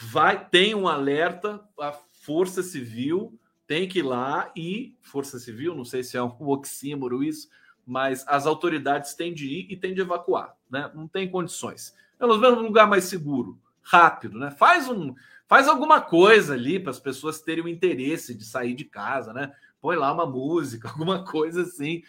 Vai, 0.00 0.48
tem 0.48 0.74
um 0.74 0.88
alerta, 0.88 1.62
a 1.78 1.92
Força 1.92 2.62
Civil 2.62 3.38
tem 3.66 3.88
que 3.88 3.98
ir 3.98 4.02
lá 4.02 4.50
e 4.56 4.96
Força 5.02 5.38
Civil, 5.38 5.74
não 5.74 5.84
sei 5.84 6.02
se 6.02 6.16
é 6.16 6.22
um 6.22 6.48
oxímoro 6.48 7.22
isso, 7.22 7.48
mas 7.86 8.24
as 8.26 8.46
autoridades 8.46 9.14
têm 9.14 9.32
de 9.32 9.46
ir 9.46 9.66
e 9.70 9.76
têm 9.76 9.94
de 9.94 10.00
evacuar, 10.00 10.56
né? 10.68 10.90
Não 10.94 11.06
tem 11.06 11.30
condições. 11.30 11.94
Pelo 12.18 12.36
menos 12.38 12.58
um 12.58 12.62
lugar 12.62 12.88
mais 12.88 13.04
seguro, 13.04 13.58
rápido, 13.82 14.38
né? 14.38 14.50
Faz 14.50 14.88
um, 14.88 15.14
faz 15.46 15.68
alguma 15.68 16.00
coisa 16.00 16.54
ali 16.54 16.80
para 16.80 16.90
as 16.90 16.98
pessoas 16.98 17.40
terem 17.40 17.64
o 17.64 17.68
interesse 17.68 18.34
de 18.34 18.44
sair 18.44 18.74
de 18.74 18.84
casa, 18.84 19.32
né? 19.32 19.52
Põe 19.80 19.94
lá 19.94 20.12
uma 20.12 20.26
música, 20.26 20.88
alguma 20.90 21.24
coisa 21.24 21.62
assim, 21.62 22.02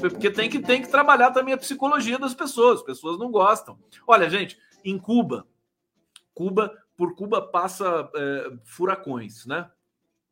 porque 0.00 0.30
tem 0.30 0.48
que 0.48 0.60
tem 0.60 0.80
que 0.80 0.88
trabalhar 0.88 1.32
também 1.32 1.54
a 1.54 1.58
psicologia 1.58 2.18
das 2.18 2.34
pessoas. 2.34 2.78
As 2.78 2.86
pessoas 2.86 3.18
não 3.18 3.30
gostam. 3.30 3.76
Olha, 4.06 4.30
gente, 4.30 4.56
em 4.84 4.96
Cuba, 4.98 5.48
Cuba 6.32 6.72
por 6.96 7.14
Cuba 7.14 7.40
passa 7.40 8.10
é, 8.14 8.52
furacões, 8.64 9.46
né? 9.46 9.68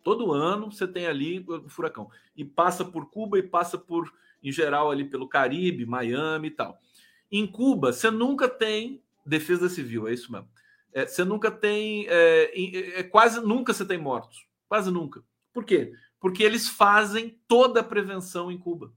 Todo 0.06 0.32
ano 0.32 0.70
você 0.70 0.86
tem 0.86 1.08
ali 1.08 1.44
o 1.48 1.68
furacão. 1.68 2.08
E 2.36 2.44
passa 2.44 2.84
por 2.84 3.10
Cuba 3.10 3.40
e 3.40 3.42
passa 3.42 3.76
por, 3.76 4.08
em 4.40 4.52
geral, 4.52 4.88
ali 4.88 5.04
pelo 5.04 5.28
Caribe, 5.28 5.84
Miami 5.84 6.46
e 6.46 6.50
tal. 6.52 6.80
Em 7.28 7.44
Cuba, 7.44 7.92
você 7.92 8.08
nunca 8.08 8.48
tem 8.48 9.02
defesa 9.26 9.68
civil, 9.68 10.06
é 10.06 10.14
isso 10.14 10.30
mesmo. 10.30 10.48
É, 10.92 11.04
você 11.04 11.24
nunca 11.24 11.50
tem. 11.50 12.06
É, 12.08 13.00
é, 13.00 13.02
quase 13.02 13.40
nunca 13.40 13.74
você 13.74 13.84
tem 13.84 13.98
mortos. 13.98 14.46
Quase 14.68 14.92
nunca. 14.92 15.24
Por 15.52 15.64
quê? 15.64 15.92
Porque 16.20 16.44
eles 16.44 16.68
fazem 16.68 17.36
toda 17.48 17.80
a 17.80 17.84
prevenção 17.84 18.48
em 18.48 18.58
Cuba. 18.58 18.92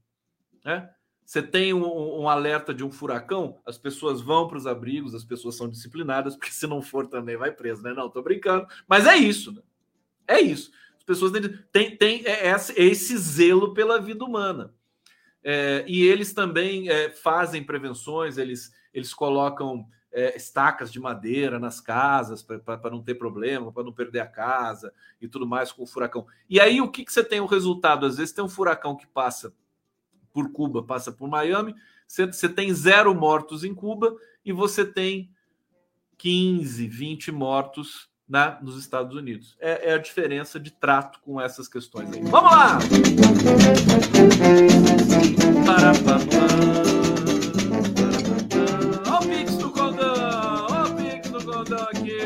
Né? 0.64 0.88
Você 1.24 1.42
tem 1.42 1.74
um, 1.74 2.20
um, 2.20 2.28
alerta 2.28 2.72
de 2.72 2.84
um 2.84 2.90
furacão, 2.92 3.58
as 3.66 3.76
pessoas 3.76 4.20
vão 4.20 4.46
para 4.46 4.58
os 4.58 4.66
abrigos, 4.68 5.12
as 5.12 5.24
pessoas 5.24 5.56
são 5.56 5.68
disciplinadas, 5.68 6.36
porque 6.36 6.52
se 6.52 6.68
não 6.68 6.80
for 6.80 7.08
também 7.08 7.36
vai 7.36 7.50
preso, 7.50 7.82
né? 7.82 7.92
Não, 7.92 8.08
tô 8.08 8.22
brincando. 8.22 8.68
Mas 8.86 9.08
é 9.08 9.16
isso, 9.16 9.50
né? 9.50 9.62
É 10.28 10.40
isso 10.40 10.70
pessoas 11.02 11.32
têm, 11.72 11.96
têm 11.96 12.22
é, 12.26 12.48
é 12.48 12.56
esse 12.76 13.16
zelo 13.16 13.74
pela 13.74 14.00
vida 14.00 14.24
humana. 14.24 14.74
É, 15.42 15.84
e 15.88 16.06
eles 16.06 16.32
também 16.32 16.88
é, 16.88 17.10
fazem 17.10 17.64
prevenções, 17.64 18.36
eles, 18.36 18.72
eles 18.92 19.14
colocam 19.14 19.86
é, 20.12 20.36
estacas 20.36 20.92
de 20.92 21.00
madeira 21.00 21.58
nas 21.58 21.80
casas 21.80 22.42
para 22.42 22.90
não 22.90 23.02
ter 23.02 23.14
problema, 23.14 23.72
para 23.72 23.84
não 23.84 23.92
perder 23.92 24.20
a 24.20 24.26
casa 24.26 24.92
e 25.20 25.28
tudo 25.28 25.46
mais 25.46 25.72
com 25.72 25.82
o 25.82 25.86
furacão. 25.86 26.26
E 26.48 26.60
aí 26.60 26.80
o 26.80 26.90
que, 26.90 27.04
que 27.04 27.12
você 27.12 27.24
tem 27.24 27.40
o 27.40 27.46
resultado? 27.46 28.04
Às 28.04 28.16
vezes 28.16 28.34
tem 28.34 28.44
um 28.44 28.48
furacão 28.48 28.96
que 28.96 29.06
passa 29.06 29.54
por 30.32 30.52
Cuba, 30.52 30.82
passa 30.82 31.10
por 31.10 31.28
Miami, 31.28 31.74
você, 32.06 32.26
você 32.26 32.48
tem 32.48 32.72
zero 32.74 33.14
mortos 33.14 33.64
em 33.64 33.74
Cuba 33.74 34.16
e 34.44 34.52
você 34.52 34.84
tem 34.84 35.30
15, 36.18 36.86
20 36.86 37.32
mortos 37.32 38.09
né, 38.30 38.56
nos 38.62 38.78
Estados 38.78 39.16
Unidos. 39.16 39.56
É, 39.58 39.90
é, 39.90 39.94
a 39.94 39.98
diferença 39.98 40.60
de 40.60 40.70
trato 40.70 41.18
com 41.20 41.40
essas 41.40 41.66
questões 41.66 42.12
aí. 42.12 42.22
Vamos 42.22 42.52
lá! 42.52 42.78
Olha 49.08 49.18
o 49.18 49.28
Pix 49.28 49.56
do 49.56 49.72
Condão! 49.72 50.66
Olha 50.70 50.92
o 50.92 50.96
Pix 50.96 51.28
do 51.28 51.44
Condão 51.44 51.82
aqui! 51.82 52.18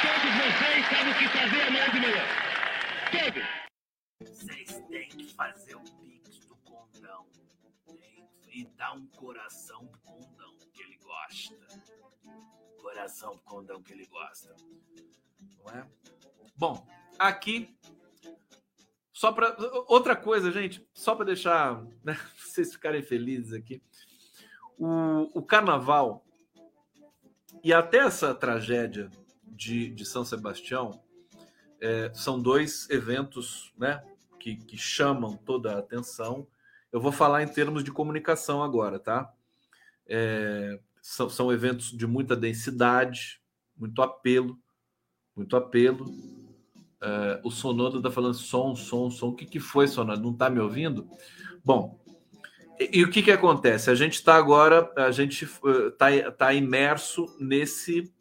Todos 0.00 0.32
vocês 0.40 0.86
sabem 0.88 1.12
o 1.12 1.18
que 1.18 1.28
fazer 1.28 1.60
amanhã 1.60 1.90
de 1.90 2.00
manhã. 2.00 2.24
Todos! 3.12 3.44
Vocês 4.22 4.82
têm 4.88 5.08
que 5.10 5.34
fazer 5.34 5.74
o 5.74 5.82
Pix 6.00 6.38
do 6.46 6.56
Condão. 6.64 7.26
E 8.50 8.64
dar 8.78 8.94
um 8.94 9.06
coração 9.08 9.86
pro 9.86 10.00
Condão, 10.00 10.54
que 10.72 10.82
ele 10.82 10.98
gosta 11.04 11.85
coração 12.86 13.36
pro 13.36 13.56
condão 13.56 13.82
que 13.82 13.92
ele 13.92 14.06
gosta. 14.06 14.54
Não 15.58 15.72
é? 15.74 15.86
Bom, 16.56 16.86
aqui 17.18 17.76
só 19.12 19.32
para 19.32 19.56
outra 19.88 20.14
coisa, 20.14 20.52
gente, 20.52 20.88
só 20.94 21.16
para 21.16 21.24
deixar 21.26 21.84
né, 22.04 22.16
vocês 22.38 22.72
ficarem 22.72 23.02
felizes 23.02 23.52
aqui. 23.52 23.82
O, 24.78 25.38
o 25.38 25.42
carnaval 25.42 26.24
E 27.64 27.72
até 27.72 27.98
essa 27.98 28.34
tragédia 28.34 29.10
de, 29.42 29.90
de 29.90 30.04
São 30.04 30.24
Sebastião 30.24 31.02
é, 31.80 32.12
são 32.14 32.40
dois 32.40 32.88
eventos 32.88 33.72
né, 33.76 34.04
que, 34.38 34.56
que 34.56 34.76
chamam 34.76 35.36
toda 35.36 35.74
a 35.74 35.78
atenção. 35.78 36.46
Eu 36.92 37.00
vou 37.00 37.10
falar 37.10 37.42
em 37.42 37.48
termos 37.48 37.82
de 37.82 37.90
comunicação 37.90 38.62
agora, 38.62 39.00
tá? 39.00 39.32
É, 40.06 40.78
são, 41.06 41.30
são 41.30 41.52
eventos 41.52 41.92
de 41.92 42.04
muita 42.04 42.34
densidade, 42.34 43.40
muito 43.76 44.02
apelo, 44.02 44.58
muito 45.36 45.56
apelo. 45.56 46.12
É, 47.00 47.40
o 47.44 47.50
Sonodo 47.50 47.98
está 47.98 48.10
falando 48.10 48.34
som, 48.34 48.74
som, 48.74 49.08
som. 49.08 49.28
O 49.28 49.34
que, 49.34 49.46
que 49.46 49.60
foi, 49.60 49.86
Sonodo? 49.86 50.20
Não 50.20 50.32
está 50.32 50.50
me 50.50 50.58
ouvindo? 50.58 51.08
Bom, 51.64 51.96
e, 52.80 52.98
e, 52.98 53.04
o 53.04 53.10
que, 53.10 53.22
que 53.22 53.30
acontece? 53.30 53.88
A 53.88 53.94
gente 53.94 54.14
está 54.14 54.34
agora, 54.34 54.90
a 54.96 55.12
gente 55.12 55.44
está 55.44 56.10
uh, 56.10 56.32
tá 56.32 56.52
imerso 56.52 57.24
nesse 57.38 58.12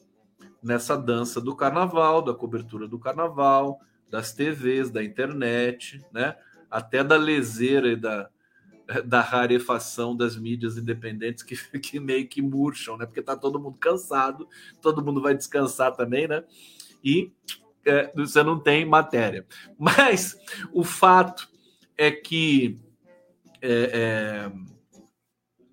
nessa 0.62 0.98
dança 0.98 1.40
do 1.40 1.56
carnaval, 1.56 2.24
da 2.24 2.34
cobertura 2.34 2.88
do 2.88 2.98
carnaval, 2.98 3.80
das 4.10 4.34
TVs, 4.34 4.90
da 4.90 5.04
internet, 5.04 6.04
né? 6.12 6.36
até 6.72 7.04
da 7.04 7.16
leseira 7.18 7.90
e 7.90 7.96
da, 7.96 8.30
da 9.06 9.22
rarefação 9.22 10.16
das 10.16 10.36
mídias 10.36 10.78
independentes 10.78 11.44
que, 11.44 11.56
que 11.80 12.00
meio 12.00 12.28
que 12.28 12.42
murcham, 12.42 12.98
né? 12.98 13.06
Porque 13.06 13.22
tá 13.22 13.36
todo 13.36 13.60
mundo 13.60 13.78
cansado, 13.78 14.48
todo 14.82 15.04
mundo 15.04 15.22
vai 15.22 15.36
descansar 15.36 15.96
também, 15.96 16.28
né? 16.28 16.44
E 17.04 17.32
é, 17.86 18.12
você 18.16 18.44
não 18.44 18.60
tem 18.60 18.86
matéria. 18.86 19.46
Mas 19.78 20.38
o 20.72 20.84
fato 20.84 21.50
é 21.98 22.12
que 22.12 22.80
é, 23.62 23.92
é, 23.94 24.52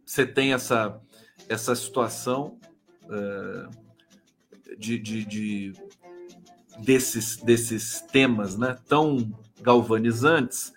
você 0.04 0.26
tem 0.26 0.52
essa, 0.52 1.00
essa 1.48 1.74
situação 1.74 2.58
é, 3.10 4.76
de, 4.78 4.98
de, 4.98 5.24
de, 5.24 5.72
desses, 6.78 7.36
desses 7.36 8.00
temas 8.00 8.56
né, 8.56 8.78
tão 8.88 9.38
galvanizantes 9.60 10.72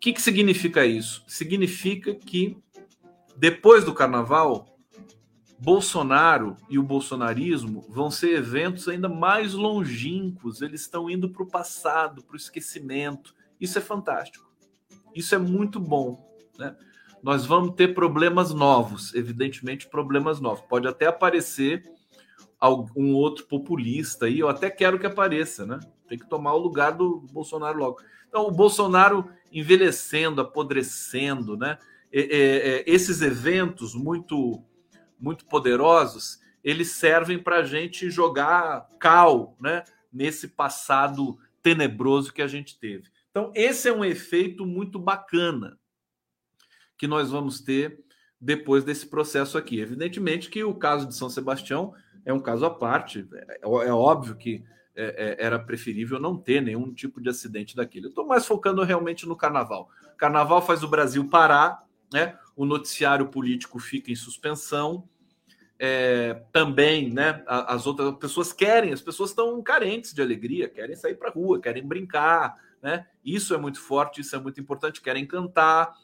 que, 0.00 0.14
que 0.14 0.22
significa 0.22 0.84
isso? 0.86 1.22
Significa 1.26 2.14
que 2.14 2.56
depois 3.36 3.84
do 3.84 3.94
carnaval, 3.94 4.66
Bolsonaro 5.58 6.56
e 6.70 6.78
o 6.78 6.82
bolsonarismo 6.82 7.84
vão 7.88 8.10
ser 8.10 8.34
eventos 8.34 8.88
ainda 8.88 9.10
mais 9.10 9.52
longínquos, 9.52 10.62
eles 10.62 10.80
estão 10.80 11.10
indo 11.10 11.28
para 11.28 11.42
o 11.42 11.46
passado, 11.46 12.22
para 12.22 12.32
o 12.32 12.36
esquecimento. 12.36 13.34
Isso 13.60 13.76
é 13.76 13.80
fantástico. 13.82 14.50
Isso 15.14 15.34
é 15.34 15.38
muito 15.38 15.78
bom. 15.78 16.18
Né? 16.58 16.74
Nós 17.22 17.44
vamos 17.44 17.74
ter 17.74 17.94
problemas 17.94 18.54
novos, 18.54 19.14
evidentemente, 19.14 19.86
problemas 19.86 20.40
novos. 20.40 20.64
Pode 20.66 20.88
até 20.88 21.06
aparecer 21.06 21.82
algum 22.58 23.12
outro 23.14 23.46
populista 23.46 24.26
aí, 24.26 24.38
eu 24.38 24.48
até 24.48 24.70
quero 24.70 24.98
que 24.98 25.06
apareça, 25.06 25.64
né? 25.64 25.80
Tem 26.06 26.18
que 26.18 26.28
tomar 26.28 26.52
o 26.52 26.58
lugar 26.58 26.92
do 26.92 27.20
Bolsonaro 27.32 27.78
logo. 27.78 28.00
Então, 28.28 28.46
o 28.46 28.50
Bolsonaro 28.50 29.30
envelhecendo, 29.50 30.40
apodrecendo, 30.40 31.56
né? 31.56 31.78
É, 32.12 32.82
esses 32.86 33.22
eventos 33.22 33.94
muito, 33.94 34.64
muito 35.18 35.44
poderosos, 35.46 36.40
eles 36.62 36.92
servem 36.92 37.38
para 37.38 37.58
a 37.58 37.64
gente 37.64 38.10
jogar 38.10 38.88
cal, 38.98 39.56
né? 39.60 39.84
Nesse 40.12 40.48
passado 40.48 41.38
tenebroso 41.62 42.32
que 42.32 42.42
a 42.42 42.48
gente 42.48 42.78
teve. 42.78 43.08
Então, 43.30 43.52
esse 43.54 43.88
é 43.88 43.92
um 43.92 44.04
efeito 44.04 44.66
muito 44.66 44.98
bacana 44.98 45.78
que 46.98 47.06
nós 47.06 47.30
vamos 47.30 47.60
ter 47.60 48.04
depois 48.40 48.84
desse 48.84 49.06
processo 49.06 49.56
aqui. 49.56 49.78
Evidentemente 49.80 50.50
que 50.50 50.64
o 50.64 50.74
caso 50.74 51.06
de 51.06 51.14
São 51.14 51.30
Sebastião 51.30 51.94
é 52.24 52.32
um 52.32 52.40
caso 52.40 52.64
à 52.64 52.70
parte. 52.70 53.26
É, 53.32 53.60
é 53.62 53.92
óbvio 53.92 54.36
que 54.36 54.64
é, 55.00 55.36
é, 55.40 55.46
era 55.46 55.58
preferível 55.58 56.20
não 56.20 56.36
ter 56.36 56.60
nenhum 56.60 56.92
tipo 56.92 57.22
de 57.22 57.30
acidente 57.30 57.74
daquele. 57.74 58.06
Eu 58.06 58.10
estou 58.10 58.26
mais 58.26 58.44
focando 58.44 58.82
realmente 58.82 59.26
no 59.26 59.34
carnaval. 59.34 59.88
Carnaval 60.18 60.60
faz 60.60 60.82
o 60.82 60.88
Brasil 60.88 61.26
parar, 61.28 61.82
né? 62.12 62.36
O 62.54 62.66
noticiário 62.66 63.28
político 63.28 63.78
fica 63.78 64.12
em 64.12 64.16
suspensão. 64.16 65.08
É, 65.78 66.42
também, 66.52 67.10
né? 67.10 67.42
As 67.46 67.86
outras 67.86 68.14
pessoas 68.16 68.52
querem, 68.52 68.92
as 68.92 69.00
pessoas 69.00 69.30
estão 69.30 69.62
carentes 69.62 70.12
de 70.12 70.20
alegria, 70.20 70.68
querem 70.68 70.94
sair 70.94 71.14
para 71.14 71.30
a 71.30 71.32
rua, 71.32 71.58
querem 71.58 71.86
brincar, 71.86 72.54
né? 72.82 73.06
Isso 73.24 73.54
é 73.54 73.56
muito 73.56 73.80
forte, 73.80 74.20
isso 74.20 74.36
é 74.36 74.38
muito 74.38 74.60
importante, 74.60 75.00
querem 75.00 75.26
cantar. 75.26 75.94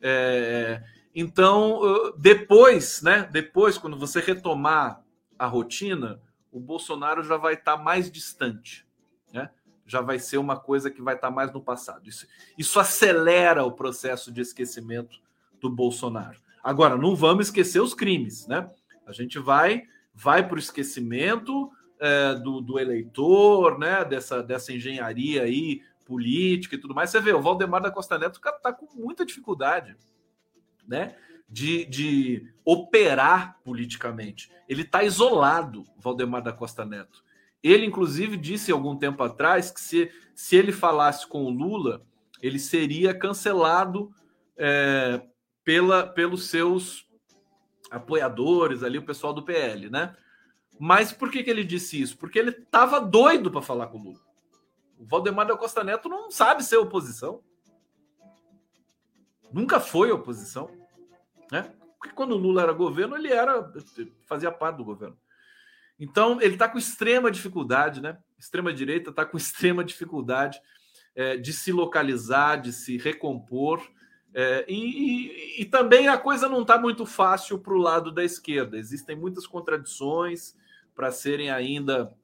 É, 0.00 0.82
então, 1.14 1.82
depois, 2.16 3.02
né? 3.02 3.28
Depois, 3.30 3.76
quando 3.76 3.98
você 3.98 4.20
retomar 4.20 5.02
a 5.38 5.46
rotina, 5.46 6.18
o 6.50 6.60
Bolsonaro 6.60 7.22
já 7.22 7.36
vai 7.36 7.54
estar 7.54 7.76
tá 7.76 7.82
mais 7.82 8.10
distante, 8.10 8.86
né? 9.32 9.50
já 9.88 10.02
vai 10.02 10.18
ser 10.18 10.36
uma 10.36 10.58
coisa 10.58 10.90
que 10.90 11.00
vai 11.00 11.14
estar 11.14 11.28
tá 11.28 11.34
mais 11.34 11.52
no 11.52 11.62
passado. 11.62 12.08
Isso, 12.08 12.26
isso 12.56 12.78
acelera 12.78 13.64
o 13.64 13.72
processo 13.72 14.30
de 14.30 14.42
esquecimento 14.42 15.18
do 15.60 15.70
Bolsonaro. 15.70 16.38
Agora, 16.62 16.96
não 16.96 17.16
vamos 17.16 17.46
esquecer 17.46 17.80
os 17.80 17.94
crimes, 17.94 18.46
né? 18.46 18.70
A 19.06 19.12
gente 19.12 19.38
vai 19.38 19.84
vai 20.14 20.46
para 20.46 20.56
o 20.56 20.58
esquecimento 20.58 21.70
é, 22.00 22.34
do, 22.34 22.60
do, 22.60 22.78
eleitor, 22.78 23.78
né? 23.78 24.04
Dessa, 24.04 24.42
dessa 24.42 24.72
engenharia 24.72 25.44
aí 25.44 25.80
política 26.04 26.74
e 26.74 26.78
tudo 26.78 26.94
mais. 26.94 27.10
Você 27.10 27.20
vê, 27.20 27.32
o 27.32 27.40
Valdemar 27.40 27.80
da 27.80 27.90
Costa 27.90 28.18
Neto 28.18 28.40
está 28.44 28.72
com 28.72 28.86
muita 28.94 29.24
dificuldade, 29.24 29.96
né? 30.86 31.16
De, 31.48 31.84
de 31.86 32.52
operar 32.64 33.58
politicamente. 33.64 34.50
Ele 34.68 34.82
está 34.82 35.02
isolado, 35.02 35.84
Valdemar 35.96 36.42
da 36.42 36.52
Costa 36.52 36.84
Neto. 36.84 37.24
Ele, 37.62 37.86
inclusive, 37.86 38.36
disse 38.36 38.70
algum 38.70 38.96
tempo 38.96 39.22
atrás 39.22 39.70
que 39.70 39.80
se, 39.80 40.12
se 40.34 40.56
ele 40.56 40.70
falasse 40.70 41.26
com 41.26 41.44
o 41.44 41.50
Lula, 41.50 42.02
ele 42.40 42.58
seria 42.58 43.14
cancelado 43.14 44.12
é, 44.56 45.22
pela, 45.64 46.06
pelos 46.06 46.48
seus 46.48 47.08
apoiadores 47.90 48.82
ali, 48.82 48.98
o 48.98 49.04
pessoal 49.04 49.32
do 49.32 49.42
PL, 49.42 49.88
né? 49.88 50.14
Mas 50.78 51.12
por 51.12 51.30
que, 51.30 51.42
que 51.42 51.50
ele 51.50 51.64
disse 51.64 52.00
isso? 52.00 52.16
Porque 52.16 52.38
ele 52.38 52.50
estava 52.50 53.00
doido 53.00 53.50
para 53.50 53.62
falar 53.62 53.88
com 53.88 53.98
o 53.98 54.02
Lula. 54.02 54.20
O 54.98 55.04
Valdemar 55.04 55.46
da 55.46 55.56
Costa 55.56 55.82
Neto 55.82 56.08
não 56.08 56.30
sabe 56.30 56.62
ser 56.62 56.76
oposição. 56.76 57.42
Nunca 59.52 59.80
foi 59.80 60.12
oposição. 60.12 60.70
Né? 61.50 61.72
Porque 61.98 62.14
quando 62.14 62.32
o 62.32 62.38
Lula 62.38 62.62
era 62.62 62.72
governo, 62.72 63.16
ele 63.16 63.32
era 63.32 63.72
fazia 64.26 64.52
parte 64.52 64.76
do 64.76 64.84
governo. 64.84 65.18
Então, 65.98 66.40
ele 66.40 66.54
está 66.54 66.68
com 66.68 66.78
extrema 66.78 67.30
dificuldade, 67.30 68.00
né? 68.00 68.16
Extrema 68.38 68.72
direita 68.72 69.10
está 69.10 69.24
com 69.24 69.36
extrema 69.38 69.84
dificuldade 69.84 70.60
é, 71.14 71.36
de 71.36 71.52
se 71.52 71.72
localizar, 71.72 72.56
de 72.56 72.72
se 72.72 72.96
recompor. 72.96 73.82
É, 74.32 74.64
e, 74.68 75.56
e, 75.58 75.62
e, 75.62 75.64
também 75.64 76.06
a 76.06 76.16
coisa 76.16 76.48
não 76.48 76.62
está 76.62 76.78
muito 76.78 77.04
fácil 77.04 77.58
para 77.58 77.72
o 77.72 77.78
lado 77.78 78.12
da 78.12 78.22
esquerda. 78.22 78.78
Existem 78.78 79.16
muitas 79.16 79.46
contradições 79.46 80.54
para 80.94 81.10
serem 81.10 81.50
ainda 81.50 82.14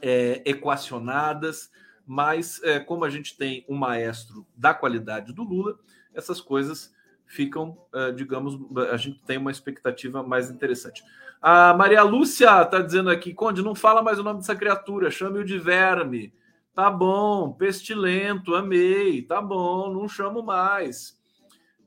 é, 0.00 0.42
equacionadas, 0.44 1.70
mas 2.06 2.60
é, 2.64 2.80
como 2.80 3.04
a 3.04 3.10
gente 3.10 3.36
tem 3.36 3.64
um 3.68 3.76
maestro 3.76 4.46
da 4.56 4.74
qualidade 4.74 5.32
do 5.32 5.44
Lula, 5.44 5.78
essas 6.14 6.40
coisas 6.40 6.92
ficam, 7.32 7.78
uh, 7.94 8.12
digamos, 8.12 8.58
a 8.90 8.96
gente 8.98 9.22
tem 9.24 9.38
uma 9.38 9.50
expectativa 9.50 10.22
mais 10.22 10.50
interessante. 10.50 11.02
A 11.40 11.72
Maria 11.72 12.02
Lúcia 12.02 12.60
está 12.60 12.78
dizendo 12.78 13.08
aqui, 13.08 13.32
Conde, 13.32 13.62
não 13.62 13.74
fala 13.74 14.02
mais 14.02 14.18
o 14.18 14.22
nome 14.22 14.40
dessa 14.40 14.54
criatura, 14.54 15.10
chame-o 15.10 15.42
de 15.42 15.58
verme. 15.58 16.30
Tá 16.74 16.90
bom, 16.90 17.50
pestilento, 17.54 18.54
amei, 18.54 19.22
tá 19.22 19.40
bom, 19.40 19.90
não 19.90 20.06
chamo 20.06 20.42
mais. 20.42 21.18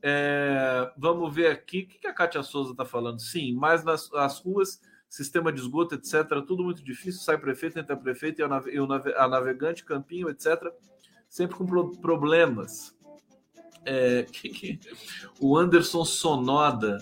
É, 0.02 0.90
vamos 0.98 1.32
ver 1.32 1.46
aqui, 1.52 1.82
o 1.82 1.86
que 1.86 2.06
a 2.08 2.12
Kátia 2.12 2.42
Souza 2.42 2.72
está 2.72 2.84
falando? 2.84 3.20
Sim, 3.20 3.54
mas 3.54 3.84
nas 3.84 4.12
as 4.14 4.40
ruas, 4.40 4.80
sistema 5.08 5.52
de 5.52 5.60
esgoto, 5.60 5.94
etc., 5.94 6.24
tudo 6.44 6.64
muito 6.64 6.82
difícil, 6.82 7.20
sai 7.20 7.38
prefeito, 7.38 7.78
entra 7.78 7.96
prefeito, 7.96 8.40
e 8.40 8.44
a 8.44 9.28
navegante, 9.28 9.84
campinho, 9.84 10.28
etc., 10.28 10.72
sempre 11.28 11.56
com 11.56 11.64
problemas. 12.00 12.95
É, 13.88 14.24
que, 14.24 14.48
que, 14.48 14.80
o 15.40 15.56
Anderson 15.56 16.04
Sonoda 16.04 16.98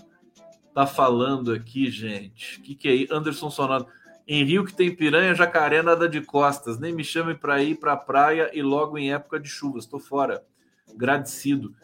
tá 0.74 0.86
falando 0.86 1.50
aqui, 1.50 1.90
gente. 1.90 2.58
O 2.58 2.62
que, 2.62 2.74
que 2.74 2.88
é 2.88 2.94
isso? 2.94 3.14
Anderson 3.14 3.50
Sonoda. 3.50 3.86
Em 4.26 4.44
Rio 4.44 4.64
que 4.64 4.74
tem 4.74 4.94
piranha, 4.94 5.34
jacaré, 5.34 5.82
nada 5.82 6.08
de 6.08 6.20
costas. 6.20 6.78
Nem 6.78 6.94
me 6.94 7.02
chame 7.02 7.34
para 7.34 7.62
ir 7.62 7.76
para 7.76 7.94
a 7.94 7.96
praia 7.96 8.50
e 8.52 8.62
logo 8.62 8.98
em 8.98 9.12
época 9.12 9.40
de 9.40 9.48
chuvas. 9.48 9.84
Estou 9.84 9.98
fora. 9.98 10.44
Agradecido. 10.90 11.74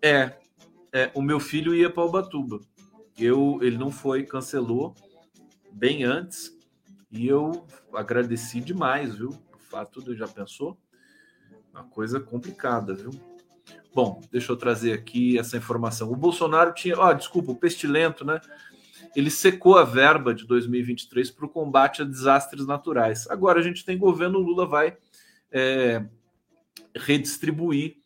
É, 0.00 0.36
é, 0.92 1.10
o 1.14 1.20
meu 1.20 1.40
filho 1.40 1.74
ia 1.74 1.90
para 1.90 2.04
Ubatuba. 2.04 2.60
Eu, 3.18 3.58
ele 3.60 3.76
não 3.76 3.90
foi, 3.90 4.24
cancelou 4.24 4.94
bem 5.72 6.04
antes. 6.04 6.56
E 7.10 7.26
eu 7.26 7.66
agradeci 7.92 8.60
demais, 8.60 9.16
viu? 9.16 9.30
O 9.30 9.58
fato 9.58 10.02
de 10.02 10.14
já 10.14 10.28
pensou? 10.28 10.78
Uma 11.72 11.84
coisa 11.84 12.20
complicada, 12.20 12.94
viu? 12.94 13.10
Bom, 13.98 14.20
deixa 14.30 14.52
eu 14.52 14.56
trazer 14.56 14.92
aqui 14.92 15.36
essa 15.36 15.56
informação. 15.56 16.08
O 16.08 16.14
Bolsonaro 16.14 16.72
tinha. 16.72 16.94
Ah, 17.02 17.12
desculpa, 17.12 17.50
o 17.50 17.56
pestilento, 17.56 18.24
né? 18.24 18.40
ele 19.16 19.28
secou 19.28 19.76
a 19.76 19.82
verba 19.82 20.32
de 20.32 20.46
2023 20.46 21.32
para 21.32 21.46
o 21.46 21.48
combate 21.48 22.00
a 22.00 22.04
desastres 22.04 22.64
naturais. 22.64 23.28
Agora 23.28 23.58
a 23.58 23.62
gente 23.62 23.84
tem 23.84 23.98
governo, 23.98 24.38
Lula 24.38 24.68
vai 24.68 24.96
é, 25.50 26.06
redistribuir 26.94 27.96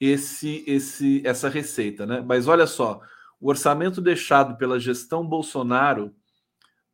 esse, 0.00 0.64
esse, 0.66 1.20
essa 1.22 1.50
receita, 1.50 2.06
né? 2.06 2.24
Mas 2.26 2.48
olha 2.48 2.66
só, 2.66 3.02
o 3.38 3.50
orçamento 3.50 4.00
deixado 4.00 4.56
pela 4.56 4.80
gestão 4.80 5.22
Bolsonaro 5.22 6.14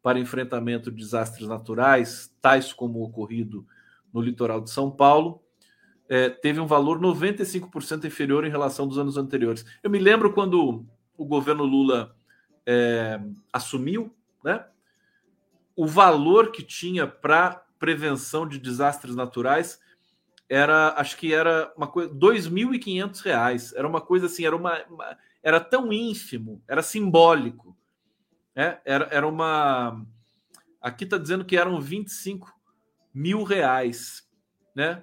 para 0.02 0.18
enfrentamento 0.18 0.90
de 0.90 0.96
desastres 0.96 1.46
naturais, 1.46 2.34
tais 2.42 2.72
como 2.72 2.98
o 2.98 3.04
ocorrido 3.04 3.64
no 4.12 4.20
litoral 4.20 4.60
de 4.60 4.70
São 4.70 4.90
Paulo, 4.90 5.44
é, 6.08 6.30
teve 6.30 6.58
um 6.58 6.66
valor 6.66 6.98
95% 6.98 8.04
inferior 8.04 8.44
em 8.44 8.50
relação 8.50 8.86
dos 8.88 8.98
anos 8.98 9.16
anteriores. 9.16 9.64
Eu 9.82 9.90
me 9.90 9.98
lembro 9.98 10.32
quando 10.32 10.84
o 11.16 11.24
governo 11.24 11.64
Lula 11.64 12.16
é, 12.64 13.20
assumiu, 13.52 14.14
né? 14.42 14.64
O 15.76 15.86
valor 15.86 16.50
que 16.50 16.62
tinha 16.62 17.06
para 17.06 17.64
prevenção 17.78 18.48
de 18.48 18.58
desastres 18.58 19.14
naturais 19.14 19.80
era, 20.48 20.94
acho 20.96 21.16
que 21.16 21.32
era 21.32 21.72
uma 21.76 21.86
coisa, 21.86 22.12
2.500 22.14 23.20
reais. 23.22 23.72
Era 23.74 23.86
uma 23.86 24.00
coisa 24.00 24.26
assim, 24.26 24.44
era 24.44 24.56
uma, 24.56 24.82
uma, 24.86 25.16
era 25.42 25.60
tão 25.60 25.92
ínfimo, 25.92 26.62
era 26.66 26.82
simbólico. 26.82 27.76
Né? 28.56 28.80
Era, 28.84 29.08
era 29.10 29.28
uma. 29.28 30.04
Aqui 30.80 31.04
está 31.04 31.18
dizendo 31.18 31.44
que 31.44 31.56
eram 31.56 31.80
25 31.80 32.52
mil 33.12 33.42
reais. 33.42 34.26
Né? 34.74 35.02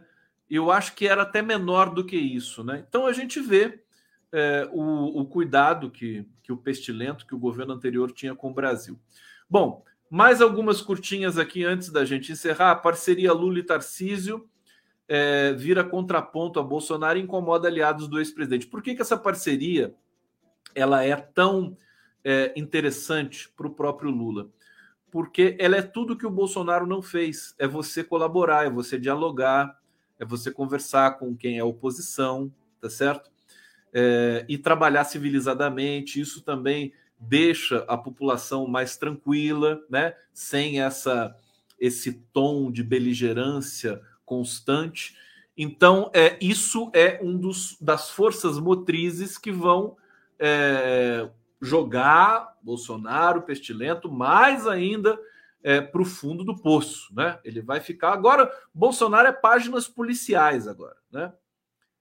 Eu 0.50 0.72
acho 0.72 0.94
que 0.96 1.08
era 1.08 1.24
até 1.24 1.42
menor 1.42 1.94
do 1.94 2.06
que 2.06 2.16
isso. 2.16 2.64
Né? 2.64 2.84
Então 2.88 3.06
a 3.06 3.14
gente 3.14 3.40
vê 3.40 3.84
é, 4.32 4.68
o, 4.72 5.22
o 5.22 5.26
cuidado 5.26 5.90
que, 5.90 6.28
que 6.44 6.52
o 6.52 6.58
pestilento, 6.58 7.26
que 7.26 7.36
o 7.36 7.40
governo 7.40 7.74
anterior 7.74 8.12
tinha 8.12 8.36
com 8.36 8.52
o 8.52 8.54
Brasil. 8.54 9.00
Bom, 9.50 9.84
mais 10.10 10.42
algumas 10.42 10.82
curtinhas 10.82 11.38
aqui 11.38 11.64
antes 11.64 11.90
da 11.90 12.06
gente 12.06 12.32
encerrar. 12.32 12.72
A 12.72 12.76
parceria 12.76 13.34
Lula 13.34 13.60
e 13.60 13.64
Tarcísio 13.64 14.48
é, 15.08 15.54
vira 15.54 15.84
contraponto 15.84 16.60
a 16.60 16.64
Bolsonaro 16.64 17.18
e 17.18 17.22
incomoda 17.22 17.68
aliados 17.68 18.08
do 18.08 18.20
ex-presidente. 18.20 18.68
Por 18.68 18.82
que, 18.82 18.96
que 18.96 19.02
essa 19.02 19.18
parceria 19.18 19.96
ela 20.74 21.04
é 21.04 21.16
tão 21.16 21.78
é, 22.24 22.54
interessante 22.56 23.50
para 23.56 23.68
o 23.68 23.74
próprio 23.74 24.12
Lula? 24.12 24.50
Porque 25.12 25.56
ela 25.60 25.78
é 25.78 25.82
tudo 25.82 26.18
que 26.18 26.26
o 26.26 26.32
Bolsonaro 26.32 26.86
não 26.86 27.02
fez. 27.02 27.56
É 27.58 27.68
você 27.68 28.04
colaborar, 28.04 28.66
é 28.66 28.70
você 28.70 29.00
dialogar, 29.00 29.80
é 30.20 30.26
você 30.26 30.52
conversar 30.52 31.18
com 31.18 31.36
quem 31.36 31.58
é 31.58 31.64
oposição, 31.64 32.52
tá 32.80 32.90
certo? 32.90 33.30
É, 33.94 34.46
e 34.48 34.58
trabalhar 34.58 35.04
civilizadamente. 35.04 36.20
Isso 36.20 36.42
também 36.42 36.94
deixa 37.20 37.86
a 37.88 37.98
população 37.98 38.68
mais 38.68 38.98
tranquila, 38.98 39.82
né? 39.90 40.14
Sem 40.34 40.82
essa 40.82 41.36
esse 41.78 42.14
tom 42.32 42.72
de 42.72 42.82
beligerância 42.82 44.02
constante. 44.26 45.16
Então, 45.58 46.10
é, 46.14 46.38
isso 46.42 46.90
é 46.94 47.20
um 47.22 47.38
dos 47.38 47.78
das 47.80 48.10
forças 48.10 48.58
motrizes 48.60 49.38
que 49.38 49.52
vão 49.52 49.98
é, 50.40 51.30
jogar 51.62 52.56
Bolsonaro, 52.62 53.42
Pestilento, 53.42 54.12
mais 54.12 54.68
ainda 54.68 55.20
é, 55.66 55.82
para 55.82 56.00
o 56.00 56.06
fundo 56.06 56.44
do 56.44 56.56
poço. 56.56 57.12
Né? 57.12 57.40
Ele 57.44 57.60
vai 57.60 57.80
ficar. 57.80 58.14
Agora, 58.14 58.52
Bolsonaro 58.72 59.28
é 59.28 59.32
páginas 59.32 59.88
policiais 59.88 60.68
agora. 60.68 60.96
Né? 61.12 61.34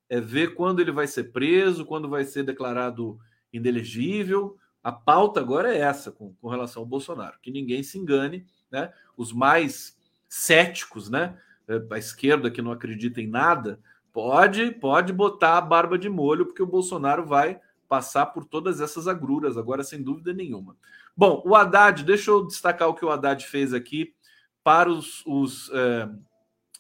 É 0.07 0.21
ver 0.21 0.55
quando 0.55 0.81
ele 0.81 0.93
vai 0.93 1.07
ser 1.07 1.33
preso, 1.33 1.87
quando 1.87 2.07
vai 2.07 2.25
ser 2.25 2.43
declarado 2.43 3.19
inelegível. 3.51 4.59
A 4.83 4.93
pauta 4.93 5.41
agora 5.41 5.75
é 5.75 5.79
essa 5.79 6.13
com, 6.13 6.35
com 6.35 6.49
relação 6.49 6.83
ao 6.83 6.87
Bolsonaro. 6.87 7.39
Que 7.41 7.51
ninguém 7.51 7.83
se 7.83 7.97
engane, 7.97 8.45
né? 8.71 8.93
Os 9.17 9.33
mais 9.33 9.97
céticos, 10.29 11.09
né? 11.09 11.39
É, 11.67 11.83
a 11.91 11.97
esquerda 11.97 12.51
que 12.51 12.61
não 12.61 12.71
acredita 12.71 13.23
em 13.23 13.27
nada, 13.27 13.81
pode 14.13 14.73
pode 14.73 15.11
botar 15.11 15.57
a 15.57 15.63
barba 15.63 15.97
de 15.97 16.11
molho, 16.11 16.45
porque 16.45 16.63
o 16.63 16.67
Bolsonaro 16.67 17.25
vai 17.25 17.59
passar 17.89 18.27
por 18.27 18.45
todas 18.45 18.83
essas 18.83 19.09
agruras, 19.09 19.57
agora 19.57 19.83
sem 19.83 20.03
dúvida 20.03 20.35
nenhuma. 20.35 20.77
Bom, 21.17 21.43
o 21.45 21.55
Haddad, 21.55 22.03
deixa 22.05 22.31
eu 22.31 22.47
destacar 22.47 22.89
o 22.89 22.95
que 22.95 23.05
o 23.05 23.11
Haddad 23.11 23.47
fez 23.47 23.73
aqui 23.73 24.15
para 24.63 24.91
os, 24.91 25.23
os 25.27 25.71
é, 25.73 26.09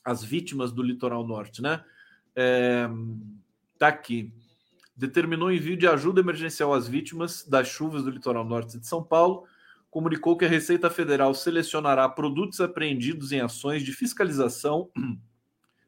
as 0.05 0.24
vítimas 0.24 0.72
do 0.72 0.82
litoral 0.82 1.26
norte, 1.26 1.62
né? 1.62 1.85
É, 2.35 2.89
tá 3.78 3.89
aqui. 3.89 4.32
Determinou 4.97 5.53
envio 5.53 5.76
de 5.76 5.87
ajuda 5.87 6.20
emergencial 6.20 6.72
às 6.72 6.89
vítimas 6.89 7.45
das 7.47 7.68
chuvas 7.68 8.03
do 8.05 8.11
litoral 8.11 8.45
norte 8.45 8.78
de 8.78 8.87
São 8.87 9.03
Paulo 9.03 9.47
comunicou 9.95 10.37
que 10.37 10.45
a 10.45 10.49
Receita 10.49 10.91
Federal 10.91 11.32
selecionará 11.35 12.09
produtos 12.09 12.61
apreendidos 12.61 13.30
em 13.30 13.41
ações 13.41 13.80
de 13.85 13.93
fiscalização 13.93 14.91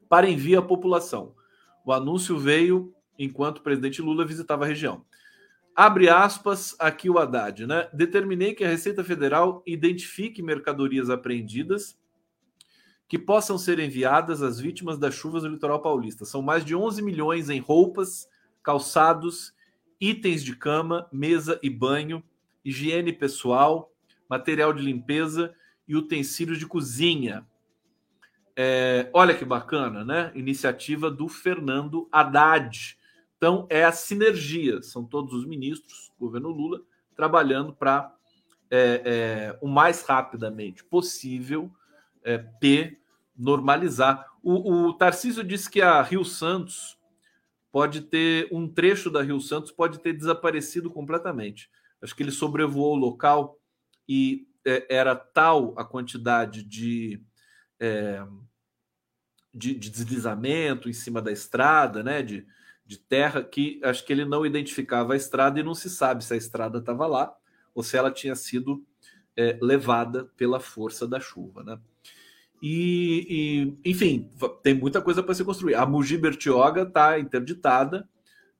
para 0.07 0.29
envio 0.29 0.57
à 0.57 0.61
população. 0.61 1.35
O 1.83 1.91
anúncio 1.91 2.39
veio 2.39 2.93
enquanto 3.19 3.57
o 3.57 3.61
presidente 3.61 4.01
Lula 4.01 4.23
visitava 4.23 4.63
a 4.63 4.67
região. 4.67 5.03
Abre 5.79 6.09
aspas 6.09 6.75
aqui 6.79 7.07
o 7.07 7.19
Haddad, 7.19 7.67
né? 7.67 7.87
Determinei 7.93 8.55
que 8.55 8.63
a 8.63 8.67
Receita 8.67 9.03
Federal 9.03 9.61
identifique 9.63 10.41
mercadorias 10.41 11.07
apreendidas 11.07 11.95
que 13.07 13.19
possam 13.19 13.59
ser 13.59 13.77
enviadas 13.77 14.41
às 14.41 14.59
vítimas 14.59 14.97
das 14.97 15.13
chuvas 15.13 15.43
do 15.43 15.49
litoral 15.49 15.79
paulista. 15.79 16.25
São 16.25 16.41
mais 16.41 16.65
de 16.65 16.73
11 16.73 17.03
milhões 17.03 17.51
em 17.51 17.59
roupas, 17.59 18.27
calçados, 18.63 19.53
itens 20.01 20.43
de 20.43 20.55
cama, 20.55 21.07
mesa 21.11 21.59
e 21.61 21.69
banho, 21.69 22.23
higiene 22.65 23.13
pessoal, 23.13 23.93
material 24.27 24.73
de 24.73 24.81
limpeza 24.81 25.53
e 25.87 25.95
utensílios 25.95 26.57
de 26.57 26.65
cozinha. 26.65 27.45
É, 28.55 29.11
olha 29.13 29.35
que 29.35 29.45
bacana, 29.45 30.03
né? 30.03 30.31
Iniciativa 30.33 31.11
do 31.11 31.27
Fernando 31.27 32.09
Haddad. 32.11 32.97
Então, 33.37 33.67
é 33.69 33.85
a 33.85 33.91
sinergia, 33.91 34.81
são 34.81 35.05
todos 35.05 35.33
os 35.33 35.45
ministros, 35.45 36.11
governo 36.19 36.49
Lula, 36.49 36.81
trabalhando 37.15 37.71
para 37.71 38.13
é, 38.69 39.01
é, 39.05 39.59
o 39.61 39.67
mais 39.67 40.03
rapidamente 40.03 40.83
possível 40.83 41.71
é, 42.23 42.37
P 42.37 42.99
normalizar. 43.35 44.25
O, 44.41 44.87
o 44.87 44.93
Tarcísio 44.93 45.43
disse 45.43 45.69
que 45.69 45.81
a 45.81 46.01
Rio 46.01 46.25
Santos 46.25 46.97
pode 47.71 48.01
ter 48.01 48.47
um 48.51 48.67
trecho 48.67 49.09
da 49.11 49.21
Rio 49.21 49.39
Santos 49.39 49.71
pode 49.71 49.99
ter 49.99 50.13
desaparecido 50.13 50.89
completamente. 50.89 51.69
Acho 52.01 52.15
que 52.15 52.23
ele 52.23 52.31
sobrevoou 52.31 52.95
o 52.95 52.99
local 52.99 53.59
e 54.09 54.47
é, 54.65 54.85
era 54.89 55.15
tal 55.15 55.73
a 55.77 55.85
quantidade 55.85 56.63
de, 56.63 57.21
é, 57.79 58.23
de, 59.53 59.75
de, 59.75 59.89
deslizamento 59.89 60.89
em 60.89 60.93
cima 60.93 61.21
da 61.21 61.31
estrada, 61.31 62.03
né, 62.03 62.21
de, 62.21 62.45
de 62.87 62.97
terra, 62.97 63.43
que 63.43 63.79
acho 63.83 64.05
que 64.05 64.13
ele 64.13 64.23
não 64.23 64.45
identificava 64.45 65.13
a 65.13 65.17
estrada 65.17 65.59
e 65.59 65.63
não 65.63 65.75
se 65.75 65.89
sabe 65.89 66.23
se 66.23 66.33
a 66.33 66.37
estrada 66.37 66.79
estava 66.79 67.05
lá 67.05 67.35
ou 67.75 67.83
se 67.83 67.97
ela 67.97 68.09
tinha 68.09 68.35
sido 68.35 68.83
é, 69.35 69.59
levada 69.61 70.25
pela 70.37 70.59
força 70.59 71.07
da 71.07 71.19
chuva, 71.19 71.63
né? 71.63 71.77
E, 72.61 73.77
e 73.83 73.91
enfim, 73.91 74.31
tem 74.63 74.73
muita 74.73 74.99
coisa 75.01 75.21
para 75.21 75.35
se 75.35 75.43
construir. 75.43 75.75
A 75.75 75.85
Mugi 75.85 76.17
Bertioga 76.17 76.83
está 76.83 77.19
interditada, 77.19 78.09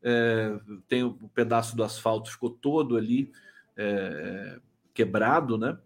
é, 0.03 0.59
tem 0.87 1.03
o 1.03 1.17
um 1.21 1.27
pedaço 1.29 1.75
do 1.75 1.83
asfalto 1.83 2.29
ficou 2.29 2.51
todo 2.51 2.95
ali 2.95 3.31
é, 3.75 4.59
quebrado, 4.93 5.57
né? 5.57 5.77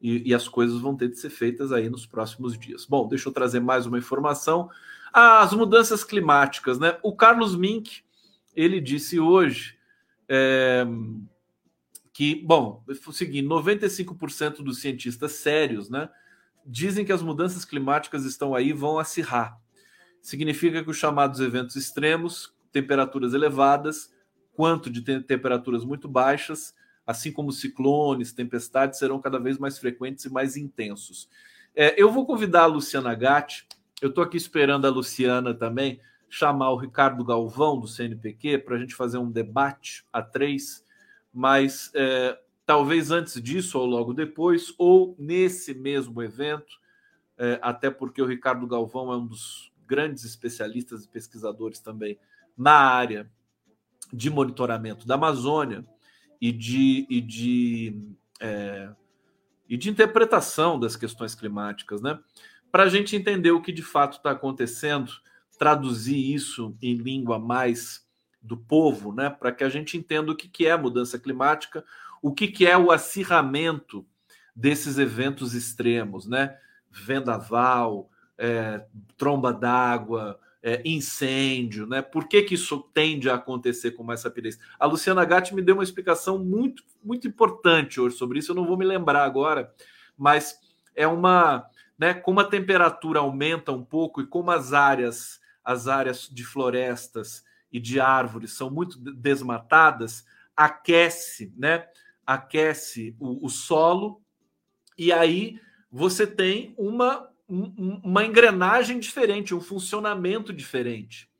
E, 0.00 0.30
e, 0.30 0.34
as 0.34 0.46
coisas 0.46 0.80
vão 0.80 0.96
ter 0.96 1.08
de 1.08 1.18
ser 1.18 1.28
feitas 1.28 1.72
aí 1.72 1.90
nos 1.90 2.06
próximos 2.06 2.56
dias. 2.56 2.86
Bom, 2.86 3.08
deixa 3.08 3.28
eu 3.28 3.32
trazer 3.32 3.58
mais 3.58 3.84
uma 3.84 3.98
informação. 3.98 4.70
As 5.20 5.52
mudanças 5.52 6.04
climáticas, 6.04 6.78
né? 6.78 6.96
O 7.02 7.12
Carlos 7.12 7.56
Mink, 7.56 8.04
ele 8.54 8.80
disse 8.80 9.18
hoje 9.18 9.76
é, 10.28 10.86
que, 12.12 12.36
bom, 12.36 12.84
o 12.86 13.12
seguinte, 13.12 13.44
95% 13.48 14.62
dos 14.62 14.80
cientistas 14.80 15.32
sérios, 15.32 15.90
né? 15.90 16.08
Dizem 16.64 17.04
que 17.04 17.10
as 17.10 17.20
mudanças 17.20 17.64
climáticas 17.64 18.24
estão 18.24 18.54
aí 18.54 18.72
vão 18.72 18.96
acirrar. 18.96 19.60
Significa 20.22 20.84
que 20.84 20.90
os 20.90 20.96
chamados 20.96 21.40
eventos 21.40 21.74
extremos, 21.74 22.54
temperaturas 22.70 23.34
elevadas, 23.34 24.14
quanto 24.54 24.88
de 24.88 25.02
temperaturas 25.22 25.84
muito 25.84 26.06
baixas, 26.06 26.72
assim 27.04 27.32
como 27.32 27.50
ciclones, 27.50 28.32
tempestades, 28.32 29.00
serão 29.00 29.20
cada 29.20 29.40
vez 29.40 29.58
mais 29.58 29.80
frequentes 29.80 30.26
e 30.26 30.30
mais 30.30 30.56
intensos. 30.56 31.28
É, 31.74 32.00
eu 32.00 32.08
vou 32.08 32.24
convidar 32.24 32.62
a 32.62 32.66
Luciana 32.66 33.16
Gatti, 33.16 33.66
eu 34.00 34.08
estou 34.08 34.22
aqui 34.22 34.36
esperando 34.36 34.86
a 34.86 34.90
Luciana 34.90 35.54
também, 35.54 36.00
chamar 36.28 36.70
o 36.70 36.76
Ricardo 36.76 37.24
Galvão, 37.24 37.80
do 37.80 37.88
CNPq, 37.88 38.58
para 38.58 38.76
a 38.76 38.78
gente 38.78 38.94
fazer 38.94 39.18
um 39.18 39.30
debate 39.30 40.04
a 40.12 40.22
três, 40.22 40.84
mas 41.32 41.90
é, 41.94 42.38
talvez 42.66 43.10
antes 43.10 43.40
disso 43.42 43.78
ou 43.78 43.86
logo 43.86 44.12
depois, 44.12 44.74
ou 44.78 45.16
nesse 45.18 45.74
mesmo 45.74 46.22
evento, 46.22 46.78
é, 47.36 47.58
até 47.62 47.90
porque 47.90 48.20
o 48.20 48.26
Ricardo 48.26 48.66
Galvão 48.66 49.12
é 49.12 49.16
um 49.16 49.26
dos 49.26 49.72
grandes 49.86 50.24
especialistas 50.24 51.04
e 51.04 51.08
pesquisadores 51.08 51.80
também 51.80 52.18
na 52.56 52.74
área 52.74 53.30
de 54.12 54.28
monitoramento 54.28 55.06
da 55.06 55.14
Amazônia 55.14 55.84
e 56.40 56.52
de, 56.52 57.06
e 57.08 57.20
de 57.20 57.96
é, 58.40 58.90
e 59.68 59.76
de 59.76 59.90
interpretação 59.90 60.80
das 60.80 60.96
questões 60.96 61.34
climáticas, 61.34 62.00
né? 62.00 62.18
Para 62.70 62.84
a 62.84 62.88
gente 62.88 63.16
entender 63.16 63.50
o 63.50 63.62
que 63.62 63.72
de 63.72 63.82
fato 63.82 64.18
está 64.18 64.30
acontecendo, 64.30 65.12
traduzir 65.58 66.34
isso 66.34 66.76
em 66.80 66.94
língua 66.94 67.38
mais 67.38 68.06
do 68.40 68.56
povo, 68.56 69.12
né? 69.12 69.28
Para 69.28 69.52
que 69.52 69.64
a 69.64 69.68
gente 69.68 69.96
entenda 69.96 70.32
o 70.32 70.36
que, 70.36 70.48
que 70.48 70.66
é 70.66 70.76
mudança 70.76 71.18
climática, 71.18 71.84
o 72.22 72.32
que, 72.32 72.48
que 72.48 72.66
é 72.66 72.76
o 72.76 72.90
acirramento 72.90 74.06
desses 74.54 74.98
eventos 74.98 75.54
extremos, 75.54 76.26
né? 76.26 76.56
Vendaval, 76.90 78.10
é, 78.36 78.84
tromba 79.16 79.52
d'água, 79.52 80.38
é, 80.62 80.82
incêndio, 80.84 81.86
né? 81.86 82.02
Por 82.02 82.28
que, 82.28 82.42
que 82.42 82.54
isso 82.54 82.78
tende 82.94 83.28
a 83.28 83.34
acontecer 83.34 83.92
com 83.92 84.02
mais 84.02 84.22
rapidez? 84.22 84.58
A 84.78 84.86
Luciana 84.86 85.24
Gatti 85.24 85.54
me 85.54 85.62
deu 85.62 85.74
uma 85.76 85.84
explicação 85.84 86.38
muito, 86.38 86.82
muito 87.02 87.26
importante 87.26 88.00
hoje 88.00 88.16
sobre 88.16 88.38
isso. 88.38 88.52
Eu 88.52 88.56
não 88.56 88.66
vou 88.66 88.76
me 88.76 88.84
lembrar 88.84 89.24
agora, 89.24 89.72
mas 90.16 90.58
é 90.94 91.06
uma, 91.06 91.66
né? 91.98 92.14
Como 92.14 92.40
a 92.40 92.44
temperatura 92.44 93.20
aumenta 93.20 93.72
um 93.72 93.84
pouco 93.84 94.20
e 94.20 94.26
como 94.26 94.50
as 94.50 94.72
áreas, 94.72 95.40
as 95.64 95.88
áreas 95.88 96.28
de 96.28 96.44
florestas 96.44 97.44
e 97.70 97.80
de 97.80 98.00
árvores 98.00 98.52
são 98.52 98.70
muito 98.70 98.98
desmatadas, 98.98 100.24
aquece, 100.56 101.52
né? 101.56 101.86
Aquece 102.26 103.16
o, 103.18 103.46
o 103.46 103.48
solo 103.48 104.22
e 104.96 105.12
aí 105.12 105.60
você 105.90 106.26
tem 106.26 106.74
uma 106.76 107.28
uma 107.50 108.26
engrenagem 108.26 109.00
diferente, 109.00 109.54
um 109.54 109.60
funcionamento 109.60 110.52
diferente 110.52 111.30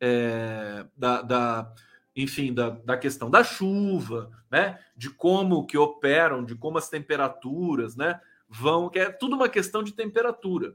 é, 0.00 0.86
da, 0.96 1.22
da, 1.22 1.72
enfim, 2.16 2.52
da, 2.52 2.70
da 2.70 2.96
questão 2.96 3.30
da 3.30 3.44
chuva, 3.44 4.30
né? 4.50 4.78
De 4.96 5.10
como 5.10 5.66
que 5.66 5.76
operam, 5.76 6.44
de 6.44 6.54
como 6.54 6.78
as 6.78 6.88
temperaturas, 6.88 7.94
né? 7.96 8.20
Vão, 8.48 8.88
que 8.88 8.98
é 8.98 9.10
tudo 9.10 9.36
uma 9.36 9.48
questão 9.48 9.82
de 9.82 9.92
temperatura, 9.92 10.74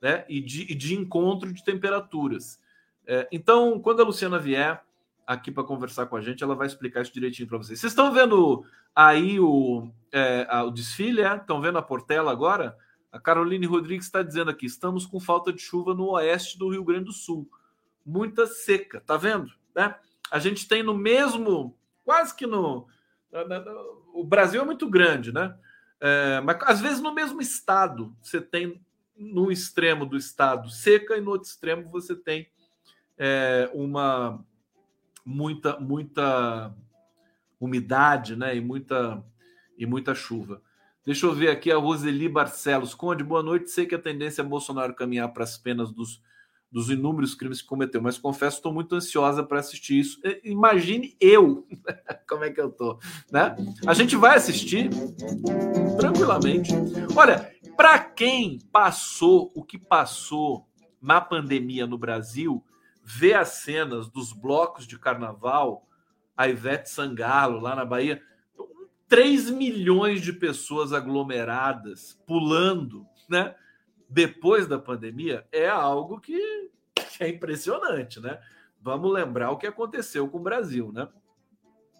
né? 0.00 0.24
E 0.28 0.40
de, 0.40 0.74
de 0.74 0.94
encontro 0.94 1.52
de 1.52 1.64
temperaturas. 1.64 2.60
É, 3.06 3.26
então, 3.32 3.80
quando 3.80 4.00
a 4.00 4.04
Luciana 4.04 4.38
vier 4.38 4.82
aqui 5.26 5.50
para 5.50 5.64
conversar 5.64 6.06
com 6.06 6.16
a 6.16 6.20
gente, 6.20 6.42
ela 6.42 6.54
vai 6.54 6.66
explicar 6.66 7.02
isso 7.02 7.12
direitinho 7.12 7.48
para 7.48 7.58
vocês. 7.58 7.78
Vocês 7.80 7.92
estão 7.92 8.12
vendo 8.12 8.64
aí 8.94 9.38
o, 9.40 9.90
é, 10.12 10.46
o 10.64 10.70
desfile? 10.70 11.22
Estão 11.22 11.58
é? 11.58 11.60
vendo 11.62 11.78
a 11.78 11.82
Portela 11.82 12.30
agora? 12.32 12.76
A 13.10 13.18
Caroline 13.18 13.66
Rodrigues 13.66 14.06
está 14.06 14.22
dizendo 14.22 14.50
aqui: 14.50 14.66
estamos 14.66 15.06
com 15.06 15.18
falta 15.18 15.52
de 15.52 15.60
chuva 15.60 15.94
no 15.94 16.10
oeste 16.10 16.58
do 16.58 16.68
Rio 16.68 16.84
Grande 16.84 17.06
do 17.06 17.12
Sul. 17.12 17.48
Muita 18.04 18.46
seca, 18.46 19.00
tá 19.00 19.16
vendo? 19.16 19.52
Né? 19.74 19.94
A 20.30 20.38
gente 20.38 20.68
tem 20.68 20.82
no 20.82 20.94
mesmo, 20.94 21.76
quase 22.04 22.34
que 22.34 22.46
no. 22.46 22.86
O 24.14 24.24
Brasil 24.24 24.60
é 24.60 24.64
muito 24.64 24.88
grande, 24.88 25.32
né? 25.32 25.54
É, 26.00 26.40
mas 26.40 26.58
às 26.62 26.80
vezes 26.80 27.00
no 27.00 27.12
mesmo 27.12 27.40
estado 27.40 28.16
você 28.22 28.40
tem 28.40 28.80
no 29.16 29.50
extremo 29.50 30.06
do 30.06 30.16
estado 30.16 30.70
seca 30.70 31.16
e 31.16 31.20
no 31.20 31.32
outro 31.32 31.48
extremo 31.48 31.88
você 31.90 32.14
tem 32.14 32.48
é, 33.16 33.68
uma 33.74 34.44
muita 35.24 35.78
muita 35.80 36.72
umidade, 37.60 38.36
né? 38.36 38.56
E 38.56 38.60
muita 38.60 39.24
e 39.76 39.86
muita 39.86 40.14
chuva. 40.14 40.62
Deixa 41.04 41.26
eu 41.26 41.34
ver 41.34 41.48
aqui 41.48 41.70
a 41.72 41.76
Roseli 41.76 42.28
Barcelos. 42.28 42.94
Conde, 42.94 43.24
boa 43.24 43.42
noite. 43.42 43.70
Sei 43.70 43.86
que 43.86 43.94
a 43.94 43.98
tendência 43.98 44.42
é 44.42 44.44
Bolsonaro 44.44 44.94
caminhar 44.94 45.32
para 45.32 45.44
as 45.44 45.56
penas 45.56 45.90
dos, 45.90 46.22
dos 46.70 46.90
inúmeros 46.90 47.34
crimes 47.34 47.62
que 47.62 47.68
cometeu, 47.68 48.02
mas 48.02 48.18
confesso 48.18 48.58
estou 48.58 48.72
muito 48.72 48.94
ansiosa 48.94 49.42
para 49.42 49.58
assistir 49.58 49.98
isso. 49.98 50.20
Imagine 50.44 51.16
eu 51.20 51.66
como 52.28 52.44
é 52.44 52.50
que 52.50 52.60
eu 52.60 52.70
tô, 52.70 52.98
né? 53.32 53.56
A 53.86 53.94
gente 53.94 54.16
vai 54.16 54.36
assistir 54.36 54.90
tranquilamente. 55.98 56.70
Olha, 57.16 57.50
para 57.76 57.98
quem 57.98 58.58
passou 58.70 59.50
o 59.54 59.64
que 59.64 59.78
passou 59.78 60.68
na 61.00 61.20
pandemia 61.20 61.86
no 61.86 61.96
Brasil, 61.96 62.64
ver 63.02 63.34
as 63.34 63.48
cenas 63.48 64.08
dos 64.08 64.32
blocos 64.32 64.86
de 64.86 64.98
carnaval, 64.98 65.86
a 66.36 66.48
Ivete 66.48 66.90
Sangalo 66.90 67.60
lá 67.60 67.74
na 67.74 67.84
Bahia, 67.84 68.22
3 69.08 69.50
milhões 69.50 70.20
de 70.20 70.32
pessoas 70.34 70.92
aglomeradas, 70.92 72.20
pulando, 72.26 73.06
né? 73.28 73.54
Depois 74.08 74.66
da 74.66 74.78
pandemia, 74.78 75.46
é 75.52 75.68
algo 75.68 76.20
que 76.20 76.70
é 77.20 77.28
impressionante, 77.28 78.20
né? 78.20 78.40
Vamos 78.80 79.12
lembrar 79.12 79.50
o 79.50 79.58
que 79.58 79.66
aconteceu 79.66 80.28
com 80.28 80.38
o 80.38 80.42
Brasil, 80.42 80.92
né? 80.92 81.08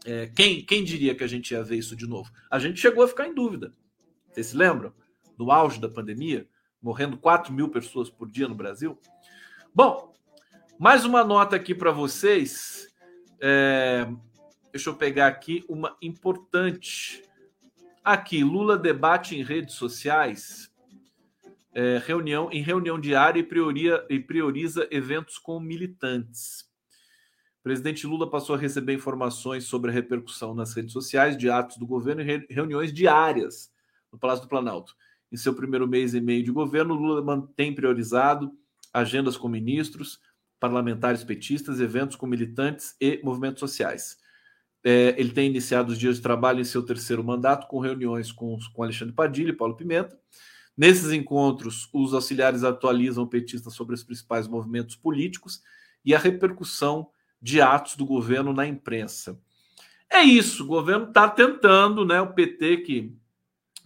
É, 0.04 0.28
quem, 0.28 0.64
quem 0.64 0.84
diria 0.84 1.14
que 1.14 1.24
a 1.24 1.26
gente 1.26 1.50
ia 1.52 1.62
ver 1.62 1.76
isso 1.76 1.96
de 1.96 2.06
novo? 2.06 2.30
A 2.50 2.58
gente 2.58 2.80
chegou 2.80 3.04
a 3.04 3.08
ficar 3.08 3.26
em 3.26 3.34
dúvida. 3.34 3.72
Vocês 4.30 4.48
se 4.48 4.56
lembram? 4.56 4.92
No 5.36 5.50
auge 5.50 5.80
da 5.80 5.88
pandemia, 5.88 6.48
morrendo 6.80 7.16
4 7.16 7.52
mil 7.52 7.68
pessoas 7.68 8.08
por 8.08 8.30
dia 8.30 8.48
no 8.48 8.54
Brasil. 8.54 8.98
Bom, 9.74 10.14
mais 10.78 11.04
uma 11.04 11.24
nota 11.24 11.56
aqui 11.56 11.74
para 11.74 11.90
vocês. 11.90 12.88
É, 13.40 14.08
Deixa 14.72 14.90
eu 14.90 14.94
pegar 14.94 15.26
aqui 15.26 15.64
uma 15.68 15.96
importante. 16.00 17.22
Aqui, 18.04 18.44
Lula 18.44 18.76
debate 18.76 19.36
em 19.36 19.42
redes 19.42 19.74
sociais, 19.74 20.67
é, 21.78 22.02
reunião 22.04 22.50
em 22.50 22.60
reunião 22.60 22.98
diária 22.98 23.38
e, 23.38 23.44
prioria, 23.44 24.04
e 24.10 24.18
prioriza 24.18 24.88
eventos 24.90 25.38
com 25.38 25.60
militantes. 25.60 26.62
O 27.60 27.62
presidente 27.62 28.04
Lula 28.04 28.28
passou 28.28 28.56
a 28.56 28.58
receber 28.58 28.94
informações 28.94 29.62
sobre 29.62 29.88
a 29.88 29.94
repercussão 29.94 30.56
nas 30.56 30.74
redes 30.74 30.92
sociais 30.92 31.38
de 31.38 31.48
atos 31.48 31.76
do 31.76 31.86
governo 31.86 32.22
em 32.22 32.44
reuniões 32.50 32.92
diárias 32.92 33.70
no 34.12 34.18
Palácio 34.18 34.44
do 34.44 34.48
Planalto. 34.48 34.96
Em 35.30 35.36
seu 35.36 35.54
primeiro 35.54 35.86
mês 35.86 36.14
e 36.14 36.20
meio 36.20 36.42
de 36.42 36.50
governo, 36.50 36.94
Lula 36.94 37.22
mantém 37.22 37.72
priorizado 37.72 38.50
agendas 38.92 39.36
com 39.36 39.46
ministros, 39.46 40.18
parlamentares 40.58 41.22
petistas, 41.22 41.78
eventos 41.78 42.16
com 42.16 42.26
militantes 42.26 42.96
e 43.00 43.20
movimentos 43.22 43.60
sociais. 43.60 44.18
É, 44.82 45.14
ele 45.16 45.30
tem 45.30 45.48
iniciado 45.48 45.92
os 45.92 45.98
dias 45.98 46.16
de 46.16 46.22
trabalho 46.22 46.60
em 46.60 46.64
seu 46.64 46.82
terceiro 46.82 47.22
mandato, 47.22 47.68
com 47.68 47.78
reuniões 47.78 48.32
com, 48.32 48.58
com 48.74 48.82
Alexandre 48.82 49.14
Padilha 49.14 49.50
e 49.50 49.56
Paulo 49.56 49.76
Pimenta. 49.76 50.18
Nesses 50.78 51.10
encontros, 51.10 51.88
os 51.92 52.14
auxiliares 52.14 52.62
atualizam 52.62 53.24
o 53.24 53.28
petista 53.28 53.68
sobre 53.68 53.96
os 53.96 54.04
principais 54.04 54.46
movimentos 54.46 54.94
políticos 54.94 55.60
e 56.04 56.14
a 56.14 56.18
repercussão 56.20 57.10
de 57.42 57.60
atos 57.60 57.96
do 57.96 58.06
governo 58.06 58.52
na 58.52 58.64
imprensa. 58.64 59.40
É 60.08 60.22
isso, 60.22 60.62
o 60.62 60.68
governo 60.68 61.08
está 61.08 61.28
tentando, 61.28 62.04
né? 62.04 62.20
O 62.20 62.32
PT 62.32 62.76
que. 62.78 63.12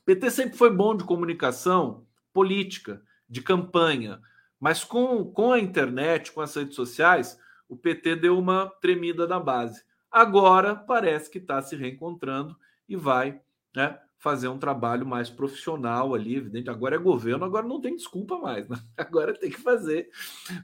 O 0.01 0.03
PT 0.05 0.31
sempre 0.33 0.59
foi 0.59 0.71
bom 0.71 0.95
de 0.95 1.05
comunicação 1.05 2.07
política, 2.31 3.03
de 3.27 3.41
campanha, 3.41 4.21
mas 4.61 4.85
com, 4.85 5.25
com 5.25 5.51
a 5.51 5.59
internet, 5.59 6.31
com 6.31 6.43
as 6.43 6.55
redes 6.55 6.75
sociais, 6.75 7.39
o 7.71 7.77
PT 7.77 8.17
deu 8.17 8.39
uma 8.39 8.67
tremida 8.83 9.27
na 9.27 9.41
base. 9.41 9.83
Agora 10.11 10.77
parece 10.77 11.31
que 11.31 11.39
está 11.39 11.63
se 11.63 11.75
reencontrando 11.75 12.55
e 12.87 12.97
vai 12.97 13.41
né, 13.75 13.99
fazer 14.23 14.49
um 14.49 14.59
trabalho 14.59 15.05
mais 15.05 15.29
profissional 15.29 16.15
ali, 16.15 16.37
evidente. 16.37 16.71
Agora 16.71 16.95
é 16.95 16.99
governo, 16.99 17.45
agora 17.45 17.67
não 17.67 17.81
tem 17.81 17.97
desculpa 17.97 18.39
mais, 18.39 18.69
né? 18.69 18.79
agora 18.97 19.35
tem 19.35 19.51
que 19.51 19.61
fazer. 19.61 20.09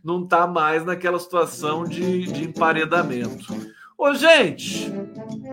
Não 0.02 0.22
está 0.22 0.46
mais 0.46 0.84
naquela 0.84 1.18
situação 1.18 1.84
de, 1.84 2.26
de 2.26 2.44
emparedamento. 2.44 3.46
Ô, 3.98 4.14
gente, 4.14 4.90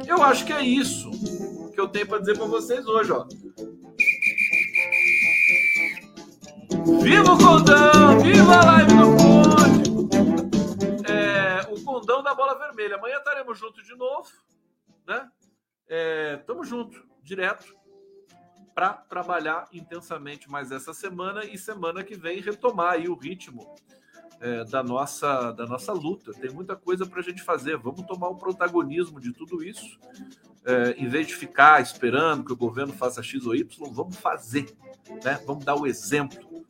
eu 0.07 0.21
acho 0.21 0.45
que 0.45 0.53
é 0.53 0.63
isso 0.63 1.09
que 1.73 1.81
eu 1.81 1.87
tenho 1.87 2.07
para 2.07 2.19
dizer 2.19 2.37
para 2.37 2.45
vocês 2.45 2.85
hoje, 2.87 3.11
ó. 3.11 3.25
Viva 7.01 7.33
o 7.33 7.37
Condão! 7.37 8.19
Viva 8.19 8.55
a 8.55 8.65
live 8.65 8.93
do 8.93 9.17
Conde! 9.17 9.85
condão 12.05 12.21
da 12.21 12.35
bola 12.35 12.57
vermelha. 12.57 12.95
Amanhã 12.95 13.17
estaremos 13.17 13.57
juntos 13.57 13.85
de 13.85 13.95
novo, 13.95 14.29
né? 15.07 15.29
É, 15.87 16.43
juntos, 16.63 17.01
direto, 17.23 17.75
para 18.75 18.91
trabalhar 18.91 19.69
intensamente 19.71 20.51
mais 20.51 20.69
essa 20.69 20.93
semana 20.93 21.45
e 21.45 21.57
semana 21.57 22.03
que 22.03 22.13
vem 22.13 22.41
retomar 22.41 22.95
aí 22.95 23.07
o 23.07 23.15
ritmo 23.15 23.73
é, 24.41 24.65
da, 24.65 24.83
nossa, 24.83 25.53
da 25.53 25.65
nossa 25.65 25.93
luta. 25.93 26.33
Tem 26.33 26.51
muita 26.51 26.75
coisa 26.75 27.05
para 27.05 27.21
a 27.21 27.23
gente 27.23 27.41
fazer. 27.41 27.77
Vamos 27.77 28.05
tomar 28.05 28.27
o 28.27 28.35
protagonismo 28.35 29.21
de 29.21 29.31
tudo 29.31 29.63
isso. 29.63 29.97
É, 30.65 30.91
em 30.97 31.07
vez 31.07 31.27
de 31.27 31.35
ficar 31.35 31.81
esperando 31.81 32.43
que 32.43 32.51
o 32.51 32.57
governo 32.57 32.91
faça 32.91 33.23
X 33.23 33.45
ou 33.45 33.55
Y, 33.55 33.65
vamos 33.93 34.17
fazer. 34.17 34.75
Né? 35.23 35.39
Vamos 35.47 35.63
dar 35.63 35.75
o 35.75 35.87
exemplo 35.87 36.65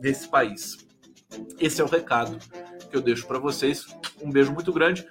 nesse 0.00 0.28
país. 0.28 0.86
Esse 1.58 1.80
é 1.80 1.84
o 1.84 1.88
recado 1.88 2.38
que 2.88 2.96
eu 2.96 3.00
deixo 3.00 3.26
para 3.26 3.40
vocês. 3.40 3.84
Um 4.22 4.30
beijo 4.30 4.52
muito 4.52 4.72
grande. 4.72 5.04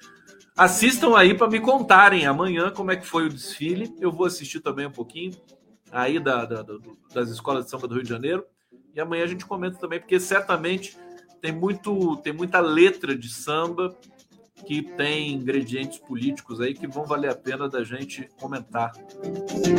Assistam 0.55 1.17
aí 1.17 1.35
para 1.35 1.49
me 1.49 1.59
contarem 1.59 2.25
amanhã 2.25 2.71
como 2.71 2.89
é 2.89 2.95
que 2.95 3.05
foi 3.05 3.25
o 3.25 3.29
desfile. 3.29 3.93
Eu 3.99 4.13
vou 4.13 4.25
assistir 4.25 4.61
também 4.61 4.87
um 4.87 4.91
pouquinho 4.91 5.35
aí 5.91 6.19
da, 6.19 6.45
da, 6.45 6.65
das 7.13 7.29
escolas 7.29 7.65
de 7.65 7.71
samba 7.71 7.87
do 7.87 7.95
Rio 7.95 8.03
de 8.03 8.09
Janeiro. 8.09 8.45
E 8.93 8.99
amanhã 8.99 9.23
a 9.23 9.27
gente 9.27 9.45
comenta 9.45 9.77
também, 9.77 9.99
porque 9.99 10.19
certamente 10.19 10.97
tem, 11.41 11.51
muito, 11.51 12.17
tem 12.17 12.33
muita 12.33 12.59
letra 12.59 13.15
de 13.15 13.29
samba 13.29 13.95
que 14.65 14.81
tem 14.81 15.33
ingredientes 15.33 15.99
políticos 15.99 16.59
aí 16.59 16.73
que 16.73 16.87
vão 16.87 17.05
valer 17.05 17.29
a 17.29 17.35
pena 17.35 17.69
da 17.69 17.83
gente 17.83 18.27
comentar 18.39 18.91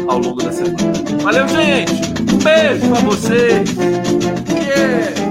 ao 0.08 0.18
longo 0.18 0.42
da 0.42 0.52
semana. 0.52 0.76
Valeu, 1.22 1.48
gente! 1.48 1.92
Um 2.32 2.38
beijo 2.38 2.88
para 2.90 3.00
vocês! 3.00 3.70
Yeah! 4.50 5.28